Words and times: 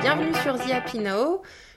Bienvenue 0.00 0.34
sur 0.42 0.56
The 0.56 0.70
Happy. 0.70 1.00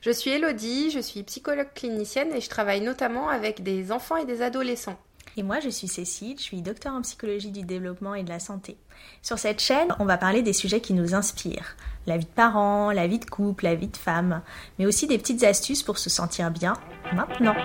Je 0.02 0.12
suis 0.12 0.32
Elodie, 0.32 0.92
je 0.92 1.00
suis 1.00 1.24
psychologue 1.24 1.74
clinicienne 1.74 2.32
et 2.34 2.42
je 2.42 2.50
travaille 2.50 2.82
notamment 2.82 3.30
avec 3.30 3.64
des 3.64 3.92
enfants 3.92 4.16
et 4.16 4.26
des 4.26 4.42
adolescents. 4.42 4.98
Et 5.38 5.44
moi, 5.44 5.60
je 5.60 5.70
suis 5.70 5.88
Cécile, 5.88 6.38
je 6.38 6.44
suis 6.44 6.62
docteur 6.62 6.94
en 6.94 7.02
psychologie 7.02 7.52
du 7.52 7.64
développement 7.64 8.14
et 8.16 8.24
de 8.24 8.30
la 8.30 8.40
santé. 8.40 8.78
Sur 9.22 9.40
cette 9.40 9.60
chaîne, 9.60 9.96
on 10.00 10.06
va 10.06 10.18
parler 10.18 10.42
des 10.44 10.54
sujets 10.54 10.82
qui 10.82 10.94
nous 10.94 11.16
inspirent. 11.16 11.76
La 12.06 12.18
vie 12.18 12.26
de 12.26 12.30
parents, 12.32 12.92
la 12.92 13.08
vie 13.08 13.20
de 13.20 13.26
couple, 13.26 13.64
la 13.64 13.76
vie 13.76 13.88
de 13.88 13.98
femme, 13.98 14.42
mais 14.78 14.86
aussi 14.86 15.08
des 15.08 15.18
petites 15.18 15.44
astuces 15.44 15.84
pour 15.84 15.98
se 15.98 16.10
sentir 16.10 16.52
bien 16.52 16.74
maintenant. 17.16 17.56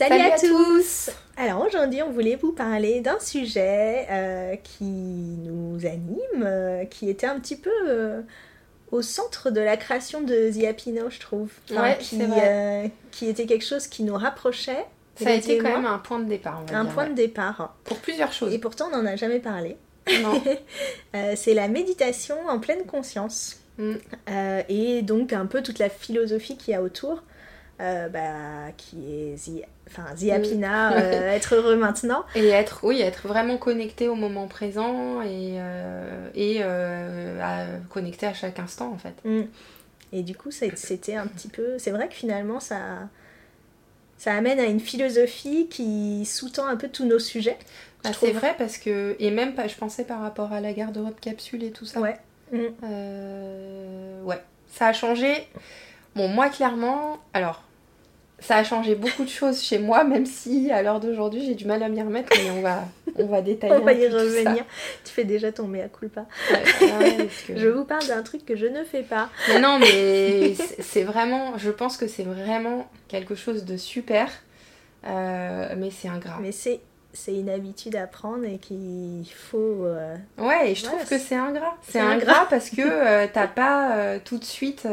Salut, 0.00 0.18
à, 0.18 0.38
tous 0.38 1.10
Alors 1.36 1.62
aujourd'hui, 1.62 2.00
on 2.00 2.10
voulait 2.10 2.36
vous 2.36 2.52
parler 2.52 3.02
d'un 3.02 3.20
sujet 3.20 4.06
euh, 4.10 4.56
qui 4.56 4.86
nous 4.86 5.84
anime, 5.84 6.42
euh, 6.42 6.86
qui 6.86 7.10
était 7.10 7.26
un 7.26 7.38
petit 7.38 7.56
peu 7.56 7.70
euh, 7.86 8.22
au 8.92 9.02
centre 9.02 9.50
de 9.50 9.60
la 9.60 9.76
création 9.76 10.22
de 10.22 10.50
The 10.58 10.64
Happy 10.64 10.92
Now, 10.92 11.10
je 11.10 11.20
trouve. 11.20 11.50
Ouais, 11.70 11.98
qui, 12.00 12.16
vrai. 12.16 12.92
qui 13.10 13.26
était 13.26 13.44
quelque 13.44 13.66
chose 13.66 13.88
qui 13.88 14.02
nous 14.02 14.14
rapprochait. 14.14 14.86
Ça 15.16 15.28
a 15.28 15.32
été 15.32 15.58
quand 15.58 15.68
moi, 15.68 15.80
même 15.80 15.86
un 15.86 15.98
point 15.98 16.18
de 16.18 16.24
départ. 16.30 16.62
on 16.62 16.72
va 16.72 16.78
un 16.78 16.84
dire, 16.84 16.94
point 16.94 17.04
ouais. 17.04 17.10
de 17.10 17.14
départ. 17.14 17.76
Pour 17.84 17.98
plusieurs 17.98 18.32
choses. 18.32 18.54
Et 18.54 18.58
pourtant, 18.58 18.86
on 18.90 18.96
n'en 18.96 19.04
a 19.04 19.16
jamais 19.16 19.40
parlé. 19.40 19.76
C'est 21.36 21.52
la 21.52 21.68
méditation 21.68 22.36
en 22.48 22.58
pleine 22.58 22.86
conscience. 22.86 23.60
Mm. 23.76 23.96
Et 24.70 25.02
donc 25.02 25.34
un 25.34 25.44
peu 25.44 25.62
toute 25.62 25.78
la 25.78 25.90
philosophie 25.90 26.56
qu'il 26.56 26.72
y 26.72 26.74
a 26.74 26.82
autour, 26.82 27.22
euh, 27.80 28.10
bah, 28.10 28.72
qui 28.76 28.98
est 29.10 29.36
The, 29.36 29.64
enfin, 29.90 30.04
Happy 30.30 30.56
Mm. 30.56 30.64
Euh, 30.64 31.30
être 31.34 31.54
heureux 31.54 31.76
maintenant. 31.76 32.24
Et 32.34 32.48
être, 32.48 32.80
oui, 32.82 33.00
être 33.00 33.28
vraiment 33.28 33.56
connecté 33.56 34.08
au 34.08 34.14
moment 34.14 34.46
présent 34.46 35.22
et, 35.22 35.56
euh, 35.58 36.28
et 36.34 36.58
euh, 36.60 37.40
à, 37.42 37.66
connecté 37.88 38.26
à 38.26 38.34
chaque 38.34 38.58
instant 38.58 38.92
en 38.92 38.98
fait. 38.98 39.14
Mm. 39.24 39.42
Et 40.12 40.22
du 40.22 40.34
coup, 40.34 40.50
c'était 40.50 41.14
un 41.14 41.26
petit 41.26 41.48
peu... 41.48 41.78
C'est 41.78 41.92
vrai 41.92 42.08
que 42.08 42.14
finalement, 42.14 42.58
ça, 42.58 43.08
ça 44.18 44.34
amène 44.34 44.58
à 44.58 44.64
une 44.64 44.80
philosophie 44.80 45.68
qui 45.68 46.24
sous-tend 46.24 46.66
un 46.66 46.76
peu 46.76 46.88
tous 46.88 47.06
nos 47.06 47.20
sujets. 47.20 47.58
Je 48.04 48.12
c'est 48.12 48.32
vrai 48.32 48.54
parce 48.56 48.78
que, 48.78 49.14
et 49.18 49.30
même 49.30 49.54
je 49.66 49.74
pensais 49.76 50.04
par 50.04 50.20
rapport 50.20 50.52
à 50.52 50.60
la 50.60 50.72
garde-robe 50.72 51.20
capsule 51.20 51.62
et 51.62 51.70
tout 51.70 51.84
ça. 51.84 52.00
Ouais. 52.00 52.16
Mm. 52.52 52.58
Euh, 52.84 54.22
ouais, 54.22 54.42
ça 54.68 54.88
a 54.88 54.92
changé. 54.92 55.46
Bon, 56.16 56.28
moi, 56.28 56.48
clairement, 56.48 57.18
alors, 57.32 57.62
ça 58.40 58.56
a 58.56 58.64
changé 58.64 58.94
beaucoup 58.94 59.24
de 59.24 59.28
choses 59.28 59.62
chez 59.62 59.78
moi, 59.78 60.02
même 60.04 60.26
si 60.26 60.70
à 60.70 60.82
l'heure 60.82 60.98
d'aujourd'hui, 61.00 61.44
j'ai 61.44 61.54
du 61.54 61.66
mal 61.66 61.82
à 61.82 61.88
m'y 61.88 62.00
remettre, 62.02 62.32
mais 62.36 62.50
on 62.50 62.62
va, 62.62 62.84
on 63.16 63.26
va 63.26 63.42
détailler. 63.42 63.74
On 63.74 63.84
va 63.84 63.92
y 63.92 64.08
revenir. 64.08 64.64
Tu 65.04 65.12
fais 65.12 65.24
déjà 65.24 65.52
ton 65.52 65.66
mea 65.66 65.88
culpa. 65.88 66.26
Ouais, 66.50 66.58
ouais, 66.98 67.16
parce 67.18 67.42
que- 67.46 67.58
Je 67.58 67.68
vous 67.68 67.84
parle 67.84 68.06
d'un 68.06 68.22
truc 68.22 68.44
que 68.46 68.56
je 68.56 68.66
ne 68.66 68.82
fais 68.84 69.02
pas. 69.02 69.28
Mais 69.48 69.60
non, 69.60 69.78
mais 69.78 70.54
c'est 70.80 71.02
vraiment, 71.04 71.58
je 71.58 71.70
pense 71.70 71.96
que 71.96 72.06
c'est 72.06 72.22
vraiment 72.24 72.88
quelque 73.08 73.34
chose 73.34 73.64
de 73.64 73.76
super, 73.76 74.28
euh, 75.06 75.74
mais 75.76 75.90
c'est 75.90 76.08
ingrat. 76.08 76.38
Mais 76.40 76.52
c'est 76.52 76.80
c'est 77.12 77.34
une 77.34 77.50
habitude 77.50 77.96
à 77.96 78.06
prendre 78.06 78.44
et 78.44 78.58
qu'il 78.58 79.26
faut... 79.34 79.84
euh, 79.84 80.14
Ouais, 80.38 80.70
et 80.70 80.74
je 80.76 80.84
trouve 80.84 81.04
que 81.04 81.18
c'est 81.18 81.34
ingrat. 81.34 81.76
c'est 81.82 81.98
ingrat 81.98 82.46
parce 82.48 82.70
que 82.70 82.82
euh, 82.82 83.26
t'as 83.32 83.48
pas 83.48 83.96
euh, 83.96 84.18
tout 84.24 84.38
de 84.38 84.44
suite. 84.44 84.86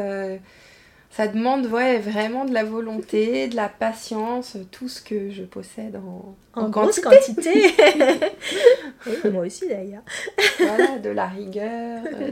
Ça 1.10 1.26
demande 1.26 1.66
ouais, 1.66 1.98
vraiment 1.98 2.44
de 2.44 2.52
la 2.54 2.64
volonté, 2.64 3.48
de 3.48 3.56
la 3.56 3.68
patience, 3.68 4.56
tout 4.70 4.88
ce 4.88 5.00
que 5.02 5.30
je 5.30 5.42
possède 5.42 5.96
en, 5.96 6.36
En, 6.54 6.66
en 6.66 6.68
grosse 6.68 7.00
quantité. 7.00 7.72
quantité. 7.74 8.26
oui, 9.06 9.30
moi 9.30 9.46
aussi 9.46 9.68
d'ailleurs. 9.68 10.02
Voilà, 10.58 10.98
de 10.98 11.10
la 11.10 11.26
rigueur. 11.26 12.02
euh, 12.14 12.30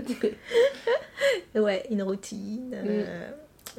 Ouais, 1.61 1.85
une 1.91 2.03
routine. 2.03 2.69
Mm. 2.71 2.75
euh, 2.87 3.31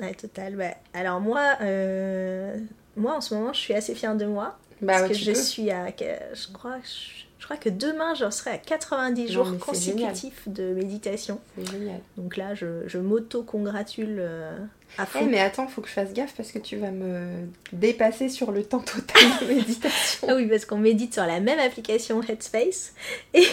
ouais, 0.01 0.13
total. 0.13 0.55
ouais. 0.55 0.75
Alors 0.93 1.19
moi, 1.21 1.57
euh, 1.61 2.57
moi 2.95 3.15
en 3.15 3.21
ce 3.21 3.35
moment, 3.35 3.53
je 3.53 3.59
suis 3.59 3.73
assez 3.73 3.95
fière 3.95 4.15
de 4.15 4.25
moi. 4.25 4.57
Bah, 4.81 4.93
parce 4.93 5.03
ouais, 5.03 5.07
que 5.09 5.13
je 5.15 5.31
peux. 5.31 5.37
suis 5.37 5.71
à, 5.71 5.87
je 5.89 6.47
crois, 6.53 6.77
je, 6.83 7.23
je 7.39 7.45
crois 7.45 7.57
que 7.57 7.69
demain, 7.69 8.15
j'en 8.15 8.31
serai 8.31 8.51
à 8.51 8.57
90 8.57 9.21
Non, 9.21 9.31
jours 9.31 9.59
consécutifs 9.59 10.47
de 10.47 10.73
méditation. 10.73 11.39
C'est 11.57 11.71
génial. 11.71 11.99
Donc 12.17 12.35
là, 12.35 12.55
je, 12.55 12.87
je 12.87 12.97
m'auto-congratule 12.97 14.17
euh, 14.19 14.57
à 14.97 15.05
Eh, 15.21 15.25
mais 15.25 15.39
attends, 15.39 15.67
faut 15.67 15.81
que 15.81 15.87
je 15.87 15.93
fasse 15.93 16.13
gaffe 16.13 16.33
parce 16.35 16.51
que 16.51 16.59
tu 16.59 16.77
vas 16.77 16.91
me 16.91 17.45
dépasser 17.73 18.29
sur 18.29 18.51
le 18.51 18.63
temps 18.63 18.79
total 18.79 19.23
de 19.41 19.45
méditation. 19.53 20.27
Ah 20.29 20.35
oui, 20.35 20.47
parce 20.47 20.65
qu'on 20.65 20.79
médite 20.79 21.13
sur 21.13 21.25
la 21.25 21.39
même 21.39 21.59
application 21.59 22.23
Headspace. 22.23 22.93
Et, 23.35 23.45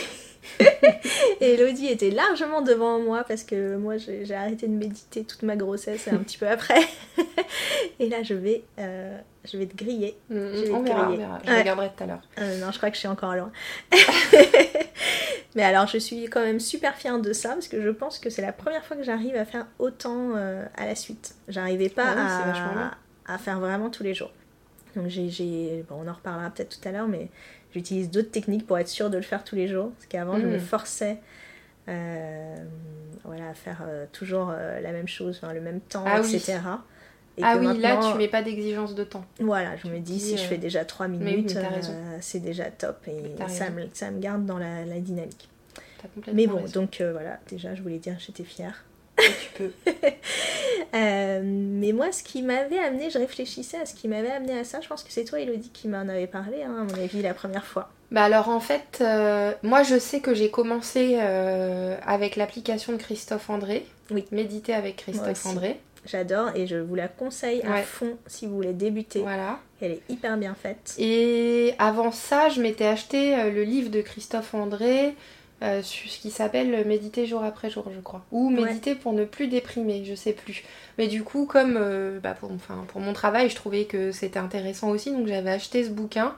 et 1.41 1.55
Elodie 1.55 1.89
était 1.89 2.11
largement 2.11 2.63
devant 2.63 2.99
moi 3.01 3.25
parce 3.25 3.45
que 3.45 3.77
moi 3.77 3.97
j'ai 3.99 4.35
arrêté 4.35 4.67
de 4.67 4.73
méditer 4.73 5.25
toute 5.25 5.43
ma 5.43 5.57
grossesse 5.57 6.07
et 6.07 6.11
un 6.11 6.19
petit 6.19 6.39
peu 6.39 6.49
après. 6.49 6.81
Et 8.01 8.09
là 8.09 8.23
je 8.23 8.35
vais, 8.35 8.63
euh, 8.79 9.19
je 9.45 9.57
vais 9.59 9.67
te 9.67 9.77
griller. 9.77 10.17
Mm, 10.31 10.35
Je 10.35 10.65
vais 10.67 10.73
on 10.73 10.83
te 10.83 10.89
verra, 10.89 11.03
griller. 11.05 11.19
verra. 11.19 11.39
Je 11.45 11.51
Ouais. 11.51 11.59
regarderai 11.59 11.91
tout 11.97 12.03
à 12.05 12.07
l'heure. 12.07 12.23
Euh, 12.39 12.59
non, 12.59 12.71
je 12.71 12.77
crois 12.79 12.91
que 12.91 12.95
je 12.97 13.01
suis 13.01 13.09
encore 13.09 13.35
loin. 13.35 13.51
Mais 15.57 15.63
alors 15.63 15.87
je 15.87 15.99
suis 15.99 16.25
quand 16.25 16.41
même 16.41 16.59
super 16.59 16.97
fière 16.97 17.21
de 17.21 17.33
ça 17.33 17.51
parce 17.51 17.69
que 17.69 17.81
je 17.81 17.91
pense 17.91 18.19
que 18.19 18.29
c'est 18.29 18.43
la 18.43 18.53
première 18.53 18.85
fois 18.85 18.97
que 18.97 19.05
j'arrive 19.05 19.37
à 19.37 19.45
faire 19.45 19.67
autant 19.79 20.33
euh, 20.35 20.65
à 20.77 20.87
la 20.87 20.97
suite. 20.97 21.37
J'arrivais 21.47 21.89
pas 21.89 22.09
Ah 22.09 22.15
oui, 22.17 22.51
à, 23.27 23.35
à 23.35 23.39
faire 23.39 23.61
vraiment 23.61 23.89
tous 23.91 24.03
les 24.03 24.15
jours. 24.15 24.33
Donc 24.97 25.07
j'ai, 25.09 25.85
bon, 25.89 26.03
on 26.05 26.09
en 26.09 26.13
reparlera 26.13 26.51
peut-être 26.51 26.81
tout 26.81 26.89
à 26.89 26.93
l'heure, 26.93 27.07
mais 27.09 27.29
j'utilise 27.73 28.11
d'autres 28.11 28.31
techniques 28.33 28.67
pour 28.67 28.79
être 28.79 28.89
sûre 28.89 29.11
de 29.11 29.17
le 29.17 29.23
faire 29.23 29.45
tous 29.45 29.55
les 29.55 29.69
jours. 29.69 29.91
Parce 29.93 30.07
qu'avant 30.07 30.39
je 30.39 30.47
me 30.47 30.55
Mhm. 30.55 30.61
forçais 30.61 31.19
euh, 31.89 32.57
voilà, 33.25 33.51
à 33.51 33.55
faire 33.55 33.83
toujours 34.13 34.51
la 34.51 34.93
même 34.93 35.09
chose, 35.09 35.41
le 35.53 35.61
même 35.61 35.81
temps, 35.81 36.05
Ah 36.07 36.21
oui. 36.21 36.43
Et 37.37 37.43
ah 37.43 37.57
oui, 37.57 37.79
là 37.79 37.99
tu 38.11 38.17
mets 38.17 38.29
pas 38.29 38.43
d'exigence 38.43 38.95
de 38.95 39.05
temps. 39.05 39.25
voilà, 39.41 39.77
je 39.77 39.89
me 39.89 39.99
dis, 39.99 40.21
si 40.21 40.37
je 40.37 40.45
euh, 40.45 40.49
fais 40.49 40.59
déjà 40.59 40.85
3 40.85 41.09
mais 41.09 41.19
oui, 41.19 41.25
minutes, 41.37 41.57
euh, 41.57 42.19
c'est 42.21 42.39
déjà 42.39 42.67
top 42.67 42.99
et 43.09 43.35
ça 43.49 43.71
me, 43.71 43.87
ça 43.93 44.11
me 44.11 44.21
garde 44.21 44.47
dans 44.47 44.59
la, 44.59 44.85
la 44.85 45.01
dynamique. 45.01 45.49
Mais 46.33 46.47
bon, 46.47 46.61
raison. 46.61 46.81
donc 46.81 47.01
euh, 47.01 47.13
voilà, 47.13 47.39
déjà 47.49 47.75
je 47.75 47.83
voulais 47.83 47.99
dire 47.99 48.17
j'étais 48.19 48.45
fière. 48.45 48.85
tu 49.19 49.51
peux. 49.57 49.73
Euh, 50.95 51.41
mais 51.45 51.91
moi, 51.91 52.13
ce 52.13 52.23
qui 52.23 52.41
m'avait 52.43 52.79
amené, 52.79 53.11
je 53.11 53.19
réfléchissais 53.19 53.79
à 53.79 53.87
ce 53.87 53.95
qui 53.95 54.07
m'avait 54.07 54.31
amené 54.31 54.57
à 54.57 54.63
ça, 54.63 54.81
je 54.81 54.87
pense 54.87 55.03
que 55.03 55.11
c'est 55.11 55.25
toi 55.25 55.41
Elodie 55.41 55.71
qui 55.71 55.89
m'en 55.89 56.03
avait 56.03 56.29
parlé, 56.29 56.63
hein, 56.63 56.77
à 56.83 56.85
mon 56.85 57.03
avis, 57.03 57.21
la 57.21 57.35
première 57.35 57.65
fois. 57.65 57.91
Bah 58.13 58.23
alors 58.23 58.49
en 58.49 58.61
fait, 58.61 58.99
euh, 59.01 59.53
moi 59.65 59.83
je 59.83 59.99
sais 59.99 60.21
que 60.21 60.35
j'ai 60.35 60.51
commencé 60.51 61.17
euh, 61.21 61.97
avec 62.07 62.37
l'application 62.37 62.93
de 62.93 62.99
Christophe 62.99 63.51
André. 63.51 63.87
Oui. 64.11 64.25
Méditer 64.31 64.73
avec 64.73 64.97
Christophe. 64.97 65.47
André. 65.47 65.81
J'adore 66.07 66.51
et 66.55 66.67
je 66.67 66.77
vous 66.77 66.95
la 66.95 67.09
conseille 67.09 67.63
à 67.63 67.71
Ouais. 67.73 67.83
fond 67.83 68.17
si 68.27 68.47
vous 68.47 68.55
voulez 68.55 68.73
débuter. 68.73 69.21
Voilà. 69.21 69.59
Elle 69.81 69.93
est 69.93 70.03
hyper 70.09 70.37
bien 70.37 70.55
faite. 70.55 70.95
Et 70.99 71.75
avant 71.79 72.13
ça, 72.13 72.49
je 72.49 72.61
m'étais 72.61 72.87
acheté 72.87 73.35
euh, 73.35 73.51
le 73.51 73.63
livre 73.65 73.91
de 73.91 74.01
Christophe 74.01 74.55
André, 74.55 75.15
euh, 75.63 75.83
sur 75.83 76.11
ce 76.11 76.19
qui 76.19 76.31
s'appelle 76.31 76.87
Méditer 76.87 77.27
jour 77.27 77.43
après 77.43 77.71
jour, 77.71 77.87
je 77.95 78.01
crois. 78.01 78.25
Ou 78.33 78.51
Ouais. 78.53 78.63
Méditer 78.67 78.95
pour 78.95 79.13
ne 79.13 79.25
plus 79.25 79.47
déprimer, 79.49 80.05
je 80.05 80.15
sais 80.15 80.33
plus. 80.33 80.65
Mais 80.99 81.07
du 81.07 81.23
coup, 81.23 81.47
comme 81.47 81.77
euh, 81.81 82.19
bah, 82.21 82.35
pour, 82.39 82.51
enfin, 82.53 82.85
pour 82.89 83.01
mon 83.01 83.13
travail, 83.13 83.49
je 83.49 83.55
trouvais 83.57 83.85
que 83.85 84.13
c'était 84.13 84.39
intéressant 84.39 84.91
aussi, 84.91 85.11
donc 85.11 85.27
j'avais 85.27 85.51
acheté 85.53 85.85
ce 85.85 85.91
bouquin 85.91 86.35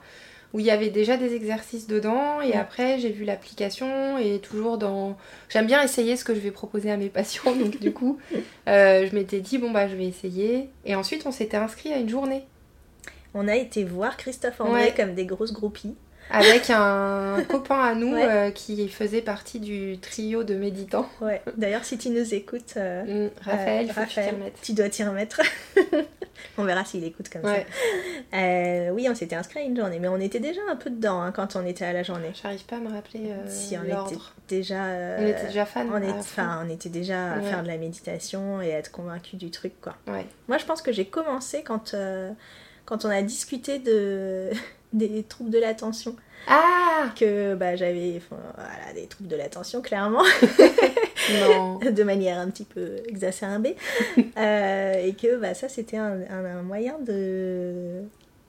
où 0.53 0.61
il 0.61 0.67
y 0.67 0.71
avait 0.71 0.91
déjà 0.91 1.17
des 1.17 1.35
exercices 1.35 1.87
dedans, 1.87 2.41
et 2.41 2.49
Ouais. 2.51 2.57
après 2.57 2.99
j'ai 2.99 3.11
vu 3.11 3.25
l'application, 3.25 4.19
et 4.19 4.39
toujours 4.39 4.79
dans... 4.79 5.17
J'aime 5.49 5.67
bien 5.67 5.83
essayer 5.83 6.17
ce 6.17 6.25
que 6.25 6.35
je 6.35 6.41
vais 6.41 6.51
proposer 6.51 6.91
à 6.91 6.97
mes 6.97 7.09
patients, 7.11 7.55
donc 7.55 7.79
du 7.81 7.93
coup, 7.93 8.19
euh, 8.69 9.07
je 9.11 9.15
m'étais 9.15 9.41
dit, 9.41 9.59
bon 9.59 9.71
bah 9.71 9.89
je 9.89 9.97
vais 9.97 10.07
essayer. 10.07 10.71
Et 10.85 10.95
ensuite, 10.95 11.27
on 11.27 11.33
s'était 11.33 11.57
inscrit 11.57 11.93
à 11.93 11.99
une 11.99 12.09
journée. 12.09 12.45
On 13.35 13.49
a 13.49 13.57
été 13.57 13.85
voir 13.85 14.17
Christophe 14.17 14.61
André 14.61 14.85
Ouais. 14.85 14.95
comme 14.97 15.15
des 15.15 15.27
grosses 15.27 15.53
groupies. 15.53 15.95
Avec 16.31 16.71
un 16.71 17.43
copain 17.49 17.79
à 17.81 17.95
nous 17.95 18.13
Ouais. 18.15 18.25
euh, 18.29 18.51
qui 18.51 18.89
faisait 18.89 19.23
partie 19.23 19.61
du 19.61 19.99
trio 19.99 20.43
de 20.45 20.55
méditants. 20.55 21.09
Ouais. 21.21 21.41
D'ailleurs, 21.57 21.85
si 21.85 21.99
tu 21.99 22.11
nous 22.11 22.35
écoutes, 22.35 22.75
euh, 22.77 23.27
Mm, 23.27 23.31
Raphaël, 23.43 23.87
euh, 23.91 23.93
faut 23.93 24.01
que 24.01 24.07
tu 24.07 24.13
t'y 24.15 24.21
Raphaël, 24.21 24.53
tu 24.63 24.73
dois 24.73 24.89
t'y 24.89 25.05
remettre. 25.05 25.41
on 26.59 26.65
verra 26.65 26.85
s'il 26.85 27.05
écoute 27.05 27.29
comme 27.29 27.43
Ouais, 27.45 27.67
ça. 28.33 28.93
Oui, 28.93 29.07
on 29.11 29.15
s'était 29.15 29.37
inscrit 29.37 29.61
à 29.61 29.63
une 29.63 29.77
journée, 29.77 29.99
mais 29.99 30.09
on 30.09 30.19
était 30.21 30.41
déjà 30.41 30.61
un 30.71 30.77
peu 30.77 30.91
dedans 30.91 31.21
hein, 31.23 31.33
quand 31.33 31.57
on 31.57 31.65
était 31.67 31.85
à 31.85 31.93
la 31.93 32.03
journée. 32.03 32.31
j'arrive 32.43 32.65
pas 32.65 32.77
à 32.77 32.81
me 32.81 32.91
rappeler 32.91 33.31
si 33.47 33.77
on 33.77 33.85
était 33.85 34.17
déjà, 34.49 34.83
On 35.19 35.27
était 35.27 35.47
déjà 35.47 35.65
fan. 35.67 35.89
on, 35.93 36.03
est, 36.03 36.13
on 36.39 36.69
était 36.71 36.89
déjà 36.89 37.33
à 37.35 37.41
faire 37.41 37.63
de 37.63 37.69
la 37.69 37.77
méditation 37.77 38.61
et 38.61 38.75
à 38.75 38.79
être 38.79 38.91
convaincu 38.91 39.37
du 39.37 39.51
truc, 39.51 39.75
quoi. 39.81 39.95
Moi, 40.49 40.59
je 40.59 40.65
pense 40.65 40.83
que 40.83 40.93
j'ai 40.93 41.05
commencé 41.07 41.63
quand, 41.63 41.95
quand 42.85 43.05
on 43.05 43.11
a 43.11 43.23
discuté 43.23 43.79
de, 43.79 44.51
des 44.97 45.23
troubles 45.23 45.51
de 45.51 45.59
l'attention. 45.59 46.17
Ah 46.49 47.13
Que 47.19 47.55
bah, 47.55 47.75
j'avais 47.77 48.21
voilà, 48.31 48.93
des 48.95 49.07
troubles 49.07 49.29
de 49.29 49.37
l'attention, 49.37 49.83
clairement, 49.83 50.23
Non. 51.41 51.79
de 51.91 52.03
manière 52.03 52.39
un 52.39 52.49
petit 52.51 52.65
peu 52.65 52.97
exacerbée. 53.09 53.77
Euh, 54.39 55.03
et 55.07 55.15
que 55.15 55.37
bah, 55.37 55.55
ça, 55.55 55.69
c'était 55.69 55.97
un, 55.97 56.21
un- 56.31 56.45
un 56.59 56.63
moyen 56.63 56.99
de. 56.99 58.03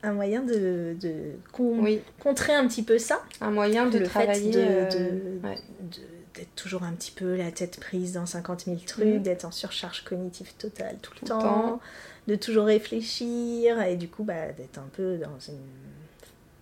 Un 0.04 0.12
moyen 0.14 0.42
de, 0.44 0.96
de 1.02 1.14
con- 1.54 1.80
Oui, 1.80 2.02
contrer 2.20 2.54
un 2.54 2.68
petit 2.68 2.84
peu 2.84 3.00
ça. 3.00 3.22
un 3.42 3.52
moyen 3.52 3.88
de 3.88 3.98
le 4.00 4.06
travailler. 4.06 4.52
fait 4.52 4.60
de, 4.60 4.66
euh, 4.68 4.90
de- 4.90 5.48
ouais. 5.48 5.56
de- 5.80 6.40
d'être 6.40 6.56
toujours 6.56 6.84
un 6.84 6.92
petit 6.92 7.12
peu 7.12 7.36
la 7.36 7.52
tête 7.52 7.80
prise 7.80 8.14
dans 8.14 8.26
50 8.26 8.66
000 8.66 8.78
trucs, 8.86 9.06
Mm. 9.08 9.24
d'être 9.24 9.46
en 9.46 9.52
surcharge 9.52 10.04
cognitive 10.04 10.54
totale 10.58 10.98
tout 11.02 11.14
le 11.14 11.20
Tout 11.20 11.26
le 11.26 11.30
temps, 11.30 11.40
temps. 11.42 11.80
de 12.28 12.36
toujours 12.36 12.66
réfléchir 12.66 13.82
et 13.82 13.96
du 13.96 14.08
coup 14.10 14.24
bah, 14.24 14.52
d'être 14.58 14.78
un 14.78 14.90
peu 14.94 15.18
dans, 15.18 15.40
une, 15.48 15.56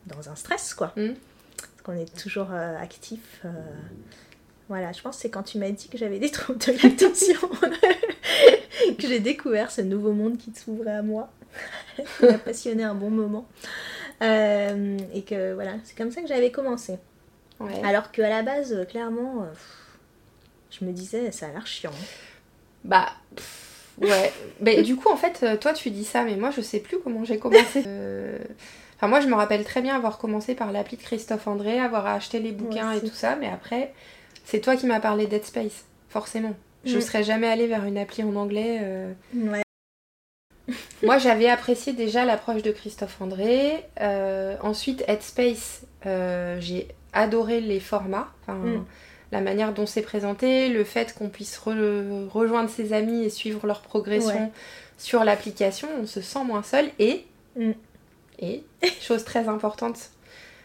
dans 0.05 0.29
un 0.29 0.35
stress 0.35 0.73
quoi. 0.73 0.93
Mm. 0.95 1.13
Parce 1.57 1.81
qu'on 1.83 1.97
est 1.97 2.17
toujours 2.17 2.47
euh, 2.51 2.77
actif. 2.79 3.41
euh, 3.45 3.49
Voilà, 4.69 4.91
je 4.91 5.01
pense 5.01 5.15
que 5.17 5.21
c'est 5.23 5.29
quand 5.29 5.43
tu 5.43 5.57
m'as 5.57 5.69
dit 5.69 5.87
que 5.89 5.97
j'avais 5.97 6.19
des 6.19 6.31
troubles 6.31 6.59
de 6.59 6.71
l'attention 6.83 7.39
que 8.97 9.07
j'ai 9.07 9.19
découvert 9.19 9.71
ce 9.71 9.81
nouveau 9.81 10.11
monde 10.13 10.37
qui 10.37 10.51
s'ouvrait 10.53 10.95
à 10.95 11.01
moi. 11.01 11.29
qui 12.19 12.25
m'a 12.25 12.37
passionné 12.37 12.83
un 12.83 12.95
bon 12.95 13.09
moment. 13.09 13.47
Euh, 14.21 14.97
et 15.13 15.23
que 15.23 15.53
voilà, 15.53 15.73
c'est 15.83 15.95
comme 15.97 16.11
ça 16.11 16.21
que 16.21 16.27
j'avais 16.27 16.51
commencé. 16.51 16.97
Ouais. 17.59 17.81
Alors 17.85 18.11
qu'à 18.11 18.27
la 18.29 18.41
base, 18.43 18.85
clairement, 18.89 19.47
je 20.71 20.83
me 20.83 20.91
disais, 20.91 21.31
ça 21.31 21.47
a 21.47 21.51
l'air 21.51 21.65
chiant. 21.65 21.93
Bah, 22.83 23.07
pff, 23.35 23.87
ouais. 24.01 24.33
Mais 24.59 24.81
du 24.83 24.97
coup, 24.97 25.09
en 25.09 25.15
fait, 25.15 25.57
toi, 25.59 25.71
tu 25.73 25.89
dis 25.91 26.03
ça, 26.03 26.23
mais 26.23 26.35
moi, 26.35 26.51
je 26.51 26.59
sais 26.59 26.79
plus 26.79 26.99
comment 26.99 27.23
j'ai 27.23 27.39
commencé. 27.39 27.83
Euh, 27.87 28.37
Enfin, 29.05 29.11
moi, 29.11 29.19
je 29.19 29.27
me 29.27 29.35
rappelle 29.35 29.63
très 29.63 29.83
bien 29.83 29.95
avoir 29.95 30.17
commencé 30.17 30.55
par 30.55 30.71
l'appli 30.71 30.97
de 30.97 31.01
Christophe 31.03 31.45
André, 31.47 31.79
avoir 31.79 32.07
acheté 32.07 32.39
les 32.39 32.51
bouquins 32.51 32.91
et 32.91 32.99
tout 33.01 33.13
ça, 33.13 33.35
mais 33.35 33.47
après, 33.47 33.93
c'est 34.45 34.59
toi 34.61 34.75
qui 34.75 34.87
m'as 34.87 34.99
parlé 34.99 35.27
Dead 35.27 35.45
Space, 35.45 35.85
forcément. 36.09 36.55
Je 36.85 36.97
Mm. 36.97 37.01
serais 37.01 37.23
jamais 37.23 37.45
allée 37.47 37.67
vers 37.67 37.85
une 37.85 37.99
appli 37.99 38.23
en 38.23 38.35
anglais. 38.35 38.79
euh. 38.81 39.13
Ouais. 39.35 39.61
Moi, 41.03 41.19
j'avais 41.19 41.47
apprécié 41.47 41.93
déjà 41.93 42.25
l'approche 42.25 42.63
de 42.63 42.71
Christophe 42.71 43.21
André. 43.21 43.85
Euh, 44.01 44.55
ensuite, 44.63 45.03
Headspace, 45.07 45.83
euh, 46.07 46.57
j'ai 46.59 46.87
adoré 47.13 47.61
les 47.61 47.79
formats, 47.79 48.29
Mm. 48.47 48.85
la 49.31 49.41
manière 49.41 49.71
dont 49.71 49.85
c'est 49.85 50.01
présenté, 50.01 50.69
le 50.69 50.83
fait 50.83 51.13
qu'on 51.15 51.29
puisse 51.29 51.59
re- 51.59 52.27
rejoindre 52.27 52.71
ses 52.71 52.91
amis 52.91 53.23
et 53.23 53.29
suivre 53.29 53.67
leur 53.67 53.81
progression 53.81 54.45
Ouais. 54.45 54.51
sur 54.97 55.23
l'application. 55.23 55.87
On 56.01 56.07
se 56.07 56.21
sent 56.21 56.43
moins 56.43 56.63
seul. 56.63 56.85
Et, 56.97 57.23
Mm. 57.55 57.71
Et 58.39 58.63
chose 59.01 59.23
très 59.23 59.47
importante 59.47 60.09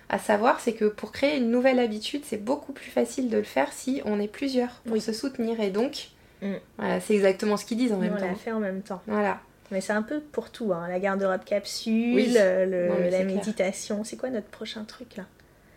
à 0.08 0.18
savoir, 0.18 0.58
c'est 0.60 0.72
que 0.72 0.86
pour 0.86 1.12
créer 1.12 1.36
une 1.36 1.50
nouvelle 1.50 1.78
habitude, 1.78 2.22
c'est 2.24 2.42
beaucoup 2.42 2.72
plus 2.72 2.90
facile 2.90 3.30
de 3.30 3.36
le 3.36 3.44
faire 3.44 3.72
si 3.72 4.02
on 4.04 4.18
est 4.20 4.26
plusieurs 4.26 4.70
pour 4.84 4.94
Oui. 4.94 5.00
se 5.00 5.12
soutenir. 5.12 5.60
Et 5.60 5.70
donc, 5.70 6.08
Mm. 6.42 6.54
voilà, 6.78 7.00
c'est 7.00 7.14
exactement 7.14 7.56
ce 7.56 7.64
qu'ils 7.64 7.76
disent 7.78 7.92
en 7.92 7.98
même 7.98 8.12
on 8.16 8.20
l'a 8.20 8.28
temps. 8.28 8.34
fait 8.34 8.50
en 8.52 8.60
même 8.60 8.82
temps. 8.82 9.02
Voilà. 9.06 9.38
Mais 9.70 9.80
c'est 9.80 9.92
un 9.92 10.02
peu 10.02 10.18
pour 10.20 10.50
tout, 10.50 10.72
hein. 10.72 10.88
la 10.88 10.98
garde-robe 10.98 11.44
capsule, 11.44 12.14
Oui. 12.16 12.34
le- 12.34 12.88
Non, 12.88 13.10
la 13.10 13.22
méditation. 13.24 14.02
C'est 14.02 14.16
quoi 14.16 14.30
notre 14.30 14.48
prochain 14.48 14.82
truc 14.84 15.16
là? 15.16 15.24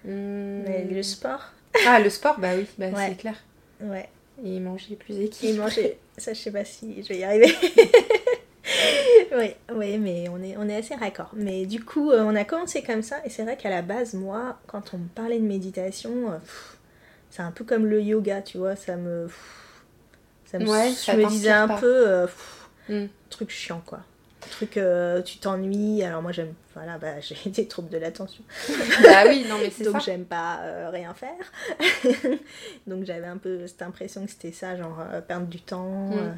Hmm. 0.05 0.63
Le 0.89 1.03
sport? 1.03 1.51
Ah, 1.85 1.99
le 1.99 2.09
sport, 2.09 2.39
bah 2.39 2.51
oui, 2.57 2.65
bah, 2.79 2.87
Ouais. 2.87 3.09
c'est 3.09 3.15
clair. 3.17 3.35
Ouais. 3.81 4.09
Et 4.43 4.59
manger 4.59 4.95
plus 4.95 5.15
Et 5.19 5.25
équilibré. 5.25 5.59
manger. 5.63 5.99
Ça, 6.17 6.33
je 6.33 6.39
sais 6.39 6.51
pas 6.51 6.65
si 6.65 7.03
je 7.03 7.09
vais 7.09 7.19
y 7.19 7.23
arriver. 7.23 7.53
oui, 9.37 9.53
oui, 9.73 9.97
mais 9.97 10.27
on 10.29 10.41
est, 10.43 10.55
on 10.57 10.67
est 10.69 10.75
assez 10.77 10.95
raccord. 10.95 11.31
Mais 11.33 11.65
du 11.65 11.83
coup, 11.83 12.11
euh, 12.11 12.23
on 12.23 12.35
a 12.35 12.43
commencé 12.43 12.83
comme 12.83 13.01
ça. 13.01 13.17
Et 13.25 13.29
c'est 13.29 13.43
vrai 13.43 13.57
qu'à 13.57 13.69
la 13.69 13.81
base, 13.81 14.13
moi, 14.13 14.59
quand 14.67 14.93
on 14.93 14.97
me 14.99 15.07
parlait 15.07 15.39
de 15.39 15.45
méditation, 15.45 16.31
euh, 16.31 16.37
c'est 17.29 17.41
un 17.41 17.51
peu 17.51 17.63
comme 17.63 17.85
le 17.85 18.01
yoga, 18.01 18.41
tu 18.41 18.57
vois. 18.57 18.75
Ça 18.75 18.95
me. 18.95 19.27
ça 20.45 20.59
me 20.59 20.67
Ouais, 20.69 20.91
je 20.91 21.11
me 21.17 21.27
disais 21.27 21.49
un 21.51 21.67
pas. 21.67 21.79
peu. 21.79 22.07
euh, 22.07 22.25
pff, 22.25 22.59
Hmm. 22.89 23.05
truc 23.29 23.49
chiant, 23.49 23.81
quoi. 23.85 23.99
Truc, 24.51 24.75
euh, 24.75 25.21
tu 25.21 25.37
t'ennuies. 25.37 26.03
Alors, 26.03 26.21
moi, 26.21 26.33
j'aime. 26.33 26.53
Voilà, 26.73 26.97
bah, 26.97 27.19
j'ai 27.21 27.49
des 27.49 27.65
troubles 27.67 27.89
de 27.89 27.97
l'attention. 27.97 28.43
bah 29.03 29.23
oui, 29.27 29.45
non 29.47 29.57
mais 29.61 29.69
c'est 29.69 29.85
Donc 29.85 30.01
j'aime 30.01 30.25
pas 30.25 30.59
euh, 30.63 30.89
rien 30.91 31.13
faire. 31.13 31.31
donc 32.87 33.05
j'avais 33.05 33.27
un 33.27 33.37
peu 33.37 33.67
cette 33.67 33.81
impression 33.83 34.25
que 34.25 34.31
c'était 34.31 34.51
ça, 34.51 34.75
genre 34.75 34.97
perdre 35.27 35.47
du 35.47 35.61
temps. 35.61 36.09
Mm. 36.09 36.35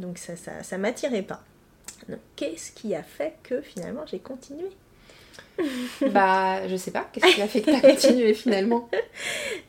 Donc 0.00 0.18
ça, 0.18 0.34
ça, 0.36 0.62
ça 0.62 0.78
m'attirait 0.78 1.22
pas. 1.22 1.42
Donc 2.08 2.18
qu'est-ce 2.36 2.72
qui 2.72 2.94
a 2.94 3.02
fait 3.02 3.34
que 3.42 3.60
finalement 3.60 4.02
j'ai 4.06 4.18
continué? 4.18 4.66
Bah, 6.12 6.66
je 6.68 6.76
sais 6.76 6.90
pas, 6.90 7.06
qu'est-ce 7.12 7.34
qui 7.34 7.42
a 7.42 7.46
fait 7.46 7.60
que 7.60 7.70
t'as 7.70 7.80
continué 7.80 8.34
finalement? 8.34 8.88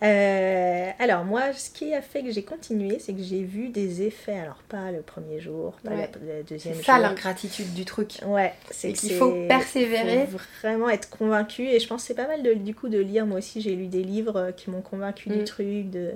Euh, 0.03 0.89
Alors 0.97 1.23
moi, 1.25 1.53
ce 1.53 1.69
qui 1.69 1.93
a 1.93 2.01
fait 2.01 2.23
que 2.23 2.31
j'ai 2.31 2.41
continué, 2.43 2.97
c'est 2.97 3.13
que 3.13 3.21
j'ai 3.21 3.43
vu 3.43 3.69
des 3.69 4.01
effets. 4.01 4.39
Alors 4.39 4.55
pas 4.67 4.91
le 4.91 5.01
premier 5.01 5.39
jour, 5.39 5.73
pas 5.83 5.91
Ouais. 5.91 6.09
le 6.19 6.41
deuxième 6.43 6.73
C'est 6.73 6.79
jour. 6.79 6.85
ça 6.85 6.97
l'ingratitude 6.99 7.71
du 7.75 7.85
truc. 7.85 8.13
Ouais, 8.25 8.53
c'est 8.71 8.93
qu'il 8.93 9.13
faut 9.13 9.31
persévérer. 9.47 10.25
faut 10.25 10.39
vraiment 10.63 10.89
être 10.89 11.07
convaincu 11.11 11.67
et 11.67 11.79
je 11.79 11.87
pense 11.87 12.01
que 12.01 12.07
c'est 12.07 12.15
pas 12.15 12.25
mal 12.27 12.41
de, 12.41 12.55
du 12.55 12.73
coup 12.73 12.89
de 12.89 12.97
lire 12.97 13.27
moi 13.27 13.37
aussi 13.37 13.61
j'ai 13.61 13.75
lu 13.75 13.85
des 13.87 14.03
livres 14.03 14.37
euh, 14.37 14.51
qui 14.51 14.71
m'ont 14.71 14.81
convaincu 14.81 15.29
du 15.29 15.39
Mm. 15.41 15.43
truc 15.43 15.89
de, 15.91 16.13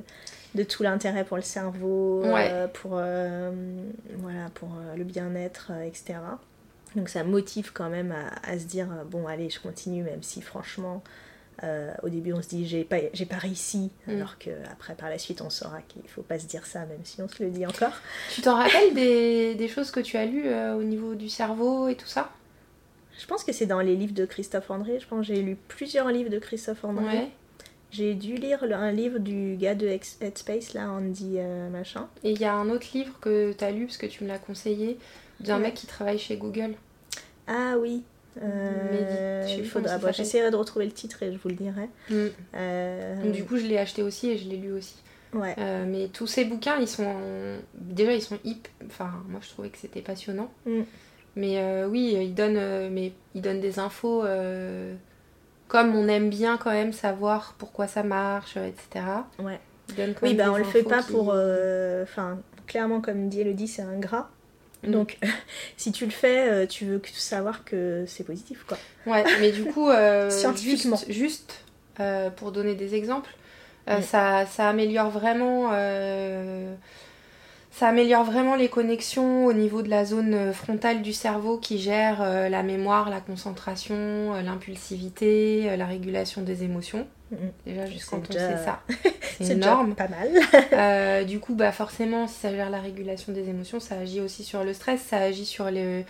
de 0.56 0.64
tout 0.64 0.82
l'intérêt 0.84 1.24
pour 1.26 1.38
le 1.38 1.44
cerveau 1.44 2.24
Ouais. 2.24 2.50
euh, 2.52 2.68
pour 2.68 2.92
euh, 2.96 3.52
voilà 4.18 4.50
pour 4.56 4.70
euh, 4.70 4.96
le 4.96 5.04
bien-être 5.04 5.72
etc 5.86 6.16
donc 6.96 7.10
ça 7.10 7.24
motive 7.24 7.72
quand 7.74 7.90
même 7.90 8.12
à, 8.14 8.50
à 8.50 8.58
se 8.58 8.64
dire 8.66 8.88
bon 9.10 9.28
allez 9.28 9.50
je 9.50 9.60
continue 9.60 10.02
même 10.04 10.24
si 10.24 10.42
franchement 10.42 11.04
euh, 11.64 11.92
au 12.04 12.10
début 12.10 12.34
on 12.34 12.42
se 12.42 12.50
dit 12.50 12.66
j'ai 12.68 12.84
pas 12.84 12.98
j'ai 13.14 13.26
pas 13.26 13.38
réussi 13.38 13.92
Mm. 14.08 14.12
alors 14.12 14.38
que 14.38 14.50
après 14.72 14.94
par 14.96 15.10
la 15.10 15.18
suite 15.18 15.42
on 15.42 15.50
saura 15.50 15.82
qu'il 15.82 16.08
faut 16.08 16.22
pas 16.22 16.38
se 16.40 16.46
dire 16.48 16.66
ça 16.66 16.80
même 16.86 17.04
si 17.04 17.22
on 17.22 17.28
se 17.28 17.42
le 17.44 17.50
dit 17.50 17.66
encore 17.66 17.94
Tu 18.34 18.42
t'en 18.42 18.56
rappelles 18.56 18.94
des, 18.94 19.56
des 19.56 19.68
choses 19.68 19.90
que 19.92 20.00
tu 20.02 20.16
as 20.18 20.26
lues 20.26 20.48
euh, 20.48 20.76
au 20.76 20.84
niveau 20.84 21.16
du 21.16 21.28
cerveau 21.30 21.88
et 21.88 21.96
tout 21.96 22.08
ça? 22.08 22.30
Je 23.18 23.26
pense 23.26 23.46
que 23.46 23.54
c'est 23.54 23.66
dans 23.66 23.80
les 23.80 23.96
livres 23.96 24.14
de 24.14 24.26
Christophe 24.26 24.70
André 24.70 25.00
je 25.00 25.08
pense 25.08 25.26
que 25.28 25.34
j'ai 25.34 25.42
lu 25.42 25.56
plusieurs 25.68 26.10
livres 26.10 26.30
de 26.30 26.40
Christophe 26.40 26.84
André 26.84 27.06
Ouais. 27.18 27.30
J'ai 27.92 28.14
dû 28.14 28.36
lire 28.36 28.64
un 28.64 28.92
livre 28.92 29.20
du 29.20 29.56
gars 29.56 29.76
de 29.76 29.88
Headspace, 29.88 30.74
là, 30.74 30.90
Andy 30.92 31.36
euh, 31.38 31.70
machin. 31.70 32.08
Et 32.24 32.32
il 32.32 32.40
y 32.40 32.46
a 32.46 32.54
un 32.54 32.70
autre 32.70 32.88
livre 32.94 33.18
que 33.22 33.54
t'as 33.54 33.72
lu 33.72 33.86
parce 33.86 33.98
que 33.98 34.06
tu 34.06 34.24
me 34.24 34.28
l'as 34.30 34.40
conseillé 34.40 34.98
d'un 35.40 35.58
Ouais. 35.58 35.64
mec 35.64 35.76
qui 35.76 35.88
travaille 35.88 36.20
chez 36.20 36.36
Google. 36.38 36.74
Ah 37.48 37.76
oui. 37.80 38.04
Euh, 38.42 39.46
il 39.58 39.66
faudra. 39.66 39.98
bon. 39.98 40.12
J'essaierai 40.12 40.52
de 40.52 40.58
retrouver 40.58 40.86
le 40.86 40.92
titre 40.92 41.24
et 41.24 41.32
je 41.32 41.38
vous 41.38 41.48
le 41.50 41.56
dirai. 41.56 41.88
Mm. 42.10 42.26
Euh, 42.56 43.24
Donc, 43.24 43.32
du 43.32 43.46
coup, 43.46 43.56
je 43.58 43.66
l'ai 43.66 43.78
acheté 43.78 44.02
aussi 44.02 44.30
et 44.30 44.38
je 44.38 44.50
l'ai 44.50 44.58
lu 44.58 44.74
aussi. 44.74 44.96
ouais. 45.34 45.56
Euh, 45.58 45.86
mais 45.88 46.10
tous 46.10 46.28
ces 46.28 46.44
bouquins, 46.44 46.78
ils 46.78 46.88
sont 46.88 47.16
déjà 47.76 48.14
ils 48.14 48.22
sont 48.22 48.40
hip. 48.44 48.68
Enfin, 48.88 49.10
moi 49.30 49.40
je 49.42 49.50
trouvais 49.50 49.70
que 49.70 49.78
c'était 49.78 50.02
passionnant. 50.02 50.52
Mm. 50.66 50.82
Mais 51.38 51.84
oui, 51.86 52.18
ils 52.20 52.34
donnent, 52.34 52.90
mais 52.92 53.14
ils 53.36 53.42
donnent 53.42 53.62
des 53.62 53.80
infos 53.80 54.24
comme 55.68 55.96
on 55.96 56.08
aime 56.08 56.30
bien 56.30 56.58
quand 56.58 56.72
même 56.72 56.94
savoir 56.94 57.56
pourquoi 57.58 57.88
ça 57.88 58.04
marche, 58.04 58.56
euh, 58.58 58.68
etc. 58.68 59.06
Ouais. 59.40 59.60
Oui, 60.24 60.34
bah 60.34 60.52
on 60.52 60.58
le 60.58 60.64
fait 60.64 60.84
pas 60.84 61.02
qui- 61.04 61.12
pour. 61.12 61.32
euh, 61.34 62.04
Enfin, 62.04 62.40
clairement, 62.68 63.02
comme 63.02 63.30
dit 63.30 63.42
Elodie, 63.42 63.68
c'est 63.68 63.82
un 63.84 63.98
gras. 64.00 64.30
Mm. 64.84 64.92
Donc, 64.92 65.18
si 65.78 65.92
tu 65.92 66.06
le 66.06 66.12
fais, 66.12 66.50
euh, 66.50 66.66
tu 66.66 66.86
veux 66.86 67.02
savoir 67.14 67.64
que 67.64 68.04
c'est 68.08 68.24
positif, 68.24 68.64
quoi. 68.68 68.78
Ouais, 69.06 69.24
mais 69.40 69.52
du 69.52 69.66
coup, 69.66 69.90
euh, 69.90 70.30
Scientifiquement. 70.32 70.98
juste, 70.98 71.12
juste, 71.12 71.60
euh, 72.00 72.30
pour 72.30 72.52
donner 72.52 72.76
des 72.76 72.96
exemples, 72.96 73.30
Mm. 73.88 74.02
ça, 74.02 74.46
ça 74.48 74.70
améliore 74.70 75.12
vraiment. 75.12 75.70
Euh, 77.76 77.80
ça 77.80 77.88
améliore 77.90 78.24
vraiment 78.24 78.56
les 78.56 78.70
connexions 78.70 79.46
au 79.46 79.54
niveau 79.54 79.82
de 79.82 79.90
la 79.90 80.06
zone 80.06 80.54
frontale 80.54 81.02
du 81.02 81.14
cerveau 81.14 81.58
qui 81.58 81.78
gère 81.80 82.22
euh, 82.22 82.50
la 82.50 82.64
mémoire, 82.64 83.10
la 83.10 83.20
concentration, 83.22 83.96
euh, 84.36 84.42
l'impulsivité, 84.42 85.70
euh, 85.70 85.76
la 85.78 85.86
régulation 85.86 86.42
des 86.42 86.64
émotions. 86.64 87.08
Déjà, 87.66 87.86
juste 87.88 88.10
quand 88.10 88.22
on 88.30 88.34
déjà- 88.34 88.58
sait 88.58 88.64
ça, 88.64 88.82
c'est 89.40 89.56
déjà 89.56 89.72
énorme. 89.72 89.96
pas 89.96 90.08
mal. 90.08 90.30
Euh, 90.74 91.24
du 91.26 91.40
coup, 91.40 91.56
bah 91.56 91.72
forcément, 91.72 92.28
si 92.28 92.36
ça 92.36 92.52
gère 92.52 92.70
la 92.70 92.80
régulation 92.80 93.34
des 93.34 93.50
émotions, 93.50 93.80
ça 93.80 93.96
agit 93.98 94.22
aussi 94.22 94.44
sur 94.44 94.64
le 94.64 94.74
stress, 94.74 95.02
ça 95.02 95.18
agit 95.18 95.46
sur 95.46 95.70
le, 95.72 96.04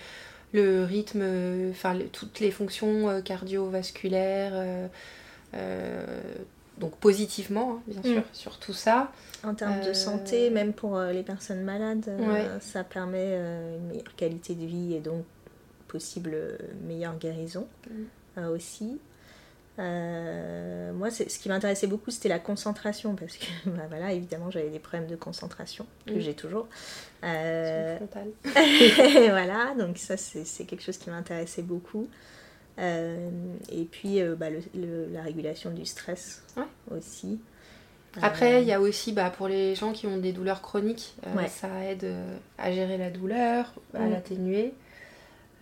le 0.54 0.84
rythme, 0.84 1.22
euh, 1.24 1.72
enfin 1.72 1.94
le- 1.94 2.06
toutes 2.08 2.42
les 2.42 2.52
fonctions 2.52 3.10
euh, 3.10 3.22
cardiovasculaires, 3.22 4.52
euh, 4.54 4.88
euh, 5.56 6.06
donc 6.80 6.96
positivement, 6.98 7.74
hein, 7.78 7.82
bien 7.88 8.02
Mm. 8.02 8.14
sûr, 8.16 8.24
sur 8.34 8.58
tout 8.60 8.74
ça. 8.74 9.12
En 9.44 9.54
termes 9.54 9.82
de 9.82 9.90
Euh, 9.90 9.94
santé, 9.94 10.50
même 10.50 10.74
pour 10.74 10.98
euh, 10.98 11.12
les 11.12 11.24
personnes 11.24 11.64
malades, 11.64 12.06
euh, 12.08 12.28
Ouais. 12.28 12.60
ça 12.62 12.84
permet 12.84 13.18
euh, 13.34 13.78
une 13.78 13.88
meilleure 13.88 14.16
qualité 14.16 14.56
de 14.56 14.66
vie 14.66 14.94
et 14.96 15.00
donc 15.00 15.24
possible 15.88 16.32
euh, 16.34 16.58
meilleure 16.88 17.18
guérison 17.18 17.68
Mm. 17.90 17.94
euh, 18.40 18.56
aussi. 18.56 19.00
Euh, 19.78 20.94
moi, 20.94 21.12
ce 21.12 21.24
qui 21.24 21.50
m'intéressait 21.50 21.88
beaucoup, 21.88 22.10
c'était 22.10 22.30
la 22.30 22.40
concentration 22.40 23.16
parce 23.16 23.36
que, 23.38 23.46
bah, 23.70 23.84
voilà, 23.90 24.14
évidemment, 24.14 24.50
j'avais 24.50 24.70
des 24.70 24.80
problèmes 24.80 25.08
de 25.10 25.16
concentration 25.18 25.86
que 26.06 26.14
Mm. 26.14 26.20
j'ai 26.22 26.34
toujours. 26.34 26.68
Euh, 27.24 27.98
voilà, 29.30 29.74
donc 29.78 29.98
ça, 29.98 30.18
c'est 30.18 30.46
c'est 30.46 30.66
quelque 30.66 30.84
chose 30.84 30.98
qui 30.98 31.10
m'intéressait 31.10 31.62
beaucoup. 31.62 32.08
Euh, 32.80 33.30
et 33.72 33.84
puis, 33.86 34.22
euh, 34.22 34.36
bah, 34.36 34.50
le- 34.50 34.60
le- 34.80 35.08
la 35.14 35.22
régulation 35.22 35.70
du 35.72 35.86
stress 35.86 36.44
Ouais. 36.58 36.64
aussi. 36.98 37.40
Après, 38.22 38.62
il 38.62 38.68
y 38.68 38.72
a 38.74 38.80
aussi 38.80 39.12
bah, 39.12 39.30
pour 39.30 39.48
les 39.50 39.76
gens 39.76 39.92
qui 39.92 40.08
ont 40.08 40.18
des 40.18 40.32
douleurs 40.32 40.62
chroniques, 40.62 41.16
euh, 41.28 41.36
Ouais. 41.36 41.48
ça 41.50 41.68
aide 41.84 42.06
euh, 42.06 42.38
à 42.58 42.72
gérer 42.72 42.98
la 42.98 43.10
douleur, 43.10 43.74
à 43.94 44.00
Mm. 44.00 44.12
l'atténuer. 44.12 44.74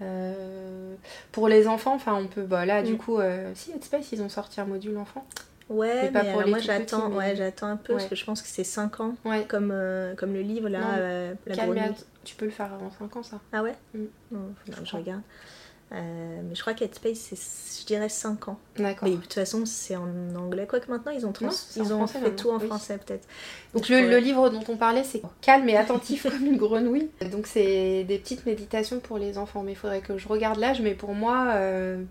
Euh, 0.01 0.95
pour 1.31 1.47
les 1.47 1.67
enfants, 1.67 1.95
enfin, 1.95 2.15
on 2.15 2.27
peut. 2.27 2.43
Bah, 2.43 2.65
là, 2.65 2.83
du 2.83 2.93
Mm. 2.93 2.97
coup, 2.97 3.19
euh, 3.19 3.51
si 3.55 3.71
Headspace, 3.71 4.11
ils 4.11 4.21
ont 4.21 4.29
sorti 4.29 4.59
un 4.61 4.65
module 4.65 4.97
enfant. 4.97 5.25
Ouais, 5.69 6.03
Mais 6.03 6.11
pas 6.11 6.23
mais 6.23 6.29
pour 6.31 6.39
alors 6.41 6.43
les 6.45 6.49
moi 6.51 6.59
j'attends, 6.59 6.99
petits, 7.01 7.09
mais- 7.11 7.15
ouais, 7.17 7.35
j'attends 7.37 7.67
un 7.67 7.77
peu 7.77 7.93
parce 7.93 8.05
que 8.07 8.15
je 8.15 8.25
pense 8.25 8.41
que 8.41 8.47
c'est 8.49 8.65
5 8.65 8.99
ans, 8.99 9.15
Ouais. 9.23 9.45
comme, 9.47 9.71
euh, 9.73 10.13
comme 10.15 10.33
le 10.33 10.41
livre 10.41 10.67
là, 10.67 10.79
Non, 10.81 10.87
euh, 10.97 11.33
La 11.47 11.55
Calme, 11.55 11.93
tu 12.25 12.35
peux 12.35 12.45
le 12.45 12.51
faire 12.51 12.71
avant 12.73 12.91
5 12.91 13.15
ans, 13.15 13.23
ça. 13.23 13.39
Ah 13.53 13.63
ouais 13.63 13.73
Mm. 13.93 14.03
Non, 14.31 14.39
que 14.67 14.85
je 14.85 14.95
regarde. 14.95 15.21
Euh, 15.93 16.41
mais 16.49 16.55
je 16.55 16.61
crois 16.61 16.73
qu'Headspace, 16.73 17.17
c'est, 17.35 17.81
je 17.81 17.85
dirais 17.85 18.09
5 18.09 18.47
ans. 18.47 18.57
D'accord. 18.77 19.07
Mais 19.07 19.15
de 19.15 19.21
toute 19.21 19.33
façon, 19.33 19.63
c'est 19.67 19.95
en 19.95 20.07
anglais. 20.35 20.65
Quoique 20.67 20.89
maintenant, 20.89 21.11
ils 21.11 21.25
ont, 21.27 21.31
trans- 21.31 21.45
Non, 21.45 21.51
c'est 21.51 21.81
en 21.81 21.83
ils 21.83 21.93
ont 21.93 21.97
français 22.07 22.19
fait 22.19 22.35
tout 22.35 22.49
en 22.49 22.57
oui. 22.59 22.65
français 22.65 22.97
peut-être. 22.97 23.27
Donc 23.75 23.87
le, 23.89 23.97
pourrais- 23.99 24.09
le 24.09 24.17
livre 24.17 24.49
dont 24.49 24.63
on 24.69 24.75
parlait, 24.77 25.03
c'est 25.03 25.21
calme 25.41 25.69
et 25.69 25.77
attentif 25.77 26.23
comme 26.29 26.45
une 26.47 26.57
grenouille. 26.57 27.11
Donc 27.31 27.45
c'est 27.45 28.05
des 28.05 28.17
petites 28.17 28.45
méditations 28.47 28.99
pour 28.99 29.19
les 29.19 29.37
enfants. 29.37 29.61
Mais 29.61 29.73
il 29.73 29.77
faudrait 29.77 30.01
que 30.01 30.17
je 30.17 30.27
regarde 30.27 30.57
l'âge. 30.57 30.81
Mais 30.81 30.95
pour 30.95 31.13
moi, 31.13 31.49
euh, 31.53 32.03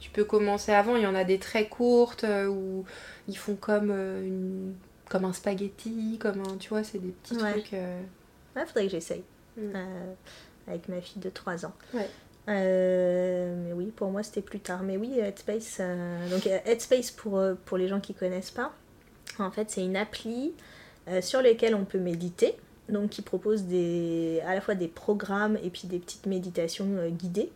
tu 0.00 0.10
peux 0.10 0.24
commencer 0.24 0.72
avant. 0.72 0.96
Il 0.96 1.02
y 1.02 1.06
en 1.06 1.14
a 1.14 1.22
des 1.24 1.38
très 1.38 1.68
courtes 1.68 2.24
euh, 2.24 2.46
où 2.48 2.84
ils 3.28 3.38
font 3.38 3.54
comme, 3.54 3.90
euh, 3.92 4.20
une, 4.24 4.74
comme 5.08 5.24
un 5.24 5.32
spaghetti, 5.32 6.18
comme 6.20 6.40
un, 6.40 6.56
tu 6.58 6.70
vois, 6.70 6.82
c'est 6.82 6.98
des 6.98 7.12
petits 7.12 7.36
Ouais. 7.36 7.52
trucs. 7.52 7.70
Ouais, 7.72 8.66
faudrait 8.66 8.86
que 8.86 8.90
j'essaye. 8.90 9.22
Mm. 9.56 9.70
Avec 10.66 10.88
ma 10.88 11.00
fille 11.00 11.22
de 11.22 11.30
3 11.30 11.64
ans. 11.64 11.72
Ouais. 11.94 12.08
Euh, 12.48 13.54
mais 13.64 13.72
oui, 13.72 13.92
pour 13.94 14.10
moi, 14.10 14.22
c'était 14.22 14.40
plus 14.40 14.60
tard. 14.60 14.82
Mais 14.82 14.96
oui, 14.96 15.18
Headspace. 15.18 15.78
euh, 15.80 16.30
donc, 16.30 16.46
euh, 16.46 16.58
Headspace, 16.64 17.10
pour, 17.10 17.40
pour 17.64 17.76
les 17.78 17.88
gens 17.88 18.00
qui 18.00 18.14
connaissent 18.14 18.50
pas, 18.50 18.72
en 19.38 19.50
fait, 19.50 19.70
c'est 19.70 19.84
une 19.84 19.96
appli 19.96 20.54
euh, 21.08 21.20
sur 21.20 21.42
laquelle 21.42 21.74
on 21.74 21.84
peut 21.84 21.98
méditer. 21.98 22.54
Donc, 22.88 23.10
qui 23.10 23.20
propose 23.22 23.64
des, 23.64 24.40
à 24.46 24.54
la 24.54 24.62
fois 24.62 24.74
des 24.74 24.88
programmes 24.88 25.58
et 25.62 25.68
puis 25.68 25.86
des 25.88 25.98
petites 25.98 26.24
méditations 26.26 26.86
guidées. 27.10 27.50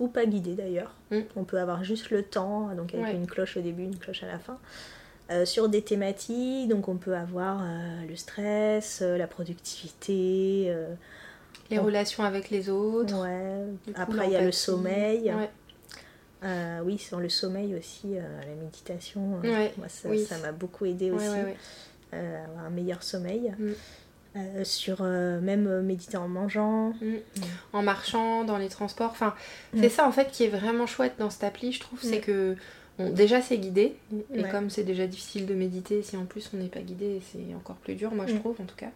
Ou 0.00 0.08
pas 0.08 0.26
guidées 0.26 0.54
d'ailleurs. 0.54 0.90
Mm. 1.12 1.20
On 1.36 1.44
peut 1.44 1.60
avoir 1.60 1.84
juste 1.84 2.10
le 2.10 2.24
temps, 2.24 2.74
donc 2.74 2.92
avec 2.94 3.06
Ouais. 3.06 3.14
une 3.14 3.26
cloche 3.28 3.56
au 3.56 3.60
début, 3.60 3.84
une 3.84 3.96
cloche 3.98 4.24
à 4.24 4.26
la 4.26 4.38
fin. 4.40 4.58
Euh, 5.30 5.44
sur 5.44 5.68
des 5.68 5.82
thématiques, 5.82 6.68
donc 6.68 6.88
on 6.88 6.96
peut 6.96 7.14
avoir 7.14 7.60
euh, 7.62 8.06
le 8.08 8.16
stress, 8.16 9.00
euh, 9.02 9.16
la 9.16 9.28
productivité, 9.28 10.74
les 11.72 11.78
relations 11.78 12.24
avec 12.24 12.50
les 12.50 12.68
autres. 12.70 13.14
ouais. 13.22 13.64
Du 13.86 13.92
coup, 13.92 14.00
Après 14.00 14.26
il 14.26 14.32
y 14.32 14.36
a 14.36 14.42
le 14.42 14.52
sommeil. 14.52 15.32
Ouais. 15.34 15.50
Euh, 16.44 16.80
oui, 16.84 16.98
sur 16.98 17.20
le 17.20 17.28
sommeil 17.28 17.74
aussi, 17.76 18.16
euh, 18.16 18.40
la 18.40 18.54
méditation, 18.62 19.38
euh, 19.44 19.48
Ouais, 19.48 19.72
moi, 19.78 19.88
ça 19.88 20.08
oui. 20.08 20.24
ça 20.24 20.38
m'a 20.38 20.50
beaucoup 20.50 20.84
aidé 20.86 21.10
aussi, 21.12 21.24
euh, 22.14 22.44
avoir 22.46 22.64
un 22.66 22.70
meilleur 22.70 23.02
sommeil. 23.02 23.52
Mm. 23.58 23.70
Euh, 24.34 24.64
sur 24.64 25.02
même 25.02 25.82
méditer 25.82 26.16
en 26.16 26.26
mangeant. 26.26 26.94
Mm. 27.02 27.16
En 27.74 27.82
marchant, 27.82 28.44
dans 28.44 28.56
les 28.56 28.68
transports. 28.70 29.10
Enfin, 29.10 29.34
Mm. 29.74 29.82
c'est 29.82 29.88
ça 29.90 30.08
en 30.08 30.10
fait 30.12 30.30
qui 30.32 30.44
est 30.44 30.48
vraiment 30.48 30.86
chouette 30.86 31.14
dans 31.18 31.28
cette 31.30 31.44
appli, 31.44 31.70
je 31.72 31.80
trouve. 31.80 32.00
C'est 32.02 32.18
Mm. 32.18 32.22
que 32.22 32.56
bon, 32.98 33.10
déjà 33.12 33.40
c'est 33.42 33.58
guidé. 33.58 33.94
Et 34.34 34.42
Ouais. 34.42 34.50
comme 34.50 34.68
c'est 34.70 34.84
déjà 34.84 35.06
difficile 35.06 35.46
de 35.46 35.54
méditer, 35.54 36.02
si 36.02 36.16
en 36.16 36.24
plus 36.24 36.50
on 36.54 36.56
n'est 36.56 36.68
pas 36.68 36.80
guidé, 36.80 37.20
c'est 37.30 37.54
encore 37.54 37.76
plus 37.76 37.94
dur, 37.94 38.12
moi 38.14 38.26
je 38.26 38.32
Mm. 38.34 38.40
trouve 38.40 38.60
en 38.60 38.64
tout 38.64 38.74
cas. 38.76 38.90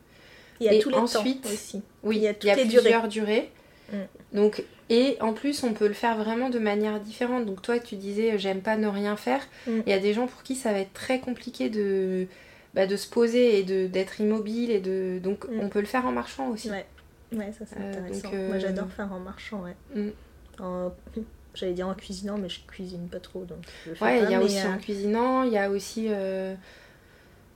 Il 0.61 0.67
y 0.67 0.69
a 0.69 0.73
Et 0.75 0.79
tous 0.79 0.91
les 0.91 0.97
ensuite- 0.97 1.43
temps 1.43 1.49
aussi. 1.51 1.83
Oui, 2.03 2.17
Il 2.17 2.23
y 2.23 2.29
a 2.29 2.35
toutes 2.35 2.45
les 2.57 2.65
plusieurs 2.65 3.09
durées. 3.09 3.51
Mm. 3.93 3.97
Donc, 4.33 4.65
et 4.91 5.17
en 5.21 5.33
plus, 5.33 5.63
on 5.65 5.73
peut 5.73 5.87
le 5.89 5.95
faire 5.95 6.17
vraiment 6.17 6.49
de 6.51 6.59
manière 6.59 6.99
différente. 7.01 7.45
Donc, 7.47 7.63
toi, 7.63 7.79
tu 7.79 7.97
disais, 7.97 8.33
euh, 8.33 8.39
j'aime 8.39 8.61
pas 8.61 8.77
ne 8.77 8.87
rien 8.89 9.17
faire. 9.17 9.41
Mm. 9.67 9.81
Il 9.87 9.91
y 9.91 9.93
a 9.93 9.99
des 9.99 10.13
gens 10.15 10.27
pour 10.27 10.43
qui 10.43 10.55
ça 10.55 10.73
va 10.73 10.79
être 10.81 10.93
très 10.93 11.21
compliqué 11.21 11.69
de, 11.71 12.27
bah, 12.75 12.87
de 12.87 12.97
se 12.97 13.09
poser 13.09 13.59
et 13.59 13.89
d'être 13.89 14.21
immobile. 14.21 14.71
Et 14.71 14.81
de... 14.81 15.19
Donc, 15.23 15.45
Mm. 15.49 15.61
on 15.61 15.69
peut 15.69 15.81
le 15.81 15.87
faire 15.87 16.07
en 16.07 16.13
marchant 16.13 16.49
aussi. 16.51 16.71
Ouais. 16.71 16.87
Ouais, 17.33 17.53
ça 17.59 17.65
c'est 17.67 17.77
Euh, 17.81 17.91
intéressant. 17.91 18.23
donc, 18.29 18.35
euh, 18.35 18.49
Moi 18.49 18.59
j'adore 18.59 18.89
faire 18.91 19.13
en 19.13 19.19
marchant, 19.21 19.63
ouais. 19.65 20.13
En- 20.61 20.93
J'allais 21.55 21.73
dire 21.73 21.89
en 21.89 21.95
cuisinant, 21.95 22.37
mais 22.37 22.51
je 22.51 22.61
cuisine 22.67 23.09
pas 23.09 23.19
trop, 23.19 23.45
donc 23.45 23.57
je 23.87 24.05
Ouais, 24.05 24.23
il 24.25 24.31
y 24.31 24.35
a 24.35 24.43
aussi 24.43 24.59
euh, 24.59 24.75
en 24.75 24.77
cuisinant, 24.77 25.43
il 25.43 25.53
y 25.55 25.57
a 25.59 25.71
aussi. 25.71 26.07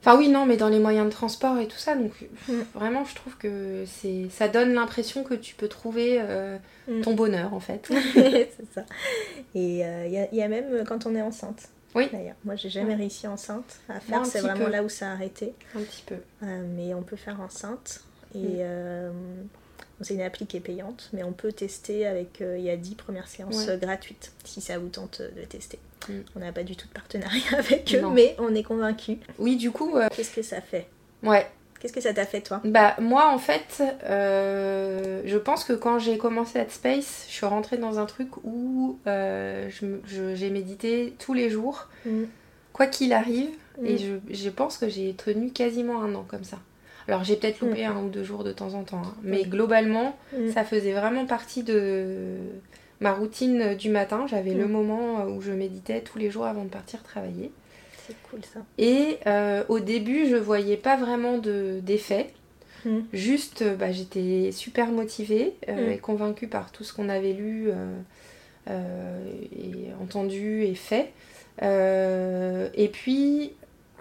Euh, 0.06 0.10
Enfin, 0.10 0.18
oui, 0.18 0.28
non, 0.28 0.46
mais 0.46 0.56
dans 0.56 0.68
les 0.68 0.78
moyens 0.78 1.06
de 1.06 1.12
transport 1.12 1.58
et 1.58 1.68
tout 1.68 1.76
ça. 1.78 1.94
Donc, 1.94 2.12
Mm. 2.48 2.52
vraiment, 2.74 3.04
je 3.04 3.14
trouve 3.14 3.36
que 3.36 3.84
c'est 3.86 4.28
ça 4.30 4.48
donne 4.48 4.72
l'impression 4.72 5.24
que 5.24 5.34
tu 5.34 5.54
peux 5.54 5.68
trouver 5.68 6.18
euh, 6.20 6.56
Mm. 6.88 7.00
ton 7.02 7.14
bonheur, 7.14 7.52
en 7.54 7.60
fait. 7.60 7.86
c'est 8.14 8.50
ça. 8.74 8.84
Et 9.54 9.84
euh, 9.84 10.06
il 10.06 10.12
y, 10.12 10.18
a- 10.18 10.28
il 10.32 10.38
y 10.38 10.42
a 10.42 10.48
même 10.48 10.72
euh, 10.72 10.84
quand 10.84 11.06
on 11.06 11.14
est 11.14 11.22
enceinte. 11.22 11.68
Oui. 11.94 12.08
D'ailleurs, 12.12 12.36
moi 12.44 12.54
j'ai 12.54 12.70
jamais 12.70 12.90
Ouais. 12.90 12.94
réussi 12.94 13.26
enceinte 13.26 13.80
à 13.88 13.98
faire, 13.98 14.24
c'est 14.24 14.38
vraiment 14.40 14.66
peu. 14.66 14.70
là 14.70 14.84
où 14.84 14.88
ça 14.88 15.08
a 15.10 15.12
arrêté. 15.12 15.54
Un 15.76 15.80
petit 15.82 16.04
peu. 16.06 16.14
Euh, 16.44 16.62
mais 16.76 16.94
on 16.94 17.02
peut 17.02 17.16
faire 17.16 17.40
enceinte. 17.40 18.02
Et 18.34 18.38
Mm. 18.38 18.46
euh, 18.60 19.10
c'est 20.00 20.14
une 20.14 20.20
appli 20.22 20.46
qui 20.46 20.56
est 20.56 20.60
payante, 20.60 21.10
mais 21.12 21.24
on 21.24 21.32
peut 21.32 21.52
tester 21.52 22.06
avec. 22.06 22.40
euh, 22.42 22.56
Il 22.56 22.64
y 22.64 22.70
a 22.70 22.76
10 22.76 22.94
premières 22.94 23.26
séances 23.28 23.66
Ouais. 23.66 23.70
euh, 23.72 23.76
gratuites 23.76 24.32
si 24.44 24.60
ça 24.60 24.78
vous 24.78 24.88
tente 24.88 25.20
de 25.20 25.42
tester. 25.44 25.78
Mm. 26.10 26.22
On 26.36 26.40
n'a 26.40 26.52
pas 26.52 26.62
du 26.62 26.76
tout 26.76 26.86
de 26.88 26.92
partenariat 26.92 27.42
avec 27.58 27.94
eux, 27.94 28.00
Non. 28.00 28.10
mais 28.10 28.34
on 28.38 28.54
est 28.54 28.62
convaincus. 28.62 29.18
Oui, 29.38 29.56
du 29.56 29.70
coup, 29.70 29.96
euh, 29.96 30.08
Qu'est-ce 30.14 30.34
que 30.34 30.42
ça 30.42 30.60
fait 30.60 30.86
ouais. 31.22 31.46
Qu'est-ce 31.80 31.94
que 31.94 32.00
ça 32.02 32.12
t'a 32.12 32.26
fait 32.26 32.42
toi 32.42 32.60
Bah 32.64 32.94
moi 33.00 33.30
en 33.30 33.38
fait, 33.38 33.82
euh, 34.04 35.22
je 35.24 35.38
pense 35.38 35.64
que 35.64 35.72
quand 35.72 35.98
j'ai 35.98 36.18
commencé 36.18 36.58
Headspace, 36.58 37.24
je 37.28 37.32
suis 37.32 37.46
rentrée 37.46 37.78
dans 37.78 37.98
un 37.98 38.04
truc 38.04 38.28
où 38.44 38.98
euh, 39.06 39.70
j'ai 40.34 40.50
médité 40.50 41.14
tous 41.18 41.32
les 41.34 41.48
jours, 41.48 41.88
Mm. 42.04 42.24
quoi 42.74 42.86
qu'il 42.86 43.12
arrive, 43.14 43.48
Mm. 43.80 43.86
et 43.86 43.96
je, 43.96 44.14
je 44.30 44.50
pense 44.50 44.76
que 44.76 44.90
j'ai 44.90 45.14
tenu 45.14 45.50
quasiment 45.52 46.02
un 46.02 46.14
an 46.14 46.24
comme 46.28 46.44
ça. 46.44 46.58
Alors 47.08 47.24
j'ai 47.24 47.36
peut-être 47.36 47.60
loupé 47.60 47.84
un 47.86 47.96
ou 47.96 48.10
deux 48.10 48.24
jours 48.24 48.44
de 48.44 48.52
temps 48.52 48.74
en 48.74 48.82
temps, 48.84 49.02
hein, 49.02 49.14
mais 49.22 49.44
Mm. 49.46 49.48
globalement, 49.48 50.18
Mm. 50.36 50.50
ça 50.52 50.64
faisait 50.64 50.92
vraiment 50.92 51.24
partie 51.24 51.62
de 51.62 52.36
ma 53.00 53.12
routine 53.12 53.74
du 53.74 53.88
matin. 53.90 54.26
J'avais 54.28 54.54
le 54.54 54.66
Mm. 54.66 54.70
moment 54.72 55.24
où 55.24 55.40
je 55.40 55.52
méditais 55.52 56.00
tous 56.00 56.18
les 56.18 56.30
jours 56.30 56.46
avant 56.46 56.64
de 56.64 56.68
partir 56.70 57.02
travailler. 57.02 57.50
C'est 58.06 58.16
cool 58.30 58.40
ça. 58.44 58.60
Et 58.78 59.18
euh, 59.26 59.62
au 59.68 59.78
début, 59.80 60.26
je 60.28 60.36
voyais 60.36 60.76
pas 60.76 60.96
vraiment 60.96 61.38
de- 61.38 61.80
d'effet. 61.82 62.30
Mm. 62.84 63.00
Juste, 63.12 63.62
euh, 63.62 63.76
bah, 63.76 63.92
j'étais 63.92 64.50
super 64.52 64.88
motivée 64.90 65.54
euh, 65.68 65.88
Mm. 65.88 65.92
et 65.92 65.98
convaincue 65.98 66.48
par 66.48 66.72
tout 66.72 66.82
ce 66.84 66.92
qu'on 66.92 67.08
avait 67.08 67.32
lu 67.34 67.68
euh, 67.68 67.94
euh, 68.68 69.30
et 69.56 69.92
entendu 70.02 70.64
et 70.64 70.74
fait. 70.74 71.12
Euh, 71.62 72.68
et 72.74 72.88
puis, 72.88 73.52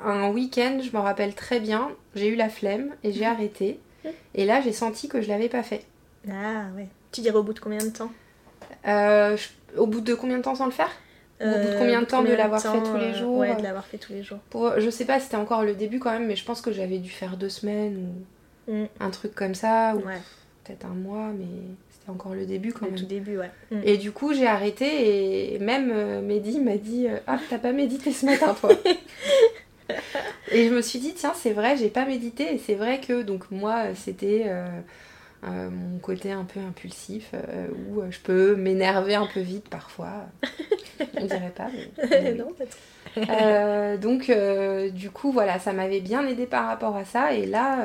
un 0.04 0.30
week-end, 0.32 0.80
je 0.82 0.96
me 0.96 1.02
rappelle 1.02 1.36
très 1.36 1.60
bien, 1.60 1.92
j'ai 2.16 2.28
eu 2.30 2.36
la 2.36 2.50
flemme 2.50 2.90
et 3.04 3.12
j'ai 3.12 3.26
arrêté. 3.26 3.80
Mm. 4.06 4.10
Et 4.36 4.46
là, 4.46 4.62
j'ai 4.62 4.72
senti 4.74 5.08
que 5.10 5.22
je 5.22 5.28
l'avais 5.28 5.50
pas 5.50 5.64
fait. 5.64 5.84
Ah 6.30 6.66
ouais. 6.76 6.88
Tu 7.12 7.22
dirais 7.22 7.36
au 7.38 7.44
bout 7.44 7.54
de 7.54 7.60
combien 7.60 7.80
de 7.84 7.90
temps? 7.90 8.12
Euh, 8.88 9.38
je- 9.38 9.80
au 9.80 9.86
bout 9.88 10.02
de 10.02 10.14
combien 10.16 10.38
de 10.38 10.44
temps 10.44 10.56
sans 10.56 10.66
le 10.66 10.72
faire 10.72 10.90
Au 11.42 11.46
bout 11.46 11.52
de 11.70 11.74
Euh, 11.74 11.78
combien 11.78 12.02
de 12.02 12.06
temps 12.06 12.18
de 12.22 12.28
combien 12.28 12.38
l'avoir 12.38 12.62
fait 12.62 12.84
tous 12.84 12.98
les 12.98 13.12
euh, 13.12 13.14
jours 13.14 13.38
Ouais, 13.38 13.56
de 13.56 13.64
l'avoir 13.64 13.86
fait 13.86 13.98
tous 13.98 14.14
les 14.14 14.24
jours. 14.24 14.40
Pour, 14.50 14.80
Je 14.80 14.90
sais 14.90 15.06
pas, 15.06 15.20
c'était 15.20 15.38
encore 15.38 15.64
le 15.64 15.74
début 15.76 16.00
quand 16.00 16.12
même, 16.12 16.26
mais 16.28 16.36
je 16.36 16.44
pense 16.46 16.62
que 16.62 16.72
j'avais 16.72 16.98
dû 17.00 17.10
faire 17.10 17.38
deux 17.38 17.50
semaines 17.50 17.98
ou 18.68 18.72
Mm. 18.72 18.86
un 19.00 19.10
truc 19.10 19.34
comme 19.34 19.56
ça, 19.56 19.96
ou 19.96 20.00
Ouais, 20.06 20.20
peut-être 20.64 20.86
un 20.86 20.90
mois, 20.94 21.30
mais 21.38 21.46
c'était 21.90 22.12
encore 22.12 22.36
le 22.36 22.46
début 22.46 22.72
quand 22.72 22.86
au 22.86 22.90
même. 22.90 23.00
tout 23.00 23.06
début, 23.06 23.38
ouais. 23.40 23.50
Mm. 23.72 23.80
Et 23.84 23.98
du 23.98 24.12
coup, 24.12 24.34
j'ai 24.34 24.46
arrêté 24.48 25.54
et 25.56 25.60
même 25.60 25.90
euh, 25.94 26.22
Mehdi 26.22 26.60
m'a 26.60 26.78
dit 26.78 27.08
euh, 27.08 27.18
Ah, 27.26 27.40
t'as 27.50 27.58
pas 27.58 27.72
médité 27.72 28.12
ce 28.12 28.26
matin, 28.28 28.54
toi 28.54 28.70
Et 30.52 30.68
je 30.68 30.74
me 30.74 30.82
suis 30.82 31.00
dit 31.00 31.14
Tiens, 31.16 31.34
c'est 31.36 31.54
vrai, 31.54 31.78
j'ai 31.78 31.90
pas 31.90 32.06
médité. 32.06 32.54
Et 32.56 32.58
c'est 32.60 32.76
vrai 32.76 33.00
que, 33.00 33.22
donc, 33.24 33.50
moi, 33.52 33.96
c'était 33.96 34.44
euh, 35.44 35.70
mon 35.70 36.00
côté 36.00 36.32
un 36.32 36.44
peu 36.44 36.60
impulsif 36.60 37.32
euh, 37.34 37.68
où 37.88 38.02
euh, 38.02 38.12
je 38.12 38.20
peux 38.20 38.56
m'énerver 38.56 39.16
un 39.16 39.26
peu 39.26 39.40
vite 39.40 39.70
parfois. 39.70 40.26
On 41.18 41.26
dirait 41.26 41.54
pas, 41.56 41.70
mais. 41.74 42.34
oui. 42.34 42.38
non. 42.38 42.54
Euh, 43.18 43.98
donc, 43.98 44.32
du 44.94 45.10
coup, 45.10 45.32
voilà, 45.32 45.60
ça 45.60 45.74
m'avait 45.74 46.02
bien 46.02 46.28
aidé 46.28 46.46
par 46.46 46.68
rapport 46.68 46.96
à 46.96 47.06
ça. 47.06 47.34
Et 47.34 47.46
là, 47.46 47.84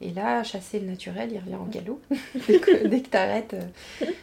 et 0.00 0.10
là 0.10 0.42
chasser 0.42 0.80
le 0.80 0.86
naturel, 0.86 1.30
il 1.32 1.38
revient 1.38 1.56
en 1.56 1.66
galop 1.66 2.00
dès 2.48 2.58
que, 2.58 2.86
dès 2.86 3.00
que 3.02 3.08
t'arrêtes. 3.08 3.54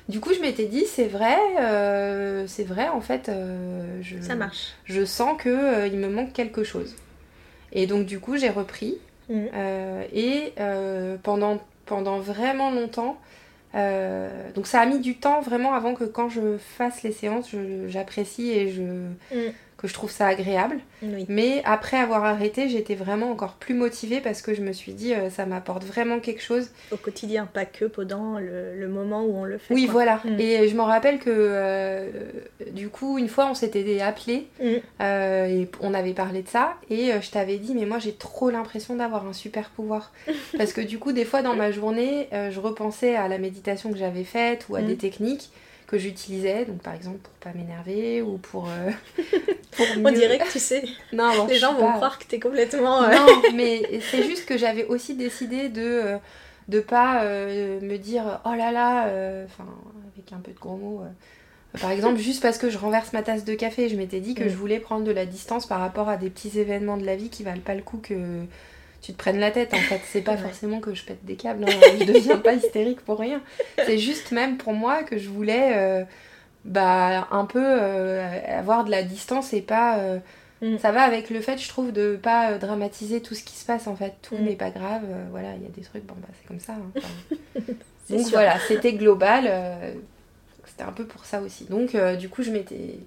Du 0.10 0.20
coup, 0.20 0.34
je 0.34 0.42
m'étais 0.42 0.66
dit, 0.66 0.86
c'est 0.86 1.08
vrai, 1.08 1.38
c'est 2.48 2.66
vrai, 2.66 2.90
en 2.90 3.02
fait, 3.02 3.32
je, 4.02 4.20
Ça 4.22 4.36
marche. 4.36 4.74
je 4.84 5.06
sens 5.06 5.42
que 5.42 5.88
il 5.88 5.98
me 5.98 6.10
manque 6.10 6.34
quelque 6.34 6.64
chose. 6.64 6.96
Et 7.72 7.88
donc, 7.88 8.06
du 8.06 8.20
coup, 8.20 8.38
j'ai 8.38 8.50
repris. 8.50 8.98
Mm. 9.30 9.46
Euh, 9.54 10.04
et 10.14 10.54
euh, 10.60 11.18
pendant, 11.22 11.60
pendant 11.86 12.20
vraiment 12.20 12.72
longtemps, 12.72 13.18
euh, 13.76 14.52
donc 14.54 14.68
ça 14.68 14.80
a 14.82 14.86
mis 14.86 15.00
du 15.00 15.18
temps 15.18 15.42
vraiment 15.42 15.74
avant 15.74 15.96
que 15.96 16.06
quand 16.06 16.30
je 16.30 16.58
fasse 16.58 17.04
les 17.04 17.12
séances, 17.12 17.50
j'apprécie 17.88 18.52
et 18.52 18.72
je, 18.72 18.82
Mm. 19.32 19.52
Que 19.78 19.88
je 19.88 19.94
trouve 19.94 20.10
ça 20.10 20.28
agréable. 20.28 20.78
Oui. 21.04 21.26
Mais 21.28 21.62
après 21.66 21.98
avoir 21.98 22.24
arrêté, 22.24 22.70
j'étais 22.70 22.96
vraiment 22.96 23.30
encore 23.32 23.54
plus 23.56 23.74
motivée 23.74 24.22
parce 24.22 24.42
que 24.42 24.54
je 24.54 24.62
me 24.62 24.72
suis 24.72 24.94
dit, 24.94 25.14
euh, 25.14 25.30
ça 25.30 25.46
m'apporte 25.46 25.84
vraiment 25.84 26.20
quelque 26.20 26.42
chose. 26.42 26.70
Au 26.92 26.98
quotidien, 26.98 27.46
pas 27.46 27.66
que 27.66 27.84
pendant 27.86 28.40
le, 28.40 28.74
le 28.80 28.88
moment 28.88 29.24
où 29.26 29.36
on 29.36 29.44
le 29.44 29.58
fait. 29.58 29.74
Oui, 29.74 29.84
quoi. 29.86 29.94
voilà. 29.94 30.22
Mm. 30.24 30.40
Et 30.40 30.68
je 30.70 30.76
me 30.76 30.82
rappelle 30.82 31.20
que 31.20 31.30
euh, 31.30 32.10
du 32.72 32.90
coup, 32.90 33.18
une 33.18 33.28
fois, 33.28 33.48
on 33.50 33.54
s'était 33.54 34.00
appelé 34.02 34.48
Mm. 34.62 34.66
euh, 35.02 35.46
et 35.48 35.70
on 35.82 35.94
avait 35.94 36.14
parlé 36.14 36.42
de 36.42 36.48
ça. 36.48 36.76
Et 36.90 37.12
je 37.22 37.30
t'avais 37.32 37.58
dit, 37.58 37.76
mais 37.76 37.86
moi, 37.86 38.00
j'ai 38.00 38.14
trop 38.14 38.50
l'impression 38.50 38.96
d'avoir 38.96 39.28
un 39.28 39.34
super 39.34 39.70
pouvoir. 39.72 40.14
Parce 40.58 40.72
que 40.74 40.82
du 40.82 41.00
coup, 41.00 41.12
des 41.12 41.26
fois, 41.26 41.42
dans 41.42 41.56
ma 41.56 41.72
journée, 41.72 42.30
je 42.32 42.60
repensais 42.60 43.16
à 43.16 43.28
la 43.28 43.38
méditation 43.38 43.92
que 43.92 43.98
j'avais 43.98 44.24
faite 44.24 44.68
ou 44.70 44.76
à 44.78 44.82
Mm. 44.82 44.88
des 44.88 44.96
techniques 44.98 45.50
que 45.88 45.98
j'utilisais, 45.98 46.66
donc 46.66 46.82
par 46.82 46.94
exemple 46.96 47.20
pour 47.20 47.34
pas 47.34 47.52
m'énerver 47.58 48.22
ou 48.22 48.38
pour. 48.38 48.68
euh, 48.70 48.90
pour 49.72 49.86
On 50.04 50.12
dirait 50.12 50.40
que 50.40 50.52
tu 50.52 50.60
sais, 50.60 50.84
Non, 51.14 51.36
bon, 51.36 51.48
les 51.48 51.56
gens 51.56 51.74
vont 51.74 51.86
pas- 51.88 51.94
croire 51.94 52.20
que 52.20 52.26
t'es 52.26 52.40
complètement. 52.40 53.04
euh, 53.04 53.12
Non, 53.16 53.28
mais 53.56 54.00
c'est 54.12 54.24
juste 54.24 54.46
que 54.46 54.58
j'avais 54.58 54.86
aussi 54.86 55.14
décidé 55.16 55.70
de 55.70 55.82
euh, 55.84 56.18
de 56.68 56.80
pas 56.80 57.24
euh, 57.24 57.80
me 57.82 57.98
dire 57.98 58.40
oh 58.46 58.54
là 58.56 58.72
là, 58.72 59.04
enfin 59.46 59.66
avec 60.16 60.32
un 60.34 60.38
peu 60.40 60.52
de 60.52 60.58
gros 60.60 60.78
mots. 60.78 61.02
par 61.80 61.92
exemple, 61.92 62.18
juste 62.18 62.42
parce 62.42 62.58
que 62.58 62.70
je 62.72 62.78
renverse 62.80 63.14
ma 63.14 63.22
tasse 63.22 63.44
de 63.46 63.54
café, 63.54 63.88
je 63.90 63.96
m'étais 63.98 64.20
dit 64.22 64.34
que 64.34 64.46
Mm. 64.46 64.50
je 64.50 64.56
voulais 64.56 64.80
prendre 64.80 65.04
de 65.04 65.12
la 65.12 65.26
distance 65.28 65.66
par 65.68 65.80
rapport 65.80 66.10
à 66.10 66.18
des 66.18 66.30
petits 66.32 66.58
événements 66.60 66.98
de 66.98 67.06
la 67.06 67.16
vie 67.16 67.30
qui 67.30 67.44
valent 67.44 67.62
pas 67.62 67.76
le 67.76 67.84
coup 67.84 67.98
que 67.98 68.16
tu 69.06 69.14
te 69.14 69.18
prennes 69.18 69.40
la 69.40 69.52
tête. 69.52 69.74
En 69.74 69.78
fait, 69.78 70.02
c'est 70.06 70.22
pas 70.22 70.32
Ouais. 70.34 70.38
forcément 70.38 70.80
que 70.80 70.94
je 70.96 71.04
pète 71.04 71.24
des 71.26 71.36
câbles, 71.36 71.64
hein, 71.66 71.80
je 72.00 72.06
deviens 72.06 72.38
pas 72.38 72.54
hystérique 72.54 73.02
pour 73.02 73.20
rien. 73.20 73.42
C'est 73.86 73.98
juste 74.00 74.32
même 74.32 74.58
pour 74.58 74.74
moi 74.74 75.04
que 75.04 75.18
je 75.18 75.30
voulais 75.30 75.74
euh, 75.76 76.04
bah 76.64 77.28
un 77.32 77.46
peu 77.46 77.64
euh, 77.64 78.28
avoir 78.58 78.84
de 78.84 78.92
la 78.92 79.04
distance 79.04 79.54
et 79.54 79.62
pas 79.62 80.00
euh, 80.00 80.20
Mm. 80.62 80.78
ça 80.78 80.94
va 80.94 81.02
avec 81.02 81.30
le 81.30 81.42
fait 81.42 81.58
je 81.58 81.68
trouve 81.68 81.92
de 81.92 82.16
pas 82.16 82.58
dramatiser 82.58 83.22
tout 83.22 83.36
ce 83.36 83.44
qui 83.44 83.56
se 83.58 83.66
passe 83.66 83.88
en 83.88 83.96
fait 83.98 84.14
tout 84.22 84.36
Mm. 84.38 84.44
n'est 84.46 84.56
pas 84.56 84.70
grave 84.70 85.02
voilà 85.30 85.50
il 85.58 85.62
y 85.62 85.66
a 85.66 85.70
des 85.70 85.82
trucs 85.82 86.06
bon 86.06 86.16
bah 86.18 86.30
c'est 86.40 86.48
comme 86.48 86.62
ça 86.62 86.72
hein, 86.74 86.92
enfin. 86.96 87.74
Donc 88.10 88.22
sûr. 88.22 88.30
voilà 88.32 88.58
c'était 88.66 88.94
global 88.94 89.52
c'était 90.66 90.84
un 90.84 90.94
peu 90.94 91.06
pour 91.06 91.26
ça 91.26 91.42
aussi 91.42 91.66
donc 91.66 91.94
du 92.18 92.30
coup 92.30 92.42
je 92.42 92.52
m'étais 92.52 93.00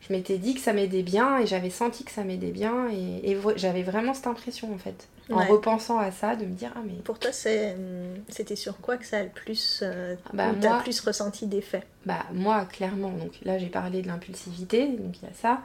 je 0.00 0.12
m'étais 0.12 0.38
dit 0.38 0.54
que 0.54 0.60
ça 0.60 0.72
m'aidait 0.72 1.02
bien 1.02 1.38
et 1.38 1.46
j'avais 1.46 1.70
senti 1.70 2.04
que 2.04 2.10
ça 2.10 2.24
m'aidait 2.24 2.52
bien 2.52 2.88
et, 2.88 3.36
j'avais 3.56 3.82
vraiment 3.82 4.14
cette 4.14 4.26
impression 4.26 4.72
en 4.72 4.78
fait 4.78 5.08
en 5.30 5.44
repensant 5.44 5.98
à 5.98 6.10
ça 6.10 6.36
de 6.36 6.44
me 6.44 6.52
dire 6.52 6.72
ah 6.74 6.80
mais 6.86 6.94
Pour 7.04 7.18
toi, 7.18 7.32
c'était 7.32 8.56
sur 8.56 8.78
quoi 8.78 8.96
que 8.96 9.04
ça 9.04 9.18
a 9.18 9.22
le 9.24 9.28
plus. 9.28 9.80
euh, 9.82 10.14
Bah, 10.32 10.50
où 10.52 10.60
t'as 10.60 10.80
plus 10.80 11.00
ressenti 11.00 11.46
d'effet 11.46 11.82
Bah 12.06 12.24
moi 12.32 12.64
clairement, 12.64 13.10
donc 13.10 13.32
là 13.42 13.58
j'ai 13.58 13.66
parlé 13.66 14.02
de 14.02 14.06
l'impulsivité, 14.08 14.86
donc 14.88 15.20
il 15.20 15.26
y 15.26 15.30
a 15.30 15.34
ça. 15.34 15.60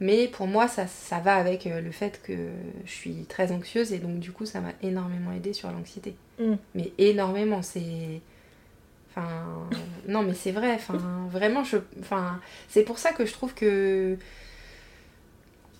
Mais 0.00 0.28
pour 0.28 0.46
moi 0.46 0.66
ça, 0.66 0.86
ça 0.86 1.18
va 1.18 1.36
avec 1.36 1.66
euh, 1.66 1.80
le 1.80 1.92
fait 1.92 2.20
que 2.22 2.32
je 2.86 2.90
suis 2.90 3.24
très 3.28 3.52
anxieuse 3.52 3.92
et 3.92 3.98
donc 3.98 4.18
du 4.18 4.32
coup 4.32 4.46
ça 4.46 4.60
m'a 4.60 4.72
énormément 4.82 5.32
aidé 5.32 5.52
sur 5.52 5.70
l'anxiété. 5.70 6.14
Mm. 6.40 6.54
Mais 6.74 6.92
énormément, 6.98 7.62
c'est... 7.62 8.20
Enfin... 9.14 9.68
non 10.08 10.22
mais 10.22 10.34
c'est 10.34 10.52
vrai, 10.52 10.72
enfin 10.74 10.98
vraiment 11.30 11.64
je... 11.64 11.76
Enfin 12.00 12.40
c'est 12.68 12.82
pour 12.82 12.98
ça 12.98 13.12
que 13.12 13.26
je 13.26 13.32
trouve 13.32 13.54
que... 13.54 14.16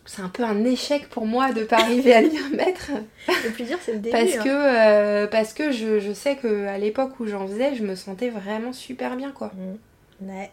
C'est 0.05 0.21
un 0.23 0.29
peu 0.29 0.43
un 0.43 0.65
échec 0.65 1.09
pour 1.09 1.27
moi 1.27 1.53
de 1.53 1.63
pas 1.63 1.77
arriver 1.79 2.13
à 2.13 2.23
m'y 2.23 2.37
remettre. 2.37 2.91
Le 3.29 3.51
plus 3.53 3.65
dur, 3.65 3.79
c'est 3.81 3.93
le 3.93 3.99
début. 4.01 4.11
Parce 4.17 4.37
hein. 4.37 4.43
que, 4.43 4.49
euh, 4.49 5.27
parce 5.29 5.53
que 5.53 5.71
je, 5.71 6.01
je 6.01 6.13
sais 6.13 6.37
qu'à 6.37 6.77
l'époque 6.77 7.21
où 7.21 7.27
j'en 7.27 7.47
faisais, 7.47 7.77
je 7.77 7.85
me 7.85 7.95
sentais 7.95 8.29
vraiment 8.29 8.73
super 8.73 9.15
bien 9.17 9.31
quoi. 9.31 9.53
Hum. 9.57 10.29
Ouais, 10.29 10.51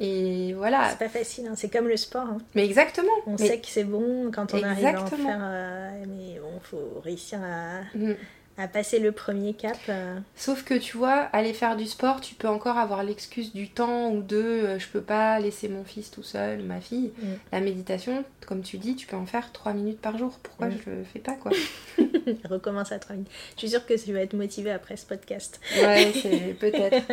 Et 0.00 0.52
voilà. 0.54 0.88
c'est 0.90 0.98
pas 0.98 1.08
facile, 1.08 1.46
hein. 1.46 1.54
c'est 1.56 1.72
comme 1.72 1.86
le 1.88 1.96
sport. 1.96 2.26
hein. 2.26 2.38
Mais 2.56 2.64
exactement. 2.64 3.12
On 3.28 3.36
Mais- 3.38 3.46
sait 3.46 3.58
que 3.60 3.68
c'est 3.68 3.84
bon 3.84 4.30
quand 4.34 4.52
on 4.54 4.62
arrive 4.64 4.86
à 4.86 5.02
en 5.02 5.06
faire, 5.06 5.38
euh, 5.42 6.04
mais 6.08 6.40
bon, 6.40 6.58
faut 6.62 7.00
réussir 7.04 7.38
à, 7.42 7.82
Mm. 7.96 8.14
À 8.58 8.66
passer 8.68 8.98
le 8.98 9.12
premier 9.12 9.54
cap. 9.54 9.76
euh. 9.88 10.18
Sauf 10.36 10.64
que 10.64 10.74
tu 10.74 10.96
vois, 10.96 11.12
aller 11.32 11.52
faire 11.52 11.76
du 11.76 11.86
sport, 11.86 12.20
tu 12.20 12.34
peux 12.34 12.48
encore 12.48 12.76
avoir 12.76 13.02
l'excuse 13.04 13.52
du 13.54 13.68
temps 13.70 14.10
ou 14.10 14.20
de 14.22 14.36
euh, 14.36 14.78
je 14.78 14.88
peux 14.88 15.00
pas 15.00 15.38
laisser 15.38 15.68
mon 15.68 15.84
fils 15.84 16.10
tout 16.10 16.22
seul, 16.24 16.62
ma 16.64 16.80
fille. 16.80 17.12
Mm. 17.22 17.26
La 17.52 17.60
méditation, 17.60 18.24
comme 18.46 18.62
tu 18.62 18.78
dis, 18.78 18.96
tu 18.96 19.06
peux 19.06 19.16
en 19.16 19.26
faire 19.26 19.52
3 19.52 19.72
minutes 19.74 20.00
par 20.00 20.18
jour. 20.18 20.38
Pourquoi 20.42 20.66
Mm. 20.66 20.76
je 20.84 20.90
le 20.90 21.04
fais 21.04 21.20
pas 21.20 21.34
quoi 21.34 21.52
Recommence 22.50 22.92
à 22.92 22.98
3 22.98 23.14
minutes. 23.16 23.30
Je 23.54 23.60
suis 23.60 23.70
sûre 23.70 23.86
que 23.86 23.94
tu 23.94 24.12
vas 24.12 24.20
être 24.20 24.34
motivée 24.34 24.70
après 24.72 24.96
ce 24.96 25.06
podcast. 25.06 25.60
Ouais, 25.80 26.12
c'est 26.20 26.56
peut-être. 26.58 27.06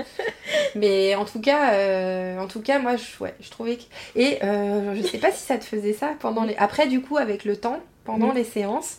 Mais 0.75 1.15
en 1.15 1.25
tout 1.25 1.41
cas, 1.41 1.73
euh, 1.73 2.39
en 2.39 2.47
tout 2.47 2.61
cas, 2.61 2.79
moi, 2.79 2.95
je, 2.97 3.23
ouais, 3.23 3.35
je 3.39 3.49
trouvais 3.49 3.77
que. 3.77 3.83
Et 4.15 4.43
euh, 4.43 4.95
je 4.95 5.01
sais 5.03 5.17
pas 5.19 5.31
si 5.31 5.41
ça 5.43 5.57
te 5.57 5.63
faisait 5.63 5.93
ça 5.93 6.13
pendant 6.19 6.43
les. 6.43 6.55
Après, 6.55 6.87
du 6.87 7.01
coup, 7.01 7.17
avec 7.17 7.45
le 7.45 7.55
temps, 7.57 7.79
pendant 8.03 8.31
Mm. 8.33 8.35
les 8.35 8.43
séances, 8.43 8.97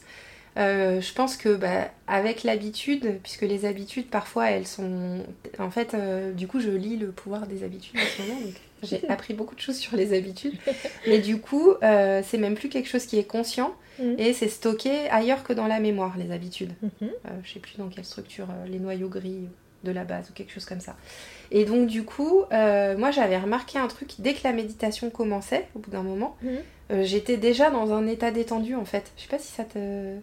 euh, 0.57 1.01
je 1.01 1.13
pense 1.13 1.37
que 1.37 1.55
bah, 1.55 1.91
avec 2.07 2.43
l'habitude, 2.45 3.19
puisque 3.23 3.43
les 3.43 3.65
habitudes 3.65 4.09
parfois 4.09 4.51
elles 4.51 4.67
sont. 4.67 5.25
En 5.59 5.71
fait, 5.71 5.95
euh, 5.95 6.33
du 6.33 6.47
coup, 6.47 6.61
je 6.61 6.71
lis 6.71 6.97
le 6.97 7.09
pouvoir 7.09 7.47
des 7.47 7.65
habitudes 7.65 7.99
en 7.99 8.05
ce 8.05 8.23
moment, 8.23 8.41
donc 8.41 8.55
j'ai 8.83 9.07
appris 9.09 9.35
beaucoup 9.35 9.55
de 9.55 9.61
choses 9.61 9.77
sur 9.77 9.97
les 9.97 10.17
habitudes. 10.17 10.55
Mais 11.07 11.19
du 11.19 11.41
coup, 11.41 11.75
euh, 11.83 12.23
c'est 12.25 12.39
même 12.39 12.55
plus 12.55 12.69
quelque 12.69 12.89
chose 12.89 13.07
qui 13.07 13.19
est 13.19 13.25
conscient 13.25 13.75
Mm. 13.99 14.15
et 14.19 14.33
c'est 14.33 14.49
stocké 14.49 15.09
ailleurs 15.11 15.43
que 15.43 15.53
dans 15.53 15.67
la 15.67 15.81
mémoire, 15.81 16.17
les 16.19 16.33
habitudes. 16.33 16.73
Euh, 17.03 17.07
je 17.43 17.53
sais 17.53 17.61
plus 17.61 17.77
dans 17.79 17.89
quelle 17.89 18.05
structure, 18.05 18.49
les 18.67 18.79
noyaux 18.79 19.09
gris 19.09 19.49
de 19.85 19.93
la 19.93 20.05
base 20.05 20.31
ou 20.31 20.33
quelque 20.33 20.53
chose 20.53 20.65
comme 20.65 20.81
ça. 20.81 20.97
Et 21.51 21.65
donc 21.65 21.87
du 21.87 22.05
coup, 22.05 22.43
euh, 22.53 22.97
moi 22.97 23.11
j'avais 23.11 23.39
remarqué 23.39 23.79
un 23.79 23.87
truc 23.87 24.15
dès 24.19 24.35
que 24.35 24.41
la 24.45 24.53
méditation 24.53 25.11
commençait, 25.11 25.69
au 25.75 25.79
bout 25.79 25.91
d'un 25.91 26.03
moment, 26.03 26.37
euh, 26.91 27.05
j'étais 27.05 27.37
déjà 27.37 27.71
dans 27.71 27.93
un 27.93 28.07
état 28.07 28.31
détendu 28.31 28.75
en 28.75 28.85
fait. 28.85 29.13
Je 29.17 29.23
sais 29.23 29.29
pas 29.29 29.39
si 29.39 29.53
ça 29.53 29.65
te... 29.65 30.17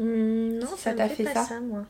Hum, 0.00 0.58
non, 0.58 0.66
ça, 0.76 0.92
t'a 0.94 1.08
fait 1.08 1.24
fait 1.24 1.32
pas 1.32 1.44
ça 1.44 1.54
ça, 1.54 1.60
moi. 1.60 1.84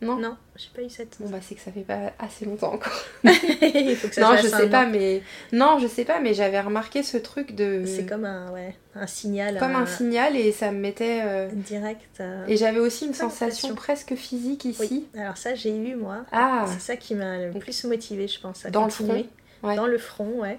Non 0.00 0.16
Non, 0.16 0.36
j'ai 0.56 0.68
pas 0.74 0.82
eu 0.82 0.90
cette. 0.90 1.16
Bon 1.20 1.28
bah 1.30 1.38
c'est 1.40 1.54
que 1.54 1.60
ça 1.60 1.70
fait 1.70 1.82
pas 1.82 2.12
assez 2.18 2.44
longtemps 2.44 2.72
encore. 2.74 2.92
Il 3.24 3.94
faut 3.96 4.08
que 4.08 4.14
ça 4.16 4.20
non, 4.32 4.36
je 4.36 4.48
sais 4.48 4.68
pas, 4.68 4.84
mais... 4.84 5.22
Non, 5.52 5.78
je 5.78 5.86
sais 5.86 6.04
pas, 6.04 6.18
mais 6.18 6.34
j'avais 6.34 6.60
remarqué 6.60 7.04
ce 7.04 7.16
truc 7.16 7.54
de... 7.54 7.84
C'est 7.86 8.04
comme 8.04 8.24
un, 8.24 8.50
ouais, 8.50 8.74
un 8.96 9.06
signal. 9.06 9.58
comme 9.60 9.76
un 9.76 9.86
signal 9.86 10.34
et 10.36 10.50
ça 10.50 10.72
me 10.72 10.78
mettait... 10.80 11.20
euh, 11.24 11.48
direct. 11.52 12.18
euh. 12.20 12.44
Et 12.48 12.56
j'avais 12.56 12.80
aussi 12.80 13.06
une 13.06 13.14
sensation 13.14 13.76
presque 13.76 14.16
physique 14.16 14.64
ici. 14.64 15.06
Oui, 15.14 15.20
alors 15.20 15.36
ça 15.36 15.54
j'ai 15.54 15.70
eu 15.70 15.94
moi. 15.94 16.24
Ah, 16.32 16.64
C'est 16.66 16.80
ça 16.80 16.96
qui 16.96 17.14
m'a 17.14 17.38
le 17.38 17.52
plus 17.52 17.84
motivée, 17.84 18.26
je 18.26 18.40
pense. 18.40 18.66
À 18.66 18.70
Dans 18.70 18.86
le 18.86 18.90
front 18.90 19.24
Ouais. 19.62 19.76
Dans 19.76 19.86
le 19.86 19.98
front, 19.98 20.40
ouais. 20.40 20.58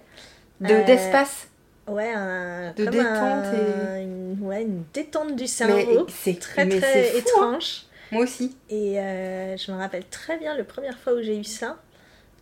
de 0.62 0.74
Euh, 0.74 0.84
d'espace. 0.86 1.50
Ouais, 1.88 2.12
un, 2.13 2.72
De 2.74 2.86
comme 2.86 2.93
détente 2.93 3.12
un- 3.13 3.98
et- 3.98 4.04
une, 4.04 4.38
ouais, 4.41 4.62
une 4.63 4.84
détente 4.93 5.36
du 5.36 5.48
cerveau. 5.48 6.06
c'est 6.10 6.39
Très 6.39 6.65
mais 6.65 6.80
très 6.80 7.04
fou, 7.04 7.17
hein. 7.17 7.19
étrange. 7.19 7.84
Moi 8.12 8.24
aussi. 8.24 8.56
Et 8.69 9.00
euh, 9.00 9.58
je 9.58 9.72
me 9.72 9.78
rappelle 9.78 10.06
très 10.06 10.38
bien, 10.38 10.56
la 10.56 10.63
première 10.63 10.98
fois 10.98 11.13
où 11.13 11.22
j'ai 11.22 11.38
eu 11.38 11.43
ça, 11.43 11.78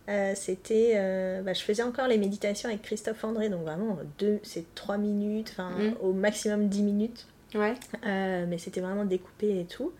euh, 0.08 0.32
c'était. 0.36 0.92
euh, 0.96 1.42
bah, 1.42 1.54
je 1.54 1.62
faisais 1.62 1.82
encore 1.82 2.06
les 2.08 2.18
méditations 2.18 2.68
avec 2.68 2.82
Christophe 2.82 3.24
André, 3.24 3.48
donc 3.48 3.62
vraiment, 3.62 3.98
deux, 4.18 4.38
c'est 4.42 4.72
3 4.74 4.96
minutes, 4.98 5.48
enfin 5.52 5.70
Mm. 5.70 5.94
au 6.02 6.12
maximum 6.12 6.68
10 6.68 6.82
minutes. 6.82 7.26
Ouais. 7.54 7.74
Mais 8.04 8.58
c'était 8.58 8.80
vraiment 8.80 9.04
découpé 9.04 9.60
et 9.60 9.64
tout. 9.64 9.92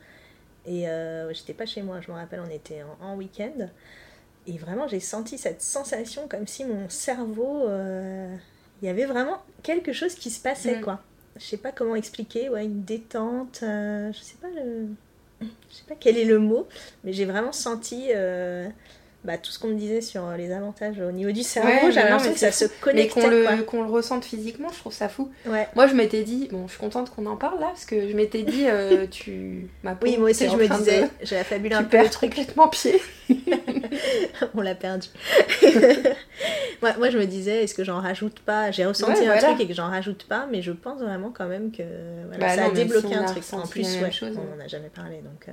Et 0.66 0.86
j'étais 1.32 1.54
pas 1.54 1.66
chez 1.66 1.82
moi, 1.82 2.00
je 2.00 2.10
me 2.12 2.16
rappelle, 2.16 2.40
on 2.46 2.50
était 2.50 2.82
en, 3.00 3.06
en 3.06 3.16
week-end. 3.16 3.68
Et 4.46 4.58
vraiment, 4.58 4.86
j'ai 4.88 5.00
senti 5.00 5.36
cette 5.38 5.62
sensation 5.62 6.28
comme 6.28 6.46
si 6.46 6.64
mon 6.64 6.88
cerveau. 6.88 7.66
Il 8.82 8.86
y 8.86 8.88
avait 8.88 9.06
vraiment 9.06 9.40
quelque 9.62 9.92
chose 9.92 10.14
qui 10.16 10.28
se 10.30 10.40
passait, 10.42 10.78
Mm. 10.78 10.82
quoi. 10.82 11.00
Je 11.36 11.42
sais 11.44 11.56
pas 11.56 11.72
comment 11.72 11.94
expliquer, 11.94 12.48
ouais, 12.50 12.64
une 12.64 12.82
détente. 12.82 13.60
euh, 13.62 14.12
je 14.12 14.18
sais 14.18 14.36
pas 14.40 14.48
le. 14.48 14.88
Je 15.40 15.46
sais 15.76 15.84
pas 15.88 15.94
quel 15.98 16.18
est 16.18 16.24
le 16.24 16.38
mot, 16.38 16.68
mais 17.04 17.12
j'ai 17.12 17.24
vraiment 17.24 17.52
senti. 17.52 18.08
euh, 18.14 18.68
bah, 19.24 19.38
tout 19.38 19.52
ce 19.52 19.58
qu'on 19.58 19.68
me 19.68 19.74
disait 19.78 20.00
sur 20.00 20.28
les 20.36 20.50
avantages 20.52 20.98
au 21.00 21.12
niveau 21.12 21.30
du 21.30 21.42
cerveau, 21.42 21.68
Ouais, 21.68 21.80
mais 21.86 21.92
j'avais 21.92 22.10
l'impression 22.10 22.30
mais 22.30 22.34
que 22.34 22.40
ça 22.40 22.50
se 22.52 22.64
Mais 22.64 22.70
connectait. 22.80 23.20
qu'on 23.20 23.28
le, 23.28 23.62
qu'on 23.62 23.82
le 23.84 23.90
ressente 23.90 24.24
physiquement, 24.24 24.68
je 24.72 24.78
trouve 24.78 24.92
ça 24.92 25.08
fou. 25.08 25.30
Ouais. 25.46 25.68
Moi, 25.76 25.86
je 25.86 25.94
m'étais 25.94 26.22
dit, 26.24 26.48
bon, 26.50 26.66
je 26.66 26.72
suis 26.72 26.80
contente 26.80 27.10
qu'on 27.10 27.26
en 27.26 27.36
parle 27.36 27.60
là, 27.60 27.66
parce 27.66 27.84
que 27.84 28.08
je 28.08 28.14
m'étais 28.16 28.42
dit, 28.42 28.64
euh, 28.66 29.06
tu. 29.10 29.68
Ma 29.84 29.92
Oui, 29.92 29.98
pauvre, 30.00 30.18
moi 30.20 30.30
aussi, 30.30 30.48
je 30.48 30.56
me 30.56 30.66
de- 30.68 30.74
disais, 30.74 31.08
j'ai 31.22 31.36
affabulé 31.38 31.74
un 31.74 31.84
peu 31.84 31.96
le 31.98 32.02
perds 32.02 32.10
truc. 32.10 32.30
complètement 32.30 32.68
pied. 32.68 33.00
On 34.54 34.60
l'a 34.60 34.74
perdu. 34.74 35.08
moi, 36.82 36.92
moi, 36.98 37.10
je 37.10 37.18
me 37.18 37.26
disais, 37.26 37.62
est-ce 37.64 37.74
que 37.74 37.84
j'en 37.84 38.00
rajoute 38.00 38.40
pas? 38.40 38.70
J'ai 38.70 38.84
ressenti 38.84 39.12
Ouais, 39.12 39.20
un 39.28 39.32
voilà. 39.32 39.42
truc 39.48 39.60
et 39.60 39.68
que 39.68 39.74
j'en 39.74 39.88
rajoute 39.88 40.24
pas, 40.24 40.46
mais 40.50 40.62
je 40.62 40.72
pense 40.72 41.00
vraiment 41.00 41.30
quand 41.30 41.46
même 41.46 41.70
que 41.70 41.82
voilà, 42.28 42.38
Bah 42.46 42.56
ça 42.56 42.62
non, 42.62 42.70
a 42.70 42.74
débloqué 42.74 43.08
si 43.08 43.14
un 43.14 43.24
truc. 43.24 43.42
En 43.52 43.66
plus, 43.66 43.84
chose, 44.10 44.36
on 44.36 44.40
hein. 44.40 44.56
en 44.58 44.64
a 44.64 44.68
jamais 44.68 44.90
parlé, 44.94 45.18
donc. 45.18 45.48
euh, 45.48 45.52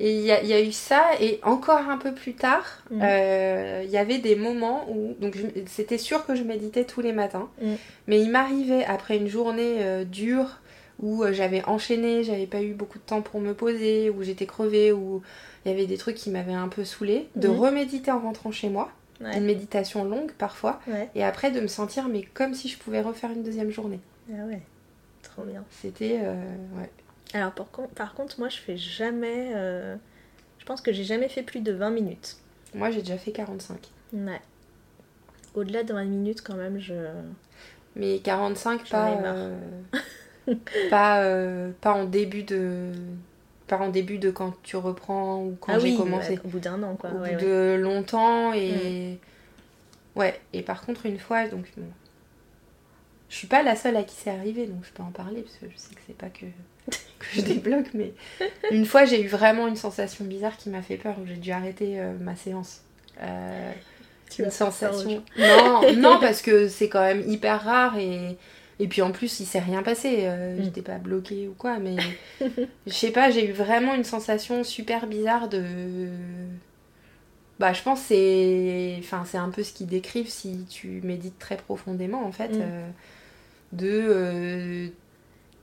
Et 0.00 0.16
il 0.16 0.22
y, 0.22 0.32
a- 0.32 0.42
il 0.42 0.48
y 0.48 0.52
a 0.52 0.60
eu 0.60 0.72
ça, 0.72 1.02
et 1.20 1.38
encore 1.44 1.88
un 1.88 1.98
peu 1.98 2.12
plus 2.12 2.34
tard, 2.34 2.64
Mhm. 2.90 3.00
euh, 3.02 3.82
il 3.84 3.90
y 3.90 3.96
avait 3.96 4.18
des 4.18 4.34
moments 4.34 4.86
où. 4.90 5.14
Donc, 5.20 5.36
c'était 5.66 5.98
sûr 5.98 6.26
que 6.26 6.34
je 6.34 6.42
méditais 6.42 6.84
tous 6.84 7.00
les 7.00 7.12
matins, 7.12 7.48
Mhm. 7.62 7.76
mais 8.08 8.20
il 8.20 8.30
m'arrivait 8.30 8.84
après 8.84 9.16
une 9.16 9.28
journée 9.28 9.76
euh, 9.82 10.04
dure 10.04 10.58
où 11.00 11.22
euh, 11.22 11.32
j'avais 11.32 11.64
enchaîné, 11.66 12.24
j'avais 12.24 12.46
pas 12.46 12.60
eu 12.62 12.72
beaucoup 12.72 12.98
de 12.98 13.04
temps 13.04 13.22
pour 13.22 13.40
me 13.40 13.54
poser, 13.54 14.10
où 14.10 14.22
j'étais 14.24 14.46
crevée, 14.46 14.90
où 14.92 15.22
il 15.64 15.70
y 15.70 15.74
avait 15.74 15.86
des 15.86 15.96
trucs 15.96 16.16
qui 16.16 16.30
m'avaient 16.30 16.52
un 16.54 16.68
peu 16.68 16.84
saoulée, 16.84 17.28
de 17.36 17.48
Mhm. 17.48 17.58
reméditer 17.58 18.10
en 18.10 18.18
rentrant 18.20 18.50
chez 18.50 18.68
moi, 18.68 18.90
Ouais. 19.20 19.36
une 19.38 19.44
méditation 19.44 20.02
longue 20.04 20.32
parfois, 20.32 20.80
Ouais. 20.88 21.08
et 21.14 21.22
après 21.22 21.52
de 21.52 21.60
me 21.60 21.68
sentir 21.68 22.08
mais 22.08 22.22
comme 22.34 22.54
si 22.54 22.68
je 22.68 22.78
pouvais 22.78 23.00
refaire 23.00 23.30
une 23.30 23.44
deuxième 23.44 23.70
journée. 23.70 24.00
Ah 24.32 24.44
ouais. 24.46 24.60
Trop 25.22 25.42
bien. 25.42 25.64
C'était 25.70 26.18
euh, 26.22 26.34
ouais. 26.78 26.90
Alors, 27.34 27.52
par 27.52 27.70
contre, 27.70 27.92
par 27.94 28.14
contre, 28.14 28.38
moi, 28.40 28.48
je 28.48 28.56
fais 28.58 28.76
jamais. 28.78 29.52
euh, 29.54 29.96
Je 30.58 30.64
pense 30.66 30.80
que 30.82 30.92
j'ai 30.92 31.04
jamais 31.04 31.28
fait 31.28 31.42
plus 31.44 31.60
de 31.60 31.72
20 31.72 31.90
minutes. 31.90 32.38
Moi 32.74 32.90
j'ai 32.90 33.00
déjà 33.00 33.16
fait 33.18 33.32
45. 33.32 33.90
Ouais. 34.12 34.40
Au-delà 35.54 35.84
de 35.84 35.94
20 35.94 36.04
minutes, 36.04 36.42
quand 36.42 36.56
même, 36.56 36.78
je. 36.78 36.94
Mais 37.96 38.18
45 38.20 38.86
J'en 38.86 38.90
pas 38.90 39.10
euh, 39.24 39.58
pas 40.90 41.22
euh, 41.24 41.72
pas 41.80 41.92
en 41.92 42.04
début 42.04 42.42
de 42.42 42.92
pas 43.66 43.78
en 43.78 43.88
début 43.88 44.18
de 44.18 44.30
quand 44.30 44.54
tu 44.62 44.76
reprends 44.76 45.42
ou 45.44 45.56
quand 45.60 45.74
ah 45.74 45.78
j'ai 45.78 45.90
oui, 45.90 45.96
commencé. 45.96 46.34
ouais, 46.34 46.40
au 46.44 46.48
bout 46.48 46.60
d'un 46.60 46.82
an, 46.82 46.96
quoi. 46.96 47.10
Au 47.10 47.18
ouais, 47.20 47.30
bout 47.32 47.36
ouais. 47.36 47.36
de 47.36 47.76
longtemps 47.80 48.52
et 48.52 49.18
Ouais, 50.16 50.40
et 50.52 50.62
par 50.62 50.84
contre, 50.84 51.06
une 51.06 51.18
fois, 51.18 51.48
donc. 51.48 51.72
Bon, 51.76 51.92
je 53.28 53.36
suis 53.36 53.46
pas 53.46 53.62
la 53.62 53.76
seule 53.76 53.96
à 53.96 54.02
qui 54.04 54.14
c'est 54.14 54.30
arrivé, 54.30 54.66
donc 54.66 54.84
je 54.84 54.92
peux 54.92 55.02
en 55.02 55.10
parler, 55.10 55.42
parce 55.42 55.56
que 55.56 55.66
je 55.70 55.76
sais 55.76 55.94
que 55.94 56.00
c'est 56.06 56.16
pas 56.16 56.30
que, 56.30 56.46
que 57.18 57.26
je 57.32 57.40
débloque, 57.40 57.88
mais 57.94 58.12
une 58.70 58.86
fois, 58.86 59.04
j'ai 59.04 59.22
eu 59.22 59.28
vraiment 59.28 59.66
une 59.68 59.76
sensation 59.76 60.24
bizarre 60.24 60.56
qui 60.56 60.68
m'a 60.70 60.82
fait 60.82 60.96
peur, 60.96 61.16
où 61.22 61.26
j'ai 61.26 61.36
dû 61.36 61.50
arrêter 61.52 62.00
euh, 62.00 62.12
ma 62.20 62.36
séance. 62.36 62.82
Euh, 63.22 63.72
Tu 64.30 64.42
une 64.42 64.50
sensation. 64.50 65.22
Non, 65.38 65.92
non, 65.96 66.18
parce 66.20 66.42
que 66.42 66.68
c'est 66.68 66.88
quand 66.88 67.02
même 67.02 67.22
hyper 67.28 67.62
rare 67.64 67.98
et. 67.98 68.36
Et 68.80 68.88
puis 68.88 69.02
en 69.02 69.12
plus, 69.12 69.38
il 69.38 69.46
s'est 69.46 69.60
rien 69.60 69.84
passé. 69.84 70.22
euh, 70.22 70.58
Mm. 70.58 70.64
J'étais 70.64 70.82
pas 70.82 70.98
bloquée 70.98 71.46
ou 71.46 71.54
quoi, 71.54 71.78
mais 71.78 71.94
je 72.88 72.92
sais 72.92 73.12
pas, 73.12 73.30
j'ai 73.30 73.48
eu 73.48 73.52
vraiment 73.52 73.94
une 73.94 74.02
sensation 74.02 74.64
super 74.64 75.06
bizarre 75.06 75.48
de. 75.48 75.62
Bah, 77.60 77.72
je 77.72 77.82
pense 77.82 78.00
que 78.00 78.06
c'est. 78.08 78.96
Enfin, 78.98 79.24
c'est 79.24 79.38
un 79.38 79.50
peu 79.50 79.62
ce 79.62 79.72
qu'ils 79.72 79.86
décrivent 79.86 80.28
si 80.28 80.66
tu 80.68 81.00
médites 81.04 81.38
très 81.38 81.56
profondément 81.56 82.24
en 82.26 82.32
fait. 82.32 82.48
Mm. 82.48 82.60
euh, 82.62 82.88
de. 83.72 83.88
euh, 83.90 84.88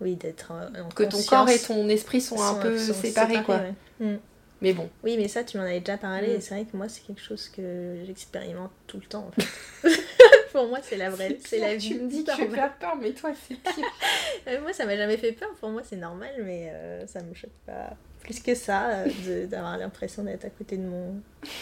Oui, 0.02 0.16
d'être 0.16 0.52
euh, 0.52 0.84
en 0.84 0.90
que 0.90 1.04
ton 1.04 1.22
corps 1.24 1.48
et 1.50 1.60
ton 1.60 1.88
esprit 1.88 2.20
sont, 2.22 2.42
un 2.42 2.56
peu 2.56 2.78
sont 2.78 2.94
séparés, 2.94 3.44
quoi. 3.44 3.58
ouais. 3.58 3.74
Mm. 4.14 4.18
Mais 4.62 4.74
bon. 4.74 4.90
Oui, 5.04 5.16
mais 5.18 5.28
ça, 5.28 5.44
tu 5.44 5.58
m'en 5.58 5.64
avais 5.64 5.80
déjà 5.80 5.98
parlé, 5.98 6.28
Mm. 6.28 6.32
et 6.38 6.42
c'est 6.42 6.54
vrai 6.56 6.66
que 6.66 6.76
moi, 6.78 6.88
c'est 6.90 7.02
quelque 7.02 7.22
chose 7.22 7.50
que 7.50 7.96
j'expérimente 8.06 8.72
tout 8.88 8.98
le 8.98 9.06
temps, 9.06 9.28
en 9.28 9.32
fait. 9.42 9.90
Pour 10.52 10.68
moi, 10.68 10.80
c'est 10.84 10.98
la 10.98 11.10
vraie, 11.10 11.38
c'est 11.46 11.60
la 11.60 11.76
vie. 11.76 11.90
Tu 11.90 12.00
me 12.00 12.10
dis 12.10 12.24
que 12.26 12.36
tu 12.36 12.50
faire 12.50 12.74
peur, 12.78 12.96
mais 13.02 13.12
toi, 13.12 13.32
c'est 13.48 13.56
pire. 13.56 13.86
Euh, 14.48 14.60
moi, 14.62 14.74
ça 14.74 14.86
m'a 14.86 14.98
jamais 14.98 15.18
fait 15.18 15.34
peur. 15.34 15.50
Pour 15.60 15.70
moi, 15.70 15.82
c'est 15.88 15.96
normal, 15.98 16.32
mais 16.44 16.72
euh, 16.74 17.06
ça 17.06 17.22
me 17.22 17.34
choque 17.36 17.52
pas 17.68 17.92
plus 18.22 18.40
que 18.40 18.56
ça 18.56 18.90
euh, 19.06 19.46
d'avoir 19.48 19.78
l'impression 19.78 20.24
d'être 20.24 20.46
à 20.46 20.50
côté 20.50 20.78
de 20.78 20.84
mon. 20.86 21.14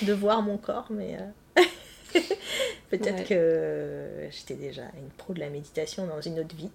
de 0.01 0.13
voir 0.13 0.41
mon 0.41 0.57
corps, 0.57 0.87
mais. 0.89 1.17
euh, 1.19 1.61
Peut-être 2.89 3.17
Ouais. 3.19 3.23
que 3.25 4.27
j'étais 4.31 4.55
déjà 4.55 4.83
une 4.97 5.09
pro 5.17 5.33
de 5.33 5.39
la 5.39 5.49
méditation 5.49 6.07
dans 6.07 6.21
une 6.21 6.39
autre 6.39 6.55
vie. 6.55 6.71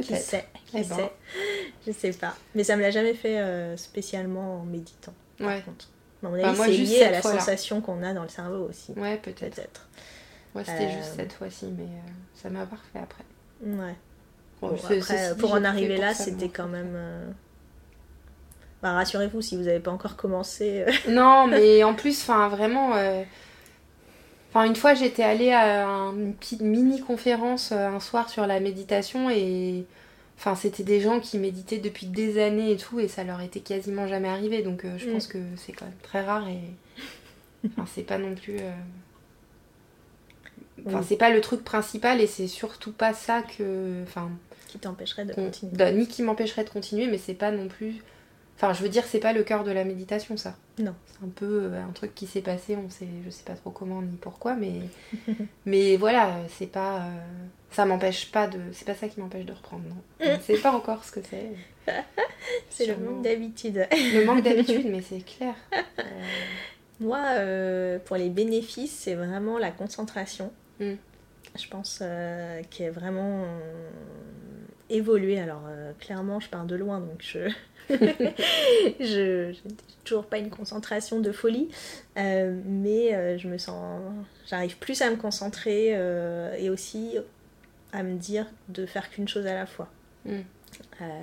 Qui 0.00 0.14
Eh 0.74 0.82
ben. 0.84 0.96
sait 0.96 1.12
Je 1.86 1.92
sais 1.92 2.12
pas. 2.12 2.34
Mais 2.54 2.64
ça 2.64 2.76
me 2.76 2.82
l'a 2.82 2.90
jamais 2.90 3.14
fait 3.14 3.38
euh, 3.38 3.76
spécialement 3.76 4.60
en 4.60 4.64
méditant, 4.64 5.12
par 5.38 5.48
Ouais. 5.48 5.60
contre. 5.62 5.88
À 6.22 6.28
mon 6.28 6.40
Bah, 6.40 6.52
moi, 6.52 6.66
c'est 6.66 6.72
juste 6.74 6.92
lié 6.92 7.02
à 7.04 7.10
la 7.10 7.20
sensation 7.22 7.80
qu'on 7.80 8.02
a 8.02 8.12
dans 8.14 8.22
le 8.22 8.28
cerveau 8.28 8.68
aussi. 8.68 8.92
Ouais, 8.96 9.16
peut-être. 9.18 9.54
Peut-être. 9.56 9.88
Moi, 10.54 10.64
c'était 10.64 10.84
Euh, 10.86 10.90
juste 10.92 11.12
cette 11.16 11.32
fois-ci, 11.32 11.66
mais 11.76 11.84
euh, 11.84 12.10
ça 12.34 12.48
m'a 12.50 12.64
parfait 12.66 12.98
après. 13.02 13.24
Ouais. 13.62 13.94
Bon, 14.60 14.68
Bon, 14.68 14.76
ce- 14.76 14.84
après, 14.84 15.00
ceci 15.00 15.34
dit, 15.34 15.40
pour 15.40 15.52
en 15.54 15.64
arriver 15.64 15.96
là, 15.96 16.14
c'était 16.14 16.48
quand 16.48 16.64
euh, 16.64 16.68
même. 16.68 16.92
euh, 16.94 17.26
Bah, 18.82 18.92
rassurez-vous, 18.92 19.40
si 19.42 19.56
vous 19.56 19.64
n'avez 19.64 19.80
pas 19.80 19.90
encore 19.90 20.16
commencé. 20.16 20.84
euh, 20.86 20.92
Non, 21.10 21.46
mais 21.46 21.82
en 21.84 21.94
plus, 21.94 22.20
enfin, 22.22 22.48
vraiment. 22.48 22.94
Enfin, 24.54 24.64
une 24.66 24.76
fois, 24.76 24.92
j'étais 24.94 25.22
allée 25.22 25.50
à 25.50 25.86
un- 25.88 26.12
une 26.14 26.34
petite 26.34 26.60
mini-conférence 26.60 27.72
euh, 27.72 27.88
un 27.88 28.00
soir 28.00 28.28
sur 28.28 28.46
la 28.46 28.60
méditation 28.60 29.30
et. 29.30 29.84
Enfin, 30.38 30.54
c'était 30.56 30.82
des 30.82 31.00
gens 31.00 31.20
qui 31.20 31.38
méditaient 31.38 31.78
depuis 31.78 32.06
des 32.06 32.42
années 32.42 32.72
et 32.72 32.76
tout, 32.76 32.98
et 32.98 33.06
ça 33.08 33.22
leur 33.22 33.40
était 33.42 33.60
quasiment 33.60 34.08
jamais 34.08 34.28
arrivé. 34.28 34.62
Donc, 34.62 34.84
euh, 34.84 34.98
je 34.98 35.08
Mm. 35.08 35.12
pense 35.12 35.26
que 35.28 35.38
c'est 35.56 35.72
quand 35.72 35.84
même 35.84 35.94
très 36.02 36.22
rare 36.24 36.48
et. 36.48 36.58
Enfin, 37.66 37.86
c'est 37.94 38.02
pas 38.02 38.18
non 38.18 38.34
plus. 38.34 38.56
euh, 38.58 38.72
Enfin, 40.86 40.98
Oui. 40.98 41.04
c'est 41.08 41.16
pas 41.16 41.30
le 41.30 41.40
truc 41.40 41.62
principal 41.62 42.20
et 42.20 42.26
c'est 42.26 42.48
surtout 42.48 42.92
pas 42.92 43.12
ça 43.14 43.42
que. 43.42 44.02
Enfin, 44.02 44.30
qui 44.68 44.78
t'empêcherait 44.78 45.24
de 45.26 45.32
continuer. 45.34 45.76
de- 45.76 45.96
ni 45.96 46.08
qui 46.08 46.22
m'empêcherait 46.22 46.64
de 46.64 46.70
continuer, 46.70 47.06
mais 47.06 47.18
c'est 47.18 47.34
pas 47.34 47.52
non 47.52 47.68
plus. 47.68 47.96
Enfin, 48.62 48.74
je 48.74 48.82
veux 48.84 48.88
dire, 48.88 49.02
c'est 49.04 49.18
pas 49.18 49.32
le 49.32 49.42
cœur 49.42 49.64
de 49.64 49.72
la 49.72 49.82
méditation, 49.82 50.36
ça. 50.36 50.54
Non. 50.78 50.94
C'est 51.06 51.26
un 51.26 51.30
peu 51.30 51.64
euh, 51.64 51.82
un 51.82 51.90
truc 51.90 52.14
qui 52.14 52.28
s'est 52.28 52.42
passé, 52.42 52.76
on 52.76 52.88
sait, 52.88 53.08
je 53.24 53.30
sais 53.30 53.42
pas 53.42 53.54
trop 53.54 53.70
comment 53.70 54.00
ni 54.02 54.16
pourquoi, 54.16 54.54
mais, 54.54 54.82
mais 55.66 55.96
voilà, 55.96 56.36
c'est 56.48 56.68
pas. 56.70 56.98
euh, 56.98 57.18
ça 57.72 57.84
m'empêche 57.86 58.30
pas 58.30 58.46
de. 58.46 58.60
C'est 58.72 58.84
pas 58.84 58.94
ça 58.94 59.08
qui 59.08 59.18
m'empêche 59.18 59.46
de 59.46 59.52
reprendre, 59.52 59.82
non. 59.88 60.38
Sais 60.42 60.58
pas 60.58 60.70
encore 60.70 61.02
ce 61.02 61.10
que 61.10 61.20
c'est. 61.28 61.50
C'est 62.70 62.86
le 62.86 62.96
manque 62.96 63.22
d'habitude. 63.22 63.84
Le 63.90 64.24
manque 64.24 64.42
d'habitude, 64.44 64.86
mais 64.90 65.02
c'est 65.02 65.24
clair. 65.24 65.54
Euh, 65.74 66.02
Moi, 67.00 67.18
euh, 67.38 67.98
pour 68.04 68.16
les 68.16 68.28
bénéfices, 68.30 68.96
c'est 68.96 69.14
vraiment 69.14 69.58
la 69.58 69.72
concentration. 69.72 70.52
Mm. 70.78 70.92
Je 71.58 71.68
pense 71.68 72.02
qui 72.70 72.84
est 72.84 72.90
vraiment 72.90 73.44
évolué. 74.92 75.38
Alors, 75.38 75.62
euh, 75.68 75.92
clairement, 75.98 76.40
je 76.40 76.48
pars 76.48 76.64
de 76.64 76.74
loin, 76.76 77.00
donc 77.00 77.20
je. 77.20 77.50
je 77.90 79.52
j'ai 79.52 79.54
toujours 80.04 80.24
pas 80.24 80.38
une 80.38 80.50
concentration 80.50 81.20
de 81.20 81.32
folie, 81.32 81.68
Euh, 82.16 82.60
mais 82.64 83.14
euh, 83.14 83.38
je 83.38 83.48
me 83.48 83.58
sens. 83.58 84.00
J'arrive 84.46 84.76
plus 84.78 85.02
à 85.02 85.10
me 85.10 85.16
concentrer 85.16 85.90
et 86.58 86.70
aussi 86.70 87.16
à 87.92 88.02
me 88.02 88.16
dire 88.16 88.46
de 88.68 88.86
faire 88.86 89.10
qu'une 89.10 89.28
chose 89.28 89.46
à 89.46 89.54
la 89.54 89.66
fois. 89.66 89.88
Mm. 90.24 90.40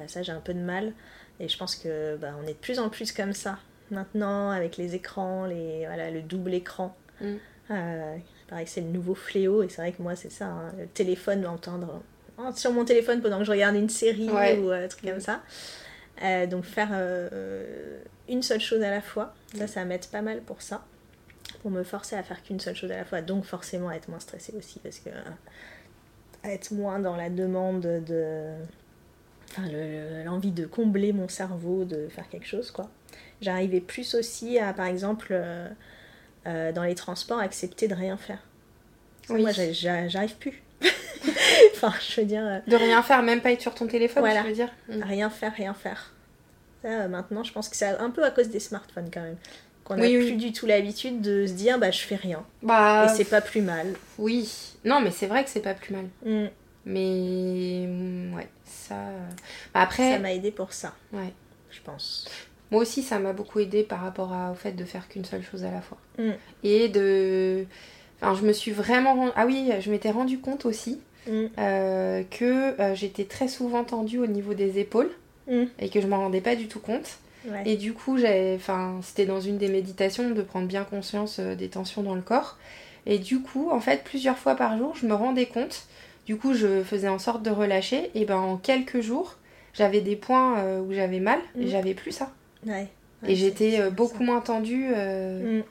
Ça, 0.08 0.22
j'ai 0.22 0.32
un 0.32 0.42
peu 0.42 0.54
de 0.54 0.60
mal. 0.60 0.94
Et 1.40 1.48
je 1.48 1.58
pense 1.58 1.76
que 1.76 2.18
bah, 2.18 2.36
on 2.44 2.46
est 2.46 2.54
de 2.54 2.60
plus 2.60 2.80
en 2.80 2.90
plus 2.90 3.14
comme 3.14 3.34
ça 3.34 3.60
maintenant 3.92 4.52
avec 4.52 4.78
les 4.78 4.96
écrans, 4.96 5.46
les, 5.46 5.86
voilà, 5.86 6.12
le 6.12 6.22
double 6.22 6.54
écran. 6.54 6.96
Mm. 7.22 7.36
Euh, 7.72 8.18
il 8.18 8.48
paraît 8.48 8.64
que 8.66 8.70
c'est 8.70 8.82
le 8.82 8.88
nouveau 8.90 9.16
fléau 9.16 9.62
et 9.64 9.70
c'est 9.70 9.82
vrai 9.82 9.92
que 9.92 10.02
moi 10.02 10.16
c'est 10.16 10.32
ça, 10.32 10.48
hein, 10.48 10.72
le 10.78 10.88
téléphone, 10.88 11.46
entendre 11.46 12.02
sur 12.56 12.72
mon 12.74 12.86
téléphone 12.86 13.22
pendant 13.22 13.40
que 13.40 13.44
je 13.46 13.52
regarde 13.52 13.76
une 13.76 13.90
série 13.90 14.30
Ouais. 14.30 14.58
ou 14.58 14.72
euh, 14.72 14.86
un 14.86 14.88
truc 14.88 15.04
comme 15.06 15.18
Mm. 15.18 15.22
ça. 15.22 15.42
Euh, 16.24 16.46
donc 16.48 16.66
faire 16.66 16.90
euh, 16.92 18.00
une 18.28 18.42
seule 18.44 18.60
chose 18.60 18.82
à 18.84 18.90
la 18.92 19.02
fois, 19.02 19.34
ça 19.58 19.68
ça 19.68 19.86
m'aide 19.86 20.06
pas 20.08 20.22
mal 20.22 20.42
pour 20.42 20.62
ça, 20.62 20.84
pour 21.62 21.72
me 21.72 21.84
forcer 21.84 22.16
à 22.18 22.24
faire 22.24 22.44
qu'une 22.44 22.60
seule 22.60 22.76
chose 22.76 22.92
à 22.92 22.98
la 22.98 23.06
fois, 23.06 23.22
donc 23.22 23.46
forcément 23.46 23.90
être 23.92 24.10
moins 24.10 24.20
stressée 24.20 24.54
aussi 24.58 24.80
parce 24.80 25.00
que 25.00 25.10
être 26.44 26.72
moins 26.72 27.00
dans 27.00 27.16
la 27.16 27.30
demande 27.30 27.82
de 27.82 28.54
enfin 29.52 29.64
le- 29.72 30.24
l'envie 30.26 30.52
de 30.52 30.66
combler 30.66 31.12
mon 31.14 31.28
cerveau, 31.28 31.84
de 31.86 32.08
faire 32.10 32.28
quelque 32.30 32.48
chose 32.48 32.70
quoi. 32.72 32.90
J'arrivais 33.42 33.82
plus 33.82 34.14
aussi 34.16 34.60
à 34.60 34.74
par 34.74 34.86
exemple 34.88 35.30
euh, 35.32 36.72
dans 36.74 36.84
les 36.84 36.96
transports 36.96 37.40
accepter 37.40 37.88
de 37.88 37.96
rien 37.96 38.18
faire. 38.18 38.40
Oui. 39.30 39.42
Moi 39.42 39.52
j'a- 39.52 39.72
j'a- 39.72 40.08
j'arrive 40.08 40.36
plus. 40.36 40.62
enfin 41.76 41.94
je 42.08 42.22
veux 42.22 42.28
dire 42.28 42.44
euh, 42.46 42.60
De 42.68 42.76
rien 42.76 43.02
faire, 43.04 43.22
même 43.24 43.42
pas 43.42 43.52
être 43.52 43.62
sur 43.62 43.74
ton 43.76 43.88
téléphone, 43.88 44.22
Voilà. 44.24 44.42
je 44.44 44.48
veux 44.48 44.54
dire. 44.54 44.70
Mm. 44.90 45.04
rien 45.04 45.30
faire, 45.30 45.54
rien 45.54 45.74
faire. 45.74 46.14
Ça, 46.82 46.88
euh, 46.90 47.08
maintenant, 47.08 47.44
je 47.44 47.52
pense 47.52 47.68
que 47.70 47.76
c'est 47.76 47.86
un 47.88 48.10
peu 48.10 48.24
à 48.24 48.32
cause 48.32 48.50
des 48.50 48.60
smartphones 48.60 49.10
quand 49.14 49.22
même. 49.22 49.38
Qu'on 49.84 49.96
n'a 49.96 50.04
Oui, 50.04 50.16
plus 50.18 50.26
oui. 50.32 50.36
du 50.38 50.54
tout 50.54 50.66
l'habitude 50.66 51.22
de 51.22 51.46
se 51.48 51.54
dire 51.54 51.78
bah 51.80 51.92
je 51.92 52.00
fais 52.02 52.16
rien. 52.16 52.46
Bah, 52.62 53.06
Et 53.10 53.16
c'est 53.16 53.26
pas 53.30 53.42
plus 53.42 53.62
mal. 53.62 53.88
oui. 54.18 54.50
Non, 54.86 55.02
mais 55.02 55.12
c'est 55.12 55.28
vrai 55.28 55.44
que 55.44 55.50
c'est 55.50 55.60
pas 55.62 55.74
plus 55.74 55.94
mal. 55.94 56.06
Mm. 56.26 56.48
Mais 56.86 57.86
mm, 57.88 58.34
ouais, 58.36 58.48
ça. 58.66 58.96
euh, 58.96 59.28
bah, 59.74 59.82
après, 59.82 60.14
Ça 60.14 60.20
m'a 60.20 60.34
aidé 60.34 60.52
pour 60.52 60.74
ça, 60.74 60.94
ouais. 61.14 61.34
je 61.72 61.80
pense. 61.82 62.28
Moi 62.72 62.82
aussi, 62.84 63.02
ça 63.04 63.20
m'a 63.20 63.34
beaucoup 63.34 63.60
aidé 63.60 63.84
par 63.84 64.02
rapport 64.02 64.32
à- 64.32 64.52
au 64.52 64.56
fait 64.56 64.72
de 64.74 64.86
faire 64.86 65.08
qu'une 65.10 65.26
seule 65.26 65.44
chose 65.44 65.64
à 65.66 65.72
la 65.72 65.82
fois. 65.82 65.98
Et 66.64 66.88
de. 66.88 67.66
Enfin, 68.22 68.36
je 68.40 68.46
me 68.46 68.54
suis 68.54 68.72
vraiment. 68.72 69.32
Ah 69.36 69.46
oui, 69.46 69.72
je 69.80 69.90
m'étais 69.92 70.12
rendu 70.12 70.40
compte 70.40 70.66
aussi 70.66 71.02
Mm. 71.28 71.46
euh, 71.58 72.24
que 72.30 72.80
euh, 72.82 72.96
j'étais 72.96 73.26
très 73.26 73.48
souvent 73.48 73.84
tendue 73.84 74.20
au 74.20 74.28
niveau 74.28 74.54
des 74.54 74.80
épaules 74.80 75.12
Mm. 75.48 75.64
et 75.80 75.90
que 75.90 76.00
je 76.02 76.08
m'en 76.08 76.18
rendais 76.20 76.42
pas 76.42 76.56
du 76.56 76.68
tout 76.68 76.80
compte. 76.80 77.18
Ouais. 77.50 77.64
Et 77.66 77.76
du 77.78 77.94
coup, 77.94 78.18
c'était 79.02 79.26
dans 79.26 79.40
une 79.42 79.58
des 79.58 79.70
méditations 79.70 80.30
de 80.32 80.42
prendre 80.42 80.68
bien 80.68 80.84
conscience 80.84 81.40
euh, 81.40 81.56
des 81.56 81.70
tensions 81.70 82.04
dans 82.04 82.16
le 82.16 82.22
corps. 82.22 82.58
Et 83.06 83.18
du 83.18 83.40
coup, 83.42 83.70
en 83.72 83.80
fait, 83.80 84.04
plusieurs 84.04 84.38
fois 84.38 84.56
par 84.56 84.78
jour, 84.78 84.96
je 84.96 85.08
me 85.08 85.14
rendais 85.14 85.46
compte. 85.46 85.84
Du 86.26 86.36
coup, 86.38 86.54
je 86.54 86.84
faisais 86.84 87.08
en 87.08 87.18
sorte 87.18 87.42
de 87.42 87.50
relâcher. 87.50 88.12
Et 88.14 88.26
ben, 88.26 88.36
en 88.38 88.58
quelques 88.58 89.00
jours, 89.02 89.38
j'avais 89.74 90.02
des 90.02 90.16
points 90.16 90.62
où 90.82 90.94
j'avais 90.94 91.20
mal 91.20 91.40
et 91.58 91.64
Mhm. 91.66 91.70
j'avais 91.70 91.94
plus 91.94 92.12
ça. 92.12 92.32
Ouais. 92.68 92.88
Ouais, 93.24 93.32
et 93.32 93.36
j'étais 93.36 93.90
beaucoup 93.90 94.20
ça. 94.20 94.24
moins 94.24 94.42
tendue. 94.42 94.92
euh, 94.96 95.60
Mm. 95.60 95.64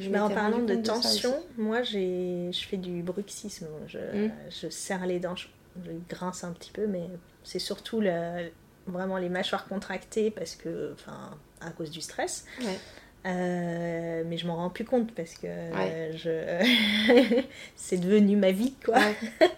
Je 0.00 0.10
Mais 0.10 0.18
en 0.20 0.30
parlant 0.30 0.58
de 0.58 0.74
tension, 0.76 1.34
moi 1.56 1.82
j'ai, 1.82 2.50
je 2.52 2.64
fais 2.66 2.76
du 2.76 3.02
bruxisme. 3.02 3.66
Je, 3.86 3.98
Mm. 3.98 4.32
je 4.50 4.68
serre 4.68 5.06
les 5.06 5.18
dents, 5.20 5.36
je, 5.36 5.48
je 5.84 5.90
grince 6.08 6.44
un 6.44 6.52
petit 6.52 6.70
peu, 6.70 6.86
mais 6.86 7.04
c'est 7.44 7.58
surtout 7.58 8.00
le- 8.00 8.50
vraiment 8.86 9.16
les 9.18 9.28
mâchoires 9.28 9.66
contractées 9.68 10.30
parce 10.30 10.54
que, 10.56 10.92
enfin, 10.94 11.36
à 11.60 11.70
cause 11.70 11.90
du 11.90 12.00
stress. 12.00 12.44
Ouais. 12.60 12.78
Euh, 13.26 14.22
mais 14.26 14.38
je 14.38 14.46
m'en 14.46 14.56
rends 14.56 14.70
plus 14.70 14.84
compte 14.84 15.12
parce 15.12 15.34
que 15.34 15.46
Ouais. 15.46 16.12
je... 16.14 17.42
c'est 17.76 17.96
devenu 17.98 18.36
ma 18.36 18.52
vie 18.52 18.74
quoi. 18.84 18.96
Ouais. 18.96 19.14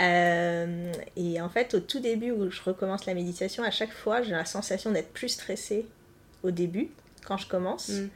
Euh, 0.00 0.92
et 1.16 1.40
en 1.40 1.48
fait, 1.48 1.74
au 1.74 1.80
tout 1.80 1.98
début 1.98 2.30
où 2.30 2.50
je 2.50 2.62
recommence 2.62 3.04
la 3.06 3.14
méditation, 3.14 3.64
à 3.64 3.70
chaque 3.72 3.90
fois 3.92 4.22
j'ai 4.22 4.30
la 4.30 4.44
sensation 4.44 4.92
d'être 4.92 5.12
plus 5.12 5.28
stressée 5.30 5.86
au 6.44 6.52
début 6.52 6.88
quand 7.26 7.36
je 7.36 7.48
commence 7.48 7.88
Mm. 7.88 8.08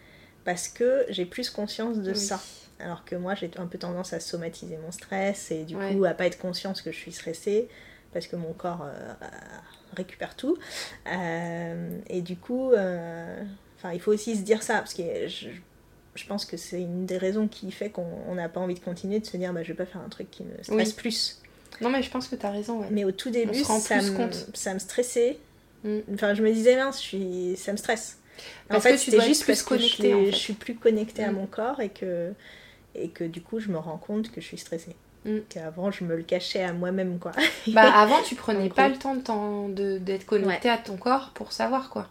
Parce 0.44 0.68
que 0.68 1.04
j'ai 1.08 1.24
plus 1.26 1.50
conscience 1.50 1.98
de 1.98 2.12
Oui. 2.12 2.18
ça. 2.18 2.40
Alors 2.80 3.04
que 3.04 3.14
moi 3.14 3.34
j'ai 3.34 3.50
un 3.58 3.66
peu 3.66 3.78
tendance 3.78 4.12
à 4.12 4.18
somatiser 4.20 4.76
mon 4.76 4.90
stress 4.90 5.50
et 5.52 5.64
du 5.64 5.76
Ouais. 5.76 5.94
coup 5.94 6.04
à 6.04 6.14
pas 6.14 6.26
être 6.26 6.38
conscience 6.38 6.82
que 6.82 6.90
je 6.90 6.96
suis 6.96 7.12
stressée 7.12 7.68
parce 8.12 8.26
que 8.26 8.34
mon 8.36 8.52
corps 8.52 8.82
euh, 8.84 9.12
récupère 9.96 10.34
tout. 10.36 10.56
Euh, 11.06 11.98
et 12.08 12.20
du 12.22 12.36
coup, 12.36 12.72
euh, 12.72 13.42
il 13.92 14.00
faut 14.00 14.12
aussi 14.12 14.36
se 14.36 14.42
dire 14.42 14.62
ça 14.62 14.78
parce 14.78 14.94
que 14.94 15.02
je- 15.28 15.48
je 16.14 16.26
pense 16.26 16.44
que 16.44 16.56
c'est 16.56 16.80
une 16.80 17.06
des 17.06 17.16
raisons 17.18 17.48
qui 17.48 17.70
fait 17.72 17.88
qu'on 17.90 18.34
n'a 18.34 18.48
pas 18.48 18.60
envie 18.60 18.74
de 18.74 18.80
continuer, 18.80 19.20
de 19.20 19.26
se 19.26 19.36
dire 19.36 19.52
bah, 19.52 19.62
je 19.62 19.68
vais 19.68 19.74
pas 19.74 19.86
faire 19.86 20.02
un 20.04 20.08
truc 20.08 20.30
qui 20.30 20.42
me 20.44 20.62
stresse 20.62 20.92
plus. 20.92 21.40
Non, 21.80 21.88
mais 21.88 22.02
je 22.02 22.10
pense 22.10 22.28
que 22.28 22.36
tu 22.36 22.44
as 22.44 22.50
raison. 22.50 22.80
Ouais. 22.80 22.88
Mais 22.90 23.04
au 23.04 23.12
tout 23.12 23.30
début, 23.30 23.58
me, 23.58 24.30
ça 24.54 24.74
me 24.74 24.78
stressait. 24.78 25.38
Mm. 25.84 25.98
Enfin, 26.14 26.34
je 26.34 26.42
me 26.42 26.52
disais, 26.52 26.76
mince, 26.76 26.98
je 27.02 27.06
suis... 27.06 27.56
ça 27.56 27.72
me 27.72 27.76
stresse. 27.78 28.18
En 28.68 28.74
Parce 28.74 28.82
fait, 28.84 28.96
que 28.96 29.00
tu 29.00 29.10
dois 29.10 29.24
juste 29.24 29.44
plus 29.44 29.58
je 29.60 29.64
connectée, 29.64 30.02
suis, 30.02 30.14
en 30.14 30.24
fait. 30.24 30.30
je 30.32 30.36
suis 30.36 30.52
plus 30.54 30.74
connectée 30.76 31.24
à 31.24 31.30
Mm. 31.32 31.34
mon 31.36 31.46
corps 31.46 31.80
et 31.80 31.88
que, 31.90 32.32
et 32.94 33.08
que 33.08 33.24
du 33.24 33.40
coup, 33.42 33.60
je 33.60 33.68
me 33.68 33.78
rends 33.78 33.98
compte 33.98 34.30
que 34.32 34.40
je 34.40 34.46
suis 34.46 34.58
stressée. 34.58 34.96
Mm. 35.24 35.38
Qu'avant, 35.48 35.90
je 35.90 36.04
me 36.04 36.16
le 36.16 36.22
cachais 36.22 36.62
à 36.64 36.72
moi-même, 36.72 37.18
quoi. 37.18 37.32
Bah, 37.68 37.92
avant, 37.94 38.20
tu 38.22 38.34
prenais 38.34 38.66
En 38.66 38.74
pas 38.74 38.88
le 38.88 38.96
temps 38.98 39.14
d'être 39.68 40.26
connecté 40.26 40.68
à 40.68 40.78
ton 40.78 40.96
corps 40.96 41.30
pour 41.34 41.52
savoir 41.52 41.90
quoi. 41.90 42.08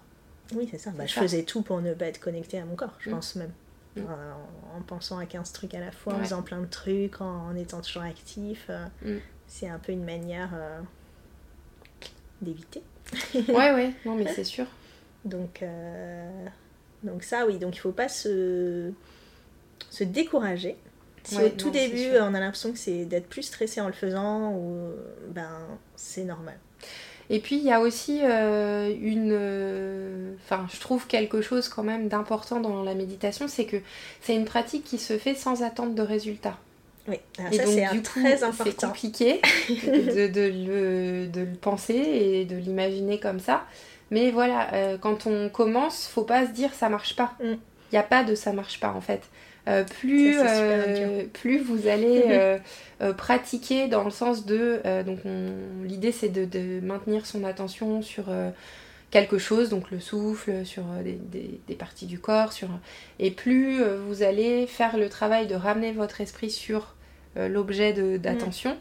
Oui, 0.56 0.68
c'est 0.70 0.78
ça. 0.78 0.92
Bah, 0.92 1.06
je 1.06 1.14
ça. 1.14 1.22
faisais 1.22 1.44
tout 1.44 1.62
pour 1.62 1.82
ne 1.82 1.94
pas 1.94 2.06
être 2.06 2.20
connectée 2.20 2.60
à 2.60 2.66
mon 2.66 2.76
corps, 2.76 2.94
je 3.00 3.10
Mm. 3.10 3.14
pense 3.14 3.36
même. 3.36 3.52
Mm. 3.98 4.02
En, 4.02 4.78
en 4.78 4.82
pensant 4.82 5.18
à 5.18 5.26
15 5.26 5.52
trucs 5.52 5.74
à 5.74 5.80
la 5.82 5.92
fois, 5.92 6.14
en 6.14 6.20
faisant 6.20 6.42
plein 6.42 6.62
de 6.62 6.66
trucs, 6.68 7.20
en, 7.20 7.48
en 7.50 7.56
étant 7.56 7.82
toujours 7.82 8.04
actif. 8.04 8.68
euh. 8.70 9.20
C'est 9.48 9.68
un 9.68 9.80
peu 9.80 9.92
une 9.92 10.06
manière 10.06 10.52
euh, 10.54 10.80
d'éviter. 12.42 12.82
Ouais, 13.50 13.74
ouais, 13.74 13.92
non, 14.06 14.16
mais 14.16 14.28
c'est 14.34 14.44
sûr. 14.46 14.66
Donc, 15.26 15.62
euh, 15.64 16.46
donc 17.04 17.24
ça, 17.24 17.46
oui. 17.48 17.60
Donc 17.60 17.76
il 17.76 17.80
faut 17.80 17.92
pas 17.92 18.10
se, 18.10 18.92
se 19.90 20.04
décourager. 20.04 20.78
Si 21.24 21.38
Ouais, 21.38 21.46
au 21.46 21.50
tout 21.50 21.70
non, 21.70 21.74
c'est 21.78 21.90
début, 21.90 22.18
on 22.20 22.34
a 22.34 22.40
l'impression 22.40 22.72
que 22.72 22.80
c'est 22.80 23.06
d'être 23.06 23.28
plus 23.30 23.44
stressé 23.44 23.82
en 23.82 23.88
le 23.88 23.94
faisant, 23.94 24.54
ou 24.56 24.92
ben 25.30 25.80
c'est 25.96 26.24
normal. 26.26 26.60
Et 27.30 27.40
puis 27.40 27.58
il 27.58 27.64
y 27.64 27.72
a 27.72 27.80
aussi 27.80 28.22
euh, 28.24 28.94
une. 29.02 29.32
euh, 29.32 30.34
Enfin, 30.44 30.68
je 30.74 30.80
trouve 30.80 31.08
quelque 31.08 31.42
chose 31.42 31.70
quand 31.70 31.84
même 31.84 32.08
d'important 32.10 32.60
dans 32.60 32.84
la 32.84 32.94
méditation, 32.96 33.48
c'est 33.48 33.66
que 33.66 33.78
c'est 34.22 34.36
une 34.36 34.46
pratique 34.46 34.84
qui 34.84 34.98
se 34.98 35.18
fait 35.18 35.36
sans 35.36 35.64
attente 35.64 35.96
de 35.96 36.02
résultats. 36.02 36.58
Oui, 37.08 37.20
alors 37.40 37.52
Et 37.52 37.58
ça 37.58 37.66
c'est 37.66 37.88
très 38.04 38.38
C'est 38.38 38.44
important. 38.44 38.88
compliqué 38.88 39.42
de, 39.70 40.28
de 40.28 40.42
le, 40.68 41.28
de 41.28 41.42
le 41.42 41.56
penser 41.56 41.96
et 41.96 42.46
de 42.46 42.56
l'imaginer 42.56 43.20
comme 43.20 43.40
ça. 43.40 43.66
Mais 44.12 44.30
voilà, 44.32 44.74
euh, 44.74 44.98
quand 45.00 45.26
on 45.26 45.50
commence, 45.50 46.08
faut 46.08 46.24
pas 46.24 46.46
se 46.46 46.52
dire 46.52 46.74
ça 46.74 46.90
marche 46.90 47.16
pas. 47.16 47.34
Il 47.42 47.52
Mm. 47.52 47.58
n'y 47.94 47.98
a 47.98 48.04
pas 48.04 48.24
de 48.24 48.36
ça 48.36 48.54
marche 48.54 48.80
pas 48.80 48.92
en 48.94 49.02
fait. 49.02 49.22
Euh, 49.68 49.84
plus, 49.84 50.34
Ça, 50.36 50.48
euh, 50.50 51.26
plus 51.34 51.60
vous 51.60 51.88
allez 51.88 52.58
pratiquer 53.18 53.88
dans 53.88 54.04
le 54.04 54.10
sens 54.12 54.46
de. 54.46 54.82
donc, 55.06 55.20
on- 55.26 55.84
l'idée 55.84 56.12
c'est 56.12 56.30
de, 56.30 56.46
de 56.46 56.80
maintenir 56.86 57.26
son 57.26 57.44
attention 57.44 58.02
sur. 58.02 58.26
quelque 59.12 59.38
chose, 59.40 59.68
donc 59.68 59.92
le 59.92 60.00
souffle, 60.00 60.66
sur 60.66 60.84
des, 61.04 61.12
des- 61.12 61.60
des 61.68 61.76
parties 61.76 62.06
du 62.06 62.18
corps, 62.18 62.54
sur... 62.54 62.70
et 63.20 63.30
plus 63.30 63.84
vous 64.08 64.24
allez 64.24 64.68
faire 64.68 64.96
le 64.98 65.10
travail 65.10 65.48
de 65.48 65.56
ramener 65.56 65.92
votre 65.92 66.22
esprit 66.22 66.50
sur 66.50 66.96
l'objet 67.36 67.92
de- 67.92 68.16
d'attention, 68.16 68.78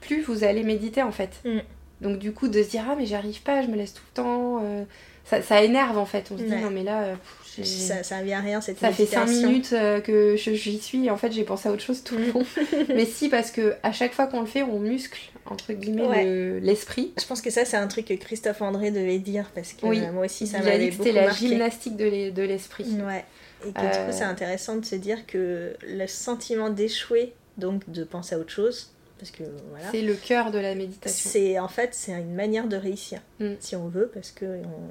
plus 0.00 0.22
vous 0.22 0.44
allez 0.44 0.62
méditer 0.62 1.02
en 1.02 1.12
fait. 1.12 1.42
Mm. 1.44 1.58
Donc 2.00 2.18
du 2.18 2.32
coup 2.32 2.48
de 2.48 2.62
se 2.62 2.68
dire 2.68 2.84
ah 2.90 2.94
mais 2.96 3.06
j'arrive 3.06 3.40
pas, 3.42 3.62
je 3.62 3.68
me 3.68 3.76
laisse 3.76 3.94
tout 3.94 4.02
le 4.12 4.22
temps, 4.22 4.60
euh, 4.62 4.84
ça, 5.24 5.40
ça 5.42 5.62
énerve 5.62 5.96
en 5.98 6.06
fait. 6.06 6.28
On 6.30 6.36
se 6.38 6.42
dit 6.42 6.50
Ouais. 6.50 6.60
non 6.60 6.70
mais 6.70 6.82
là 6.82 7.02
euh, 7.04 7.14
pff, 7.14 7.64
Ça, 7.66 8.02
ça 8.02 8.22
vient 8.22 8.38
à 8.38 8.42
rien 8.42 8.60
cette 8.60 8.78
ça 8.78 8.92
fait 8.92 9.06
5 9.06 9.20
méditation. 9.26 9.48
minutes 9.48 9.72
euh, 9.72 10.00
que 10.00 10.36
j'y 10.36 10.78
suis 10.78 11.06
et 11.06 11.10
en 11.10 11.16
fait 11.16 11.32
j'ai 11.32 11.44
pensé 11.44 11.68
à 11.68 11.72
autre 11.72 11.82
chose 11.82 12.04
tout 12.04 12.16
le 12.18 12.30
long. 12.32 12.44
mais 12.88 13.06
si 13.06 13.28
parce 13.30 13.50
que 13.50 13.74
à 13.82 13.92
chaque 13.92 14.12
fois 14.12 14.26
qu'on 14.26 14.40
le 14.40 14.46
fait 14.46 14.62
on 14.62 14.78
muscle 14.78 15.18
entre 15.46 15.72
guillemets 15.72 16.06
Ouais. 16.06 16.24
le- 16.24 16.58
l'esprit. 16.58 17.12
Je 17.18 17.24
pense 17.24 17.40
que 17.40 17.48
ça 17.50 17.64
c'est 17.64 17.76
un 17.78 17.86
truc 17.86 18.06
que 18.06 18.14
Christophe 18.14 18.60
André 18.60 18.90
devait 18.90 19.18
dire 19.18 19.50
parce 19.54 19.72
que 19.72 19.86
Oui. 19.86 20.00
euh, 20.04 20.12
moi 20.12 20.26
aussi 20.26 20.46
ça 20.46 20.58
m'avait 20.58 20.78
dit 20.78 20.86
que 20.86 20.90
beaucoup 20.96 21.04
c'était 21.08 21.18
la 21.20 21.26
marqué. 21.28 21.48
gymnastique 21.48 21.96
de 21.96 22.04
l'e- 22.04 22.30
de 22.32 22.42
l'esprit. 22.42 22.84
Ouais. 22.84 23.24
Et 23.66 23.72
que 23.72 23.80
du 23.80 23.86
coup 24.06 24.12
c'est 24.12 24.24
intéressant 24.24 24.76
de 24.76 24.84
se 24.84 24.96
dire 24.96 25.26
que 25.26 25.72
le 25.82 26.06
sentiment 26.06 26.68
d'échouer, 26.68 27.32
donc 27.56 27.88
de 27.90 28.04
penser 28.04 28.34
à 28.34 28.38
autre 28.38 28.50
chose, 28.52 28.92
parce 29.18 29.30
que 29.30 29.44
voilà. 29.70 29.90
C'est 29.90 30.02
le 30.02 30.14
cœur 30.14 30.50
de 30.50 30.58
la 30.58 30.74
méditation. 30.74 31.30
C'est 31.30 31.58
en 31.58 31.68
fait 31.68 31.90
c'est 31.94 32.12
une 32.12 32.34
manière 32.34 32.66
de 32.68 32.76
réussir 32.76 33.20
Mm. 33.40 33.54
si 33.60 33.76
on 33.76 33.88
veut 33.88 34.10
parce 34.12 34.30
que 34.30 34.44
on- 34.44 34.90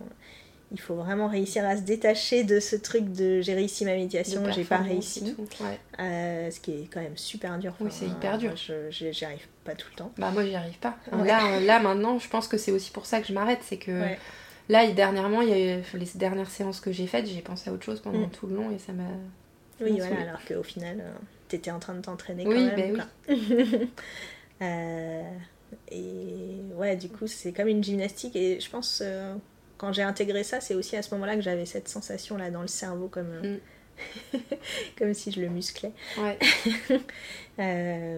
il 0.71 0.79
faut 0.81 0.95
vraiment 0.95 1.27
réussir 1.27 1.63
à 1.63 1.77
se 1.77 1.83
détacher 1.83 2.43
de 2.43 2.59
ce 2.59 2.75
truc 2.75 3.11
de 3.13 3.39
j'ai 3.39 3.53
réussi 3.53 3.85
ma 3.85 3.93
méditation, 3.93 4.41
j'ai 4.51 4.63
pas 4.63 4.77
réussi, 4.79 5.35
tout. 5.35 5.45
Ouais. 5.63 5.79
Euh, 5.99 6.49
ce 6.51 6.59
qui 6.59 6.71
est 6.71 6.89
quand 6.91 6.99
même 7.01 7.15
super 7.15 7.57
dur. 7.59 7.73
Oui, 7.79 7.89
c'est 7.91 8.07
hyper 8.07 8.37
dur. 8.39 8.53
J'y 8.89 9.25
arrive 9.25 9.47
pas 9.63 9.75
tout 9.75 9.87
le 9.91 9.95
temps. 9.97 10.11
Bah 10.17 10.31
moi 10.31 10.43
j'y 10.43 10.55
arrive 10.55 10.77
pas. 10.79 10.97
Ouais. 11.13 11.25
Là, 11.27 11.59
là 11.59 11.79
maintenant 11.79 12.17
je 12.19 12.27
pense 12.27 12.47
que 12.47 12.57
c'est 12.57 12.71
aussi 12.71 12.91
pour 12.91 13.05
ça 13.05 13.21
que 13.21 13.27
je 13.27 13.33
m'arrête. 13.33 13.59
C'est 13.61 13.77
que 13.77 13.91
Ouais. 13.91 14.19
là 14.67 14.87
dernièrement, 14.91 15.41
il 15.41 15.49
y 15.49 15.53
a 15.53 15.77
eu 15.77 15.81
les 15.93 16.07
dernières 16.15 16.49
séances 16.49 16.79
que 16.81 16.91
j'ai 16.91 17.05
faites, 17.07 17.27
j'ai 17.27 17.41
pensé 17.41 17.69
à 17.69 17.73
autre 17.73 17.83
chose 17.85 18.01
pendant 18.01 18.19
Mm. 18.25 18.31
tout 18.31 18.47
le 18.47 18.55
long 18.55 18.71
et 18.71 18.79
ça 18.79 18.91
m'a... 18.91 19.03
Oui, 19.81 19.99
voilà, 19.99 20.21
alors 20.29 20.43
qu'au 20.47 20.63
final, 20.63 20.97
euh, 20.99 21.11
t'étais 21.55 21.71
en 21.71 21.79
train 21.79 21.95
de 21.95 22.01
t'entraîner 22.01 22.45
Oui, 22.45 22.69
quand 22.69 22.77
même. 22.77 22.97
bah 22.97 23.03
quoi. 23.27 23.35
Euh, 24.61 25.21
et 25.91 26.61
ouais, 26.75 26.95
du 26.95 27.09
coup, 27.09 27.27
c'est 27.27 27.51
comme 27.51 27.67
une 27.67 27.83
gymnastique. 27.83 28.37
Et 28.37 28.61
je 28.61 28.69
pense, 28.69 29.01
euh, 29.03 29.35
quand 29.77 29.91
j'ai 29.91 30.01
intégré 30.01 30.45
ça, 30.45 30.61
c'est 30.61 30.75
aussi 30.75 30.95
à 30.95 31.01
ce 31.01 31.13
moment-là 31.15 31.35
que 31.35 31.41
j'avais 31.41 31.65
cette 31.65 31.89
sensation-là 31.89 32.51
dans 32.51 32.61
le 32.61 32.69
cerveau, 32.69 33.09
comme, 33.09 33.33
euh, 33.43 33.57
comme 34.97 35.13
si 35.13 35.33
je 35.33 35.41
le 35.41 35.49
musclais. 35.49 35.91
Ouais. 36.17 36.39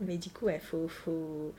Mais 0.00 0.16
du 0.16 0.30
coup, 0.30 0.44
ouais, 0.46 0.60
faut, 0.60 0.86
faut, 0.86 1.52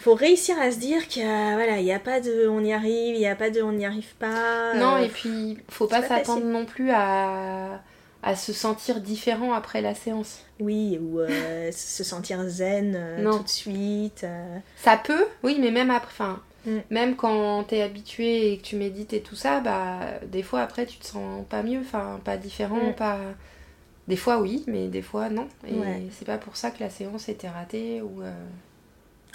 faut 0.00 0.14
réussir 0.14 0.58
à 0.60 0.72
se 0.72 0.78
dire 0.78 1.06
qu'il 1.06 1.22
voilà, 1.22 1.80
n'y 1.80 1.92
a 1.92 2.00
pas 2.00 2.20
de 2.20 2.48
on 2.48 2.64
y 2.64 2.72
arrive, 2.72 3.14
il 3.14 3.20
n'y 3.20 3.28
a 3.28 3.36
pas 3.36 3.50
de 3.50 3.62
on 3.62 3.72
n'y 3.72 3.86
arrive 3.86 4.14
pas. 4.16 4.74
Non, 4.74 4.98
et 4.98 5.08
puis 5.08 5.58
faut 5.68 5.86
pas 5.86 6.02
s'attendre 6.02 6.46
non 6.46 6.64
plus 6.66 6.90
à... 6.90 7.80
à 8.36 8.38
se 8.38 8.52
sentir 8.52 9.00
différent 9.00 9.52
après 9.54 9.80
la 9.80 9.94
séance. 9.94 10.44
Oui, 10.60 10.98
ou 11.00 11.20
euh, 11.20 11.70
se 11.72 12.04
sentir 12.04 12.46
zen 12.48 12.94
euh, 12.94 13.22
Non. 13.22 13.38
tout 13.38 13.44
de 13.44 13.48
suite. 13.48 14.24
euh, 14.24 14.58
Ça 14.76 14.96
peut, 14.98 15.24
oui, 15.42 15.56
mais 15.60 15.70
même 15.70 15.90
après, 15.90 16.10
enfin, 16.12 16.40
Mm. 16.66 16.78
même 16.90 17.14
quand 17.14 17.62
t'es 17.68 17.80
habitué 17.80 18.52
et 18.52 18.58
que 18.58 18.62
tu 18.64 18.74
médites 18.74 19.12
et 19.12 19.20
tout 19.22 19.36
ça, 19.36 19.60
bah 19.60 20.00
des 20.26 20.42
fois 20.42 20.62
après 20.62 20.84
tu 20.84 20.98
te 20.98 21.06
sens 21.06 21.44
pas 21.48 21.62
mieux, 21.62 21.78
enfin 21.78 22.20
pas 22.24 22.36
différent, 22.36 22.90
Mm. 22.90 22.94
pas. 22.94 23.20
Des 24.08 24.16
fois 24.16 24.40
oui, 24.40 24.64
mais 24.66 24.88
des 24.88 25.00
fois 25.02 25.28
non. 25.28 25.46
Et 25.66 25.74
Ouais. 25.74 26.02
c'est 26.10 26.24
pas 26.24 26.38
pour 26.38 26.56
ça 26.56 26.72
que 26.72 26.80
la 26.80 26.90
séance 26.90 27.28
était 27.28 27.48
ratée 27.48 28.02
ou. 28.02 28.20
euh, 28.20 28.32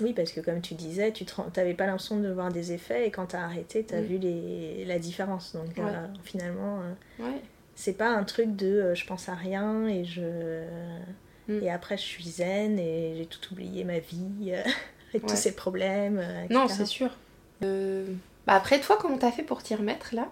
Oui, 0.02 0.12
parce 0.14 0.32
que 0.34 0.42
comme 0.42 0.60
tu 0.62 0.74
disais, 0.74 1.14
tu 1.14 1.26
n'avais 1.56 1.74
pas 1.74 1.86
l'impression 1.86 2.18
de 2.20 2.30
voir 2.30 2.52
des 2.52 2.74
effets 2.74 3.08
et 3.08 3.12
quand 3.12 3.28
t'as 3.28 3.44
arrêté, 3.44 3.86
t'as 3.86 4.02
Mm. 4.02 4.06
vu 4.06 4.18
les, 4.18 4.84
la 4.86 5.00
différence. 5.00 5.54
Donc 5.56 5.68
Ouais. 5.78 5.84
euh, 5.88 6.08
finalement, 6.26 6.82
euh, 6.82 7.24
Ouais. 7.24 7.40
C'est 7.84 7.98
pas 7.98 8.10
un 8.10 8.24
truc 8.24 8.56
de 8.56 8.68
euh, 8.68 8.96
je 8.96 9.06
pense 9.06 9.28
à 9.30 9.34
rien 9.36 9.88
et 9.88 10.06
je 10.06 10.64
Mm. 11.48 11.64
et 11.64 11.72
après 11.72 11.98
je 11.98 12.04
suis 12.04 12.24
zen 12.24 12.78
et 12.78 13.16
j'ai 13.18 13.26
tout 13.26 13.40
oublié 13.52 13.84
ma 13.84 13.98
vie 13.98 14.50
euh, 14.54 14.62
et 15.16 15.20
tous 15.20 15.36
ces 15.36 15.56
problèmes. 15.56 16.20
euh, 16.20 16.46
Non, 16.52 16.68
c'est 16.68 16.86
sûr. 16.86 17.10
Bah 18.46 18.54
après 18.54 18.80
toi, 18.80 18.98
comment 19.02 19.18
t'as 19.18 19.32
fait 19.32 19.42
pour 19.44 19.64
t'y 19.64 19.74
remettre 19.74 20.14
là? 20.14 20.28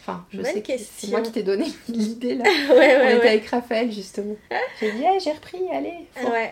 Enfin, 0.00 0.24
je 0.32 0.36
Bonne 0.38 0.46
sais 0.46 0.62
que 0.62 0.72
c'est 0.78 1.08
moi 1.10 1.20
qui 1.20 1.32
t'ai 1.32 1.42
donné 1.42 1.66
l'idée 1.88 2.36
là. 2.36 2.44
ouais, 2.70 2.96
On 3.02 3.18
était 3.18 3.28
avec 3.28 3.46
Raphaël 3.46 3.92
justement. 3.92 4.36
J'ai 4.80 4.92
dit, 4.92 5.04
ah, 5.06 5.18
j'ai 5.18 5.32
repris, 5.32 5.60
allez, 5.72 6.06
faut 6.14 6.28
Ouais. 6.30 6.50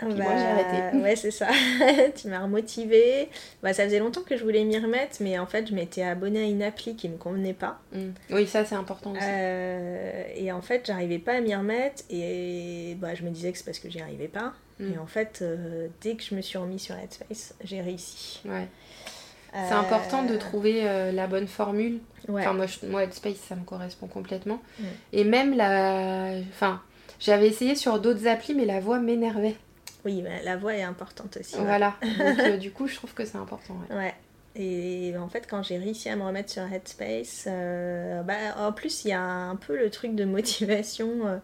Reprendre. 0.00 0.16
Bah, 0.16 0.24
moi, 0.24 0.36
j'ai 0.36 0.44
arrêté. 0.44 0.96
Ouais, 1.02 1.16
c'est 1.16 1.30
ça. 1.30 1.48
tu 2.16 2.28
m'as 2.28 2.40
remotivée. 2.40 3.28
Bah, 3.62 3.72
ça 3.72 3.84
faisait 3.84 3.98
longtemps 3.98 4.22
que 4.22 4.36
je 4.36 4.42
voulais 4.44 4.64
m'y 4.64 4.78
remettre, 4.78 5.16
mais 5.20 5.38
en 5.38 5.46
fait, 5.46 5.66
je 5.68 5.74
m'étais 5.74 6.02
abonnée 6.02 6.40
à 6.40 6.46
une 6.46 6.62
appli 6.62 6.96
qui 6.96 7.08
me 7.08 7.16
convenait 7.16 7.52
pas. 7.54 7.80
Mm. 7.92 8.08
Oui, 8.30 8.46
ça 8.46 8.64
c'est 8.64 8.74
important 8.74 9.12
aussi. 9.12 9.20
Euh, 9.22 10.24
et 10.36 10.50
en 10.52 10.60
fait, 10.62 10.84
j'arrivais 10.86 11.18
pas 11.18 11.32
à 11.34 11.40
m'y 11.40 11.54
remettre 11.54 12.02
et 12.10 12.96
bah, 13.00 13.14
je 13.14 13.22
me 13.22 13.30
disais 13.30 13.52
que 13.52 13.58
c'est 13.58 13.64
parce 13.64 13.78
que 13.78 13.90
j'y 13.90 14.00
arrivais 14.00 14.28
pas. 14.28 14.52
Mm. 14.80 14.92
Et 14.94 14.98
en 14.98 15.06
fait, 15.06 15.40
euh, 15.42 15.88
dès 16.00 16.14
que 16.14 16.22
je 16.22 16.34
me 16.34 16.40
suis 16.42 16.58
remis 16.58 16.78
sur 16.78 16.94
Headspace, 16.96 17.54
j'ai 17.64 17.80
réussi. 17.80 18.40
Ouais. 18.44 18.66
C'est 19.52 19.74
Euh, 19.74 19.78
important 19.78 20.24
de 20.24 20.36
trouver 20.36 20.82
la 21.12 21.26
bonne 21.26 21.46
formule. 21.48 22.00
Ouais. 22.28 22.42
Enfin, 22.42 22.52
moi, 22.52 22.66
je- 22.66 22.86
moi, 22.86 23.04
Headspace, 23.04 23.36
ça 23.48 23.54
me 23.56 23.64
correspond 23.64 24.06
complètement. 24.06 24.60
Mm. 24.78 24.84
Et 25.14 25.24
même 25.24 25.56
la. 25.56 26.32
Enfin, 26.50 26.82
j'avais 27.18 27.48
essayé 27.48 27.74
sur 27.74 27.98
d'autres 27.98 28.26
applis, 28.26 28.54
mais 28.54 28.66
la 28.66 28.78
voix 28.80 28.98
m'énervait. 29.00 29.56
Oui, 30.04 30.22
bah, 30.22 30.30
la 30.44 30.56
voix 30.56 30.74
est 30.74 30.82
importante 30.82 31.36
aussi. 31.38 31.56
ouais. 31.56 31.64
Voilà. 31.64 31.94
Donc, 32.02 32.38
euh, 32.40 32.56
du 32.56 32.70
coup, 32.70 32.86
je 32.86 32.94
trouve 32.96 33.14
que 33.14 33.24
c'est 33.24 33.38
important. 33.38 33.74
ouais. 33.90 33.96
Ouais. 33.96 34.14
Et 34.56 35.14
en 35.16 35.28
fait, 35.28 35.46
quand 35.48 35.62
j'ai 35.62 35.78
réussi 35.78 36.08
à 36.08 36.16
me 36.16 36.24
remettre 36.24 36.50
sur 36.50 36.62
Headspace, 36.62 37.44
euh, 37.46 38.22
bah, 38.22 38.34
en 38.58 38.72
plus, 38.72 39.04
il 39.04 39.08
y 39.08 39.12
a 39.12 39.20
un 39.22 39.54
peu 39.56 39.76
le 39.78 39.88
truc 39.90 40.14
de 40.16 40.24
motivation 40.24 41.40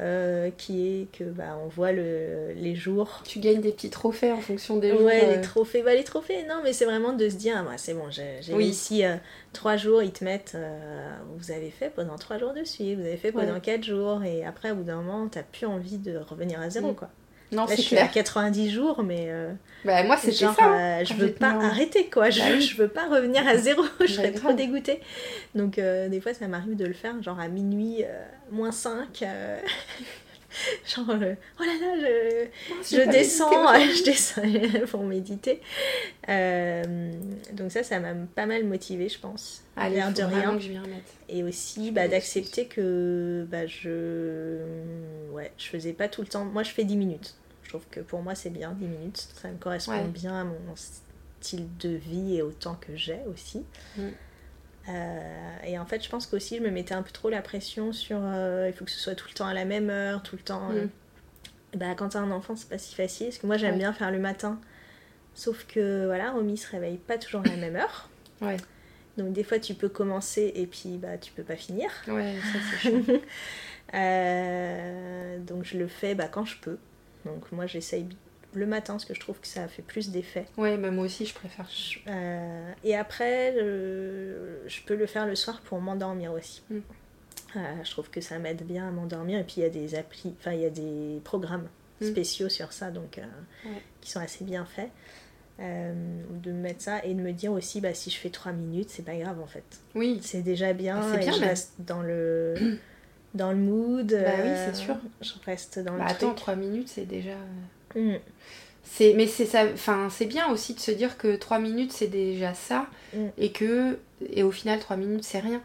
euh, 0.00 0.50
qui 0.58 0.86
est 1.02 1.12
que 1.16 1.24
bah, 1.24 1.58
on 1.64 1.68
voit 1.68 1.90
le, 1.92 2.52
les 2.54 2.74
jours. 2.76 3.22
Tu 3.24 3.38
gagnes 3.40 3.62
des 3.62 3.72
petits 3.72 3.88
trophées 3.90 4.30
en 4.30 4.40
fonction 4.40 4.76
des 4.76 4.90
jours. 4.90 5.00
Ouais, 5.02 5.34
les 5.36 5.40
trophées. 5.40 5.82
Bah, 5.82 5.94
les 5.94 6.04
trophées, 6.04 6.44
non, 6.48 6.60
mais 6.62 6.72
c'est 6.72 6.84
vraiment 6.84 7.14
de 7.14 7.28
se 7.28 7.34
dire, 7.36 7.56
ah, 7.68 7.78
c'est 7.78 7.94
bon, 7.94 8.10
j'ai 8.10 8.38
Oui. 8.50 8.64
réussi 8.64 9.04
euh, 9.04 9.16
trois 9.54 9.76
jours, 9.76 10.02
ils 10.02 10.12
te 10.12 10.22
mettent, 10.22 10.56
vous 11.38 11.50
avez 11.50 11.70
fait 11.70 11.88
pendant 11.90 12.16
trois 12.16 12.38
jours 12.38 12.52
de 12.52 12.62
suite, 12.62 12.98
vous 12.98 13.06
avez 13.06 13.16
fait 13.16 13.32
pendant 13.32 13.54
Ouais. 13.54 13.60
quatre 13.60 13.82
jours, 13.84 14.22
et 14.22 14.44
après, 14.44 14.70
au 14.70 14.76
bout 14.76 14.82
d'un 14.84 15.00
moment, 15.00 15.26
t'as 15.28 15.42
plus 15.42 15.66
envie 15.66 15.98
de 15.98 16.16
revenir 16.18 16.60
à 16.60 16.68
zéro, 16.70 16.92
Mm. 16.92 16.94
quoi. 16.94 17.08
Non, 17.52 17.64
Là, 17.66 17.70
je 17.70 17.76
c'est 17.76 17.82
suis 17.82 17.96
à 17.96 18.08
clair. 18.08 18.24
90 18.24 18.70
jours, 18.70 19.02
mais 19.04 19.26
euh, 19.28 19.52
Bah, 19.84 20.02
moi, 20.02 20.16
genre, 20.40 20.54
ça. 20.54 20.64
hein, 20.64 21.00
euh, 21.00 21.04
je 21.04 21.12
quand 21.14 21.18
veux 21.20 21.32
pas 21.32 21.50
arrêter, 21.66 22.10
quoi. 22.10 22.28
Je, 22.30 22.40
Bah 22.40 22.46
oui. 22.54 22.60
je 22.60 22.76
veux 22.76 22.88
pas 22.88 23.06
revenir 23.08 23.46
à 23.46 23.56
zéro. 23.56 23.82
je 24.00 24.06
serais 24.06 24.32
Bah, 24.32 24.38
trop 24.40 24.52
dégoûtée. 24.52 25.00
Donc, 25.54 25.78
euh, 25.78 26.08
des 26.08 26.20
fois, 26.20 26.34
ça 26.34 26.48
m'arrive 26.48 26.76
de 26.76 26.84
le 26.86 26.92
faire, 26.94 27.22
genre 27.22 27.38
à 27.38 27.48
minuit, 27.48 28.02
euh, 28.04 28.08
moins 28.50 28.72
5. 28.72 29.22
genre, 30.86 31.10
euh, 31.10 31.34
oh 31.60 31.62
là 31.62 31.72
là, 31.80 31.96
je, 32.00 32.46
j'ai 32.88 32.96
je 32.98 33.04
pas 33.04 33.12
descends, 33.12 33.74
je 33.74 34.04
descends 34.04 34.42
pour 34.90 35.02
méditer. 35.04 35.60
Euh, 36.28 37.12
donc 37.52 37.72
ça, 37.72 37.82
ça 37.82 38.00
m'a 38.00 38.14
pas 38.34 38.46
mal 38.46 38.64
motivée, 38.64 39.08
je 39.08 39.18
pense. 39.18 39.62
Allez, 39.76 39.96
L'air 39.96 40.06
faut 40.08 40.12
de 40.14 40.22
rien. 40.22 40.58
je. 40.58 40.70
Et 41.28 41.42
aussi 41.42 41.88
Je 41.88 41.92
bah, 41.92 42.08
d'accepter 42.08 42.66
que 42.66 43.46
bah, 43.50 43.66
je... 43.66 44.58
Ouais, 45.32 45.52
je 45.58 45.66
faisais 45.66 45.92
pas 45.92 46.08
tout 46.08 46.22
le 46.22 46.28
temps. 46.28 46.44
Moi, 46.44 46.62
je 46.62 46.70
fais 46.70 46.84
10 46.84 46.96
minutes. 46.96 47.34
Je 47.64 47.70
trouve 47.70 47.84
que 47.90 48.00
pour 48.00 48.22
moi, 48.22 48.34
c'est 48.34 48.50
bien, 48.50 48.72
10 48.72 48.86
minutes. 48.86 49.28
Ça 49.40 49.48
me 49.48 49.58
correspond 49.58 49.92
Ouais. 49.92 50.04
bien 50.04 50.40
à 50.40 50.44
mon 50.44 50.54
style 50.76 51.66
de 51.78 51.90
vie 51.90 52.36
et 52.36 52.42
au 52.42 52.50
temps 52.52 52.78
que 52.80 52.96
j'ai 52.96 53.18
aussi. 53.32 53.64
Mm. 53.96 54.08
Euh, 54.88 55.20
et 55.64 55.78
en 55.78 55.86
fait, 55.86 56.02
je 56.04 56.08
pense 56.08 56.26
qu'aussi, 56.26 56.58
je 56.58 56.62
me 56.62 56.70
mettais 56.70 56.94
un 56.94 57.02
peu 57.02 57.10
trop 57.10 57.28
la 57.28 57.42
pression 57.42 57.92
sur 57.92 58.18
euh, 58.22 58.68
il 58.68 58.72
faut 58.76 58.84
que 58.84 58.90
ce 58.90 59.00
soit 59.00 59.14
tout 59.14 59.26
le 59.28 59.34
temps 59.34 59.46
à 59.46 59.54
la 59.54 59.64
même 59.64 59.90
heure, 59.90 60.22
tout 60.22 60.36
le 60.36 60.42
temps. 60.42 60.70
euh. 60.70 60.84
Mm. 60.84 60.90
Bah, 61.78 61.94
quand 61.96 62.10
t'as 62.10 62.20
un 62.20 62.30
enfant, 62.30 62.54
c'est 62.56 62.68
pas 62.68 62.78
si 62.78 62.94
facile. 62.94 63.26
Parce 63.26 63.38
que 63.38 63.46
moi, 63.46 63.56
j'aime 63.56 63.72
Ouais. 63.72 63.78
bien 63.78 63.92
faire 63.92 64.10
le 64.10 64.18
matin. 64.18 64.60
Sauf 65.34 65.66
que 65.66 66.06
voilà, 66.06 66.30
Romy 66.30 66.56
se 66.56 66.70
réveille 66.70 66.96
pas 66.96 67.18
toujours 67.18 67.42
à 67.42 67.48
la 67.48 67.56
même 67.56 67.76
heure. 67.76 68.08
Ouais, 68.40 68.56
Donc 69.18 69.32
des 69.34 69.44
fois 69.44 69.58
tu 69.58 69.74
peux 69.74 69.88
commencer 69.90 70.52
et 70.54 70.66
puis 70.66 70.96
bah 70.98 71.18
tu 71.18 71.30
peux 71.32 71.42
pas 71.42 71.56
finir. 71.56 71.90
ouais, 72.08 72.36
ça 72.52 72.58
c'est 72.70 72.78
chiant. 72.90 73.20
Euh, 73.94 75.38
donc 75.40 75.64
je 75.64 75.76
le 75.78 75.88
fais 75.88 76.14
bah, 76.14 76.28
quand 76.28 76.44
je 76.44 76.56
peux. 76.60 76.78
Donc 77.24 77.50
moi 77.52 77.66
j'essaye 77.66 78.06
le 78.56 78.66
matin 78.66 78.94
parce 78.94 79.04
que 79.04 79.14
je 79.14 79.20
trouve 79.20 79.38
que 79.40 79.46
ça 79.46 79.68
fait 79.68 79.82
plus 79.82 80.10
d'effet. 80.10 80.46
Ouais, 80.56 80.76
bah, 80.76 80.90
moi 80.90 81.04
aussi, 81.04 81.26
je 81.26 81.34
préfère. 81.34 81.68
Euh, 82.08 82.72
et 82.84 82.96
après 82.96 83.54
euh, 83.56 84.58
je 84.66 84.80
peux 84.82 84.96
le 84.96 85.06
faire 85.06 85.26
le 85.26 85.34
soir 85.36 85.60
pour 85.60 85.80
m'endormir 85.80 86.32
aussi. 86.32 86.62
Mm. 86.70 86.78
Euh, 87.56 87.60
je 87.84 87.90
trouve 87.90 88.10
que 88.10 88.20
ça 88.20 88.38
m'aide 88.38 88.62
bien 88.66 88.88
à 88.88 88.90
m'endormir 88.90 89.38
et 89.38 89.44
puis 89.44 89.54
il 89.58 89.62
y 89.62 89.66
a 89.66 89.70
des 89.70 89.94
applis, 89.94 90.34
enfin 90.40 90.52
il 90.52 90.60
y 90.60 90.66
a 90.66 90.70
des 90.70 91.20
programmes 91.24 91.68
Mm. 92.00 92.06
spéciaux 92.10 92.48
sur 92.50 92.72
ça 92.74 92.90
donc 92.90 93.18
Ouais. 93.64 93.70
qui 94.02 94.10
sont 94.10 94.20
assez 94.20 94.44
bien 94.44 94.66
faits. 94.66 94.90
De 95.58 96.50
me 96.52 96.60
mettre 96.60 96.82
ça 96.82 97.02
et 97.02 97.14
de 97.14 97.20
me 97.22 97.32
dire 97.32 97.50
aussi 97.52 97.80
bah 97.80 97.94
si 97.94 98.10
je 98.10 98.18
fais 98.18 98.28
3 98.28 98.52
minutes 98.52 98.90
c'est 98.90 99.02
pas 99.04 99.16
grave 99.16 99.40
en 99.40 99.46
fait 99.46 99.64
Oui, 99.94 100.18
c'est 100.22 100.42
déjà 100.42 100.74
bien, 100.74 100.98
Ah, 101.00 101.08
c'est 101.14 101.16
et 101.16 101.20
bien, 101.20 101.32
je 101.32 101.40
reste 101.40 101.72
dans 101.78 102.02
le 102.02 102.78
dans 103.34 103.50
le 103.52 103.56
mood 103.56 104.08
Bah 104.12 104.30
oui, 104.44 104.50
c'est 104.66 104.74
sûr. 104.76 104.96
je 105.22 105.32
reste 105.46 105.78
dans 105.78 105.92
bah, 105.96 106.04
le 106.04 106.10
attends, 106.10 106.26
truc 106.26 106.36
3 106.36 106.56
minutes, 106.56 106.88
c'est 106.88 107.06
déjà. 107.06 107.36
Mm, 107.96 108.16
C'est, 108.84 109.14
mais 109.14 109.26
c'est 109.26 109.46
ça, 109.46 109.64
enfin, 109.72 110.08
c'est 110.10 110.26
bien 110.26 110.48
aussi 110.50 110.74
de 110.74 110.80
se 110.80 110.90
dire 110.92 111.18
que 111.18 111.34
3 111.36 111.58
minutes 111.58 111.92
c'est 111.92 112.06
déjà 112.06 112.54
ça 112.54 112.86
Mm. 113.14 113.26
et 113.38 113.50
que 113.52 113.98
et 114.32 114.42
au 114.42 114.50
final 114.52 114.78
3 114.78 114.96
minutes 114.96 115.24
c'est 115.24 115.40
rien. 115.40 115.60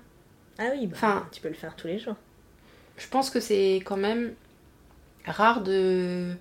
ah 0.58 0.70
oui 0.74 0.88
bah, 0.88 0.94
Enfin- 0.98 1.28
tu 1.32 1.40
peux 1.42 1.48
le 1.50 1.54
faire 1.54 1.76
tous 1.76 1.88
les 1.88 2.00
jours 2.00 2.16
Je 2.98 3.08
pense 3.08 3.30
que 3.30 3.40
c'est 3.40 3.76
quand 3.86 3.98
même 3.98 4.34
rare 5.26 5.62
de 5.62 6.34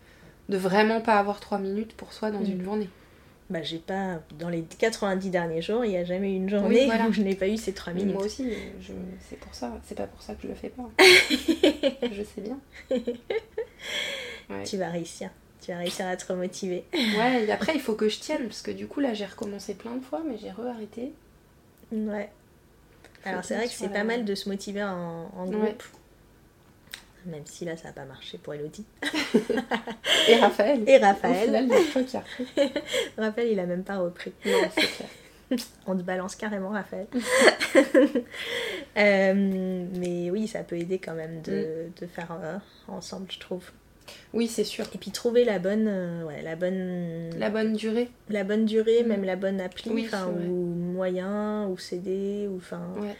de 0.48 0.56
vraiment 0.56 1.00
pas 1.00 1.14
avoir 1.18 1.38
3 1.40 1.58
minutes 1.58 1.92
pour 1.94 2.12
soi 2.12 2.30
dans 2.30 2.40
Mm. 2.40 2.52
une 2.52 2.64
journée. 2.64 2.88
bah 3.50 3.62
j'ai 3.62 3.78
pas 3.78 4.20
dans 4.38 4.48
les 4.48 4.62
90 4.62 5.28
derniers 5.30 5.60
jours 5.62 5.84
il 5.84 5.90
y 5.92 5.96
a 5.96 6.04
jamais 6.04 6.30
eu 6.32 6.36
une 6.36 6.48
journée 6.50 6.86
voilà. 6.86 7.06
où 7.08 7.12
je 7.12 7.20
n'ai 7.22 7.34
pas 7.34 7.48
eu 7.48 7.56
ces 7.56 7.72
3 7.72 7.92
minutes 7.92 8.14
Moi 8.14 8.24
aussi, 8.24 8.46
je, 8.80 8.92
c'est 9.28 9.38
pour 9.38 9.54
ça, 9.54 9.72
c'est 9.84 9.96
pas 9.96 10.06
pour 10.06 10.22
ça 10.22 10.34
que 10.34 10.42
je 10.44 10.48
le 10.48 10.54
fais 10.54 10.70
pas. 10.70 10.88
je 10.98 12.22
sais 12.22 12.40
bien. 12.40 12.58
Ouais. 14.50 14.64
tu 14.64 14.76
vas 14.76 14.88
réussir 14.90 15.30
tu 15.60 15.70
vas 15.72 15.78
réussir 15.78 16.06
à 16.06 16.16
te 16.16 16.26
remotiver 16.32 16.84
Ouais, 16.92 17.44
et 17.44 17.52
après 17.52 17.72
il 17.76 17.80
faut 17.80 17.94
que 17.94 18.08
je 18.08 18.18
tienne 18.20 18.44
parce 18.46 18.62
que 18.62 18.70
du 18.70 18.86
coup 18.86 19.00
là 19.00 19.14
j'ai 19.14 19.26
recommencé 19.26 19.74
plein 19.74 19.94
de 19.96 20.04
fois 20.04 20.22
mais 20.26 20.36
j'ai 20.38 20.50
re-arrêté. 20.50 21.12
ouais 21.92 22.30
alors 23.24 23.44
c'est 23.44 23.54
vrai 23.56 23.66
que 23.66 23.72
c'est 23.72 23.90
pas 23.90 24.04
mal 24.04 24.24
de 24.24 24.34
se 24.34 24.48
motiver 24.48 24.82
en, 24.82 25.30
en 25.36 25.44
groupe 25.46 25.62
Ouais. 25.62 25.76
même 27.32 27.42
si 27.44 27.66
là 27.66 27.76
ça 27.76 27.88
n'a 27.88 27.92
pas 27.92 28.06
marché 28.06 28.38
pour 28.38 28.54
Elodie 28.54 28.86
Et 30.28 30.36
Raphaël. 30.36 30.82
et 30.88 30.96
Raphaël 30.96 31.44
final, 31.46 31.66
il 31.68 32.16
a. 32.16 32.22
Raphaël 33.22 33.48
il 33.52 33.60
a 33.60 33.66
même 33.66 33.84
pas 33.84 33.98
repris 33.98 34.32
Non, 34.46 34.52
c'est 34.74 34.86
clair. 34.86 35.08
On 35.86 35.96
te 35.96 36.02
balance 36.02 36.36
carrément, 36.36 36.68
Raphaël. 36.70 37.08
Euh, 38.96 39.34
mais 39.96 40.30
oui, 40.30 40.46
ça 40.48 40.60
peut 40.62 40.76
aider 40.76 40.98
quand 40.98 41.14
même 41.14 41.42
de, 41.42 41.88
Mm. 41.88 42.00
de 42.00 42.06
faire 42.06 42.32
euh, 42.42 42.58
ensemble, 42.88 43.26
je 43.30 43.38
trouve. 43.38 43.70
Oui, 44.32 44.46
c'est 44.48 44.64
sûr. 44.64 44.84
Et 44.94 44.98
puis 44.98 45.10
trouver 45.10 45.44
la 45.44 45.58
bonne, 45.58 45.86
euh, 45.88 46.24
ouais, 46.24 46.42
la 46.42 46.56
bonne, 46.56 47.30
La 47.38 47.50
bonne 47.50 47.72
durée. 47.74 48.08
la 48.28 48.44
bonne 48.44 48.64
durée, 48.64 49.02
Mm. 49.02 49.06
même 49.08 49.24
la 49.24 49.36
bonne 49.36 49.60
appli, 49.60 49.90
Oui, 49.90 50.08
ou 50.48 50.74
moyen, 50.74 51.66
ou 51.68 51.76
CD, 51.78 52.46
ou 52.50 52.56
enfin 52.56 52.82
Ouais. 52.98 53.16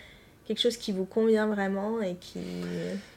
quelque 0.46 0.60
chose 0.60 0.76
qui 0.76 0.92
vous 0.92 1.04
convient 1.04 1.46
vraiment 1.46 2.00
et 2.02 2.14
qui. 2.16 2.40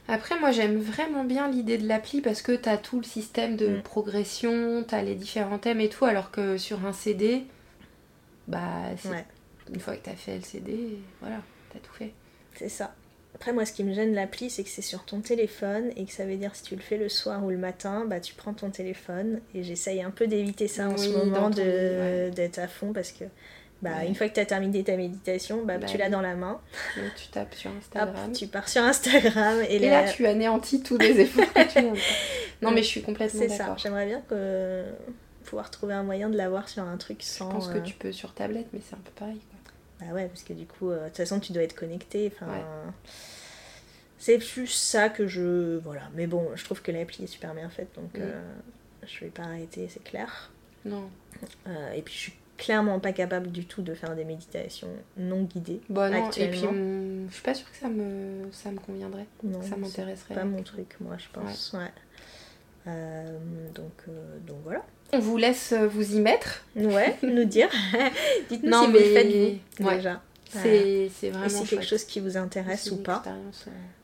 Après, 0.08 0.38
moi 0.40 0.52
j'aime 0.52 0.78
vraiment 0.80 1.24
bien 1.24 1.50
l'idée 1.50 1.78
de 1.78 1.88
l'appli 1.88 2.20
parce 2.22 2.42
que 2.42 2.52
t'as 2.52 2.78
tout 2.78 2.98
le 2.98 3.04
système 3.04 3.56
de 3.56 3.68
Mm. 3.68 3.82
progression, 3.84 4.84
t'as 4.88 5.02
les 5.02 5.16
différents 5.16 5.60
thèmes 5.60 5.80
et 5.82 5.90
tout, 5.90 6.06
alors 6.06 6.30
que 6.32 6.58
sur 6.58 6.86
un 6.86 6.94
CD, 6.94 7.44
bah, 8.48 8.60
Ouais, 9.06 9.26
une 9.74 9.80
fois 9.80 9.96
que 9.96 10.04
t'as 10.04 10.16
fait 10.16 10.36
le 10.36 10.42
CD, 10.44 10.98
voilà, 11.22 11.38
t'as 11.72 11.80
tout 11.80 11.94
fait. 11.94 12.12
c'est 12.56 12.70
ça. 12.70 12.94
Après, 13.36 13.52
moi, 13.52 13.66
ce 13.66 13.74
qui 13.74 13.84
me 13.84 13.94
gêne 13.94 14.14
l'appli, 14.14 14.50
c'est 14.50 14.64
que 14.64 14.70
c'est 14.70 14.82
sur 14.84 15.04
ton 15.06 15.20
téléphone 15.20 15.92
et 15.98 16.06
que 16.06 16.12
ça 16.12 16.26
veut 16.26 16.36
dire 16.36 16.56
si 16.56 16.64
tu 16.64 16.76
le 16.76 16.82
fais 16.82 16.98
le 16.98 17.10
soir 17.10 17.44
ou 17.44 17.50
le 17.50 17.58
matin, 17.58 18.06
bah 18.08 18.20
tu 18.20 18.36
prends 18.36 18.54
ton 18.54 18.70
téléphone 18.70 19.42
et 19.56 19.64
j'essaye 19.64 20.02
un 20.02 20.12
peu 20.12 20.28
d'éviter 20.28 20.68
ça 20.68 20.88
en 20.88 20.98
ce 20.98 21.10
moment 21.10 21.50
ouais. 21.50 22.30
d'être 22.32 22.60
à 22.60 22.68
fond 22.68 22.94
parce 22.94 23.12
que 23.12 23.26
bah 23.82 23.90
Ouais. 24.00 24.08
une 24.08 24.16
fois 24.16 24.30
que 24.30 24.34
tu 24.36 24.40
as 24.40 24.46
terminé 24.46 24.82
ta 24.84 24.96
méditation, 24.96 25.66
bah, 25.66 25.78
Bah 25.78 25.88
tu 25.88 25.98
l'as 25.98 26.06
oui. 26.06 26.12
dans 26.12 26.22
la 26.22 26.36
main, 26.36 26.62
Donc 26.96 27.06
tu 27.18 27.28
tapes 27.30 27.54
sur 27.56 27.70
hop, 27.72 27.78
Instagram. 27.80 28.32
tu 28.32 28.48
pars 28.48 28.70
sur 28.70 28.82
Instagram 28.84 29.58
et, 29.68 29.76
Et 29.76 29.80
là, 29.80 30.04
là, 30.06 30.12
tu 30.12 30.26
anéantis 30.26 30.82
tous 30.84 30.98
les 30.98 31.20
efforts 31.20 31.52
que 31.54 31.64
tu 31.74 31.80
viens 31.82 31.92
de 31.92 31.98
faire. 31.98 32.18
Non, 32.62 32.72
mais 32.72 32.82
je 32.84 32.88
suis 32.88 33.02
complètement 33.02 33.42
c'est 33.42 33.50
ça. 33.50 33.58
d'accord. 33.58 33.78
J'aimerais 33.80 34.06
bien 34.06 34.22
que 34.30 34.84
pouvoir 35.44 35.70
trouver 35.70 35.96
un 35.96 36.04
moyen 36.04 36.30
de 36.30 36.38
l'avoir 36.38 36.70
sur 36.70 36.84
un 36.84 36.96
truc 36.98 37.18
Je 37.22 37.26
sans. 37.26 37.50
pense 37.50 37.68
que 37.68 37.80
euh, 37.80 37.82
tu 37.82 37.96
peux 37.96 38.14
sur 38.14 38.34
tablette, 38.34 38.68
mais 38.72 38.80
c'est 38.88 38.96
un 38.96 39.00
peu 39.04 39.12
pareil. 39.20 39.42
Bah 40.08 40.14
ouais, 40.14 40.28
parce 40.28 40.44
que 40.44 40.54
du 40.54 40.66
coup, 40.66 40.90
euh, 40.90 41.04
de 41.04 41.08
toute 41.10 41.18
façon, 41.18 41.40
tu 41.40 41.52
dois 41.54 41.64
être 41.64 41.76
connecté. 41.76 42.32
Enfin, 42.34 42.52
Ouais. 42.52 42.64
c'est 44.18 44.38
plus 44.38 44.68
ça 44.68 45.10
que 45.10 45.28
je. 45.28 45.78
Voilà. 45.80 46.02
Mais 46.16 46.28
bon, 46.28 46.48
je 46.56 46.64
trouve 46.64 46.82
que 46.82 46.92
l'appli 46.92 47.24
est 47.26 47.28
super 47.28 47.54
bien 47.54 47.70
faite, 47.70 47.90
donc 47.96 48.14
Mm. 48.18 48.22
euh, 48.22 48.42
je 49.08 49.20
vais 49.26 49.32
pas 49.32 49.44
arrêter, 49.44 49.88
c'est 49.90 50.04
clair. 50.04 50.52
Non. 50.86 51.10
Euh, 51.68 51.92
et 51.94 52.02
puis, 52.02 52.14
je 52.14 52.20
suis 52.20 52.34
clairement 52.58 53.00
pas 53.00 53.12
capable 53.14 53.52
du 53.52 53.66
tout 53.66 53.82
de 53.82 53.94
faire 53.94 54.16
des 54.16 54.26
méditations 54.26 54.90
non 55.18 55.44
guidées. 55.44 55.82
Bon, 55.90 56.12
non, 56.12 56.30
et 56.30 56.32
puis 56.32 56.44
Actuellement. 56.44 56.70
hum, 56.72 57.26
je 57.30 57.34
suis 57.34 57.44
pas 57.44 57.54
sûre 57.54 57.70
que 57.72 57.78
ça 57.78 57.90
me, 57.90 58.50
ça 58.52 58.72
me 58.72 58.80
conviendrait. 58.80 59.26
Non, 59.44 59.60
que 59.60 59.66
ça 59.66 59.76
m'intéresserait. 59.76 60.36
pas 60.36 60.46
mon 60.46 60.62
truc, 60.64 60.96
moi, 61.02 61.18
je 61.18 61.28
pense. 61.34 61.74
Ouais. 61.74 61.92
Euh, 62.88 63.38
donc, 63.74 63.92
euh, 64.10 64.38
donc 64.46 64.58
voilà. 64.64 64.84
On 65.14 65.20
vous 65.20 65.38
laisse 65.38 65.72
euh, 65.74 65.88
vous 65.88 66.16
y 66.16 66.20
mettre. 66.20 66.64
Ouais, 66.76 67.16
nous 67.24 67.46
dire. 67.46 67.70
Dites-nous 68.50 68.72
si 68.80 68.86
vous 68.88 68.92
mais- 68.92 69.00
le 69.00 69.06
faites 69.14 69.60
vous, 69.80 69.88
ouais. 69.88 69.96
déjà. 69.98 70.22
C'est 70.50 71.10
vraiment 71.30 71.46
Et 71.46 71.50
si 71.50 71.64
quelque 71.66 71.86
chose 71.86 72.04
qui 72.04 72.20
vous 72.20 72.38
intéresse 72.38 72.92
ou 72.92 72.98
pas. 72.98 73.24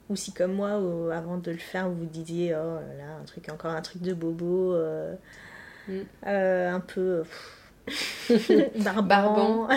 Ou 0.10 0.16
si 0.16 0.32
comme 0.34 0.54
moi, 0.54 0.72
avant 1.14 1.38
de 1.38 1.52
le 1.52 1.58
faire, 1.58 1.88
vous 1.90 1.96
vous 2.00 2.06
disiez, 2.06 2.56
oh 2.56 2.80
là, 2.98 3.18
un 3.22 3.26
truc, 3.26 3.48
encore 3.50 3.72
un 3.72 3.82
truc 3.82 4.02
de 4.02 4.14
bobo, 4.14 4.76
Mm. 5.88 6.02
un 6.28 6.80
peu 6.82 7.24
barbant, 8.76 9.02
Barbant. 9.02 9.68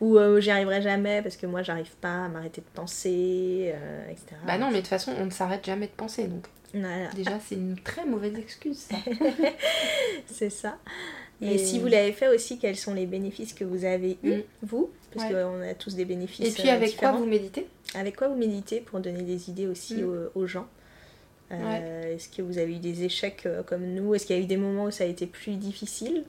ou 0.00 0.16
euh, 0.16 0.40
j'y 0.40 0.50
arriverai 0.52 0.82
jamais 0.82 1.20
parce 1.22 1.36
que 1.36 1.46
moi, 1.46 1.62
j'arrive 1.62 1.90
pas 2.00 2.26
à 2.26 2.28
m'arrêter 2.28 2.60
de 2.60 2.66
penser, 2.74 3.72
euh, 3.74 4.08
etc. 4.08 4.26
Bah 4.46 4.58
non, 4.58 4.66
mais 4.68 4.74
de 4.76 4.78
toute 4.80 4.88
façon, 4.88 5.12
on 5.18 5.24
ne 5.26 5.30
s'arrête 5.30 5.64
jamais 5.66 5.86
de 5.86 5.92
penser. 5.92 6.28
Donc 6.28 6.46
Voilà, 6.74 7.08
déjà, 7.14 7.38
c'est 7.40 7.56
une 7.56 7.76
très 7.78 8.04
mauvaise 8.06 8.34
excuse. 8.38 8.78
Ça. 8.78 8.96
c'est 10.26 10.50
ça. 10.50 10.78
Et 11.42 11.54
Et- 11.54 11.58
si 11.58 11.78
vous 11.78 11.86
l'avez 11.86 12.12
fait 12.12 12.28
aussi, 12.28 12.58
quels 12.58 12.76
sont 12.76 12.94
les 12.94 13.06
bénéfices 13.06 13.54
que 13.54 13.64
vous 13.64 13.84
avez 13.84 14.18
eus, 14.22 14.36
Mm. 14.38 14.42
vous? 14.62 14.90
Parce 15.12 15.26
Ouais. 15.26 15.32
qu'on 15.42 15.60
a 15.62 15.74
tous 15.74 15.94
des 15.96 16.04
bénéfices. 16.04 16.46
Et 16.48 16.52
puis 16.60 16.68
euh, 16.70 16.74
avec 16.74 16.96
quoi 16.96 17.12
vous 17.12 17.24
méditez? 17.26 17.66
Avec 17.94 18.16
quoi 18.16 18.28
vous 18.28 18.36
méditez 18.36 18.80
pour 18.80 19.00
donner 19.00 19.22
des 19.22 19.48
idées 19.50 19.66
aussi 19.66 20.02
Mm. 20.02 20.08
aux, 20.34 20.40
aux 20.42 20.46
gens? 20.46 20.68
Euh, 21.52 22.14
Est-ce 22.14 22.28
que 22.28 22.42
vous 22.42 22.58
avez 22.58 22.76
eu 22.76 22.78
des 22.78 23.02
échecs 23.02 23.42
euh, 23.46 23.62
comme 23.64 23.84
nous? 23.84 24.14
Est-ce 24.14 24.26
qu'il 24.26 24.36
y 24.36 24.38
a 24.38 24.42
eu 24.42 24.46
des 24.46 24.56
moments 24.56 24.84
où 24.84 24.90
ça 24.92 25.04
a 25.04 25.06
été 25.08 25.26
plus 25.26 25.56
difficile? 25.56 26.24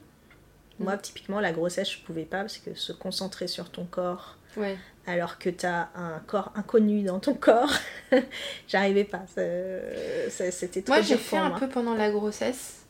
Moi, 0.80 0.96
Mm. 0.96 1.02
typiquement, 1.02 1.40
la 1.40 1.52
grossesse, 1.52 1.92
je 1.92 2.00
pouvais 2.00 2.26
pas 2.26 2.40
parce 2.40 2.58
que 2.58 2.74
se 2.74 2.92
concentrer 2.92 3.48
sur 3.48 3.70
ton 3.70 3.86
corps 3.86 4.38
Ouais. 4.58 4.78
alors 5.08 5.38
que 5.40 5.50
tu 5.50 5.66
as 5.66 5.90
un 5.96 6.20
corps 6.28 6.52
inconnu 6.56 7.04
dans 7.04 7.20
ton 7.20 7.34
corps, 7.34 7.74
j'arrivais 8.68 9.04
pas. 9.06 9.22
Ça- 9.28 10.52
C'était 10.52 10.82
trop 10.82 10.94
Moi, 10.94 11.02
j'ai 11.02 11.18
fait 11.18 11.38
un 11.38 11.52
peu 11.52 11.68
pendant 11.68 11.96
la 11.96 12.10
grossesse. 12.12 12.86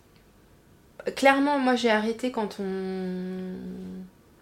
Clairement, 1.16 1.58
moi, 1.60 1.76
j'ai 1.76 1.90
arrêté 1.90 2.32
quand 2.32 2.58
on. 2.60 3.56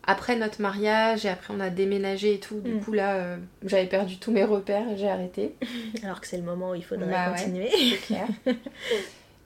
Après 0.06 0.36
notre 0.36 0.60
mariage 0.62 1.26
et 1.26 1.30
après 1.30 1.54
on 1.54 1.60
a 1.60 1.70
déménagé 1.70 2.34
et 2.34 2.40
tout. 2.40 2.62
Du 2.62 2.74
Mm. 2.76 2.82
coup, 2.82 2.94
là, 2.94 3.16
euh, 3.16 3.38
j'avais 3.64 3.86
perdu 3.86 4.18
tous 4.18 4.32
mes 4.32 4.44
repères 4.44 4.90
et 4.90 4.98
j'ai 4.98 5.08
arrêté. 5.10 5.56
Alors 6.04 6.20
que 6.20 6.26
c'est 6.28 6.38
le 6.38 6.44
moment 6.44 6.72
où 6.72 6.76
il 6.76 6.84
faudrait 6.84 7.06
Bah 7.12 7.32
ouais. 7.32 7.38
continuer. 7.38 7.70
C'est 7.72 7.98
clair. 8.08 8.28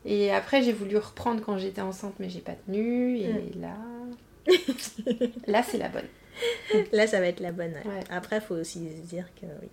Et 0.06 0.32
après, 0.32 0.62
j'ai 0.64 0.72
voulu 0.72 0.96
reprendre 0.98 1.42
quand 1.44 1.58
j'étais 1.58 1.82
enceinte, 1.82 2.14
mais 2.20 2.30
j'ai 2.30 2.40
pas 2.40 2.54
tenu. 2.66 3.18
Et 3.18 3.28
Mm. 3.34 3.62
là, 3.62 3.76
là, 5.48 5.64
c'est 5.64 5.78
la 5.78 5.90
bonne. 5.90 6.08
Là, 6.92 7.08
ça 7.08 7.20
va 7.20 7.28
être 7.28 7.40
la 7.40 7.52
bonne. 7.52 7.74
ouais. 7.74 7.92
Ouais. 7.92 8.04
Après, 8.10 8.42
faut 8.42 8.56
aussi 8.56 8.80
se 8.80 9.08
dire 9.08 9.26
que 9.40 9.46
oui. 9.62 9.70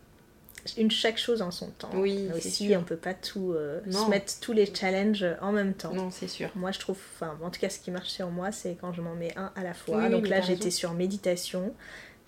Une 0.77 0.91
chaque 0.91 1.17
chose 1.17 1.41
en 1.41 1.51
son 1.51 1.69
temps. 1.71 1.89
Oui, 1.95 2.29
aussi, 2.37 2.75
on 2.77 2.83
peut 2.83 2.97
pas 2.97 3.15
tout 3.15 3.53
euh, 3.55 3.81
se 3.91 4.11
mettre 4.11 4.41
tous 4.41 4.53
les 4.53 4.67
challenges 4.67 5.25
en 5.41 5.53
même 5.53 5.73
temps. 5.73 5.95
Non, 5.95 6.11
c'est 6.11 6.29
sûr. 6.29 6.51
Moi, 6.55 6.71
je 6.71 6.79
trouve, 6.79 6.99
enfin, 7.17 7.35
en 7.43 7.49
tout 7.49 7.59
cas, 7.61 7.71
ce 7.71 7.79
qui 7.79 7.91
marche 7.91 8.11
sur 8.11 8.29
moi, 8.29 8.53
c'est 8.53 8.77
quand 8.79 8.93
je 8.93 9.01
m'en 9.01 9.15
mets 9.15 9.33
un 9.39 9.51
à 9.57 9.63
la 9.63 9.73
fois. 9.73 9.97
Oui, 10.05 10.11
donc 10.11 10.29
là, 10.29 10.43
j'étais 10.43 10.71
sur 10.71 10.93
méditation. 10.93 11.73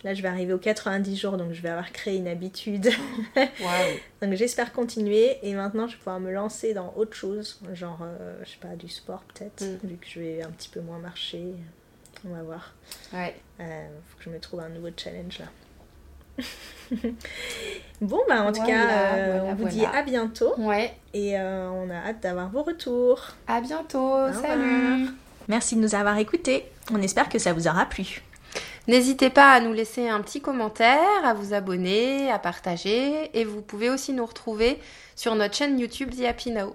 Là, 0.03 0.15
je 0.15 0.23
vais 0.23 0.29
arriver 0.29 0.55
aux 0.55 0.59
90 0.59 1.15
jours, 1.15 1.37
donc 1.37 1.53
je 1.53 1.61
vais 1.61 1.69
avoir 1.69 1.93
créé 1.93 2.17
une 2.17 2.27
habitude. 2.27 2.89
Waouh. 3.37 3.47
donc 4.23 4.33
j'espère 4.33 4.73
continuer. 4.73 5.37
Et 5.43 5.53
maintenant, 5.53 5.87
je 5.87 5.93
vais 5.93 5.99
pouvoir 5.99 6.19
me 6.19 6.33
lancer 6.33 6.73
dans 6.73 6.95
autre 6.97 7.15
chose, 7.15 7.61
genre, 7.75 8.01
euh, 8.03 8.35
je 8.45 8.49
sais 8.51 8.57
pas, 8.63 8.75
du 8.77 8.89
sport 8.89 9.23
peut-être, 9.35 9.63
Mm. 9.63 9.87
vu 9.87 9.97
que 9.97 10.07
je 10.09 10.21
vais 10.21 10.43
un 10.43 10.51
petit 10.51 10.71
peu 10.71 10.81
moins 10.81 10.99
marcher. 10.99 11.45
On 12.25 12.35
va 12.35 12.43
voir. 12.43 12.73
Ouais. 13.13 13.35
Euh, 13.61 13.89
faut 14.11 14.19
que 14.19 14.25
je 14.25 14.31
me 14.31 14.39
trouve 14.41 14.61
un 14.61 14.69
nouveau 14.69 14.89
challenge 14.97 15.39
là. 15.41 15.47
bon, 18.01 18.21
bah 18.29 18.43
en 18.43 18.53
tout 18.53 18.61
Voilà, 18.63 18.73
cas, 18.73 19.15
euh, 19.17 19.39
voilà, 19.39 19.45
on 19.53 19.55
vous 19.55 19.69
dit 19.69 19.85
à 19.85 20.03
bientôt 20.03 20.55
Ouais. 20.59 20.95
et 21.13 21.39
euh, 21.39 21.69
on 21.71 21.91
a 21.91 21.95
hâte 22.09 22.21
d'avoir 22.21 22.49
vos 22.51 22.63
retours. 22.63 23.21
À 23.47 23.61
bientôt. 23.61 24.15
Au 24.29 24.33
Salut. 24.33 25.09
Merci 25.49 25.77
de 25.77 25.81
nous 25.81 25.95
avoir 25.95 26.17
écoutés. 26.19 26.65
On 26.93 27.03
espère 27.03 27.29
que 27.29 27.39
ça 27.39 27.53
vous 27.53 27.69
aura 27.69 27.87
plu. 27.87 28.23
N'hésitez 28.89 29.31
pas 29.31 29.53
à 29.53 29.61
nous 29.61 29.73
laisser 29.73 30.09
un 30.09 30.21
petit 30.21 30.41
commentaire, 30.41 31.25
à 31.25 31.35
vous 31.35 31.55
abonner, 31.55 32.31
à 32.31 32.39
partager. 32.39 33.31
Et 33.39 33.45
vous 33.45 33.63
pouvez 33.63 33.91
aussi 33.91 34.13
nous 34.13 34.27
retrouver 34.27 34.79
sur 35.15 35.35
notre 35.35 35.55
chaîne 35.55 35.79
YouTube 35.79 36.11
The 36.11 36.25
Happy 36.25 36.51
Now. 36.51 36.75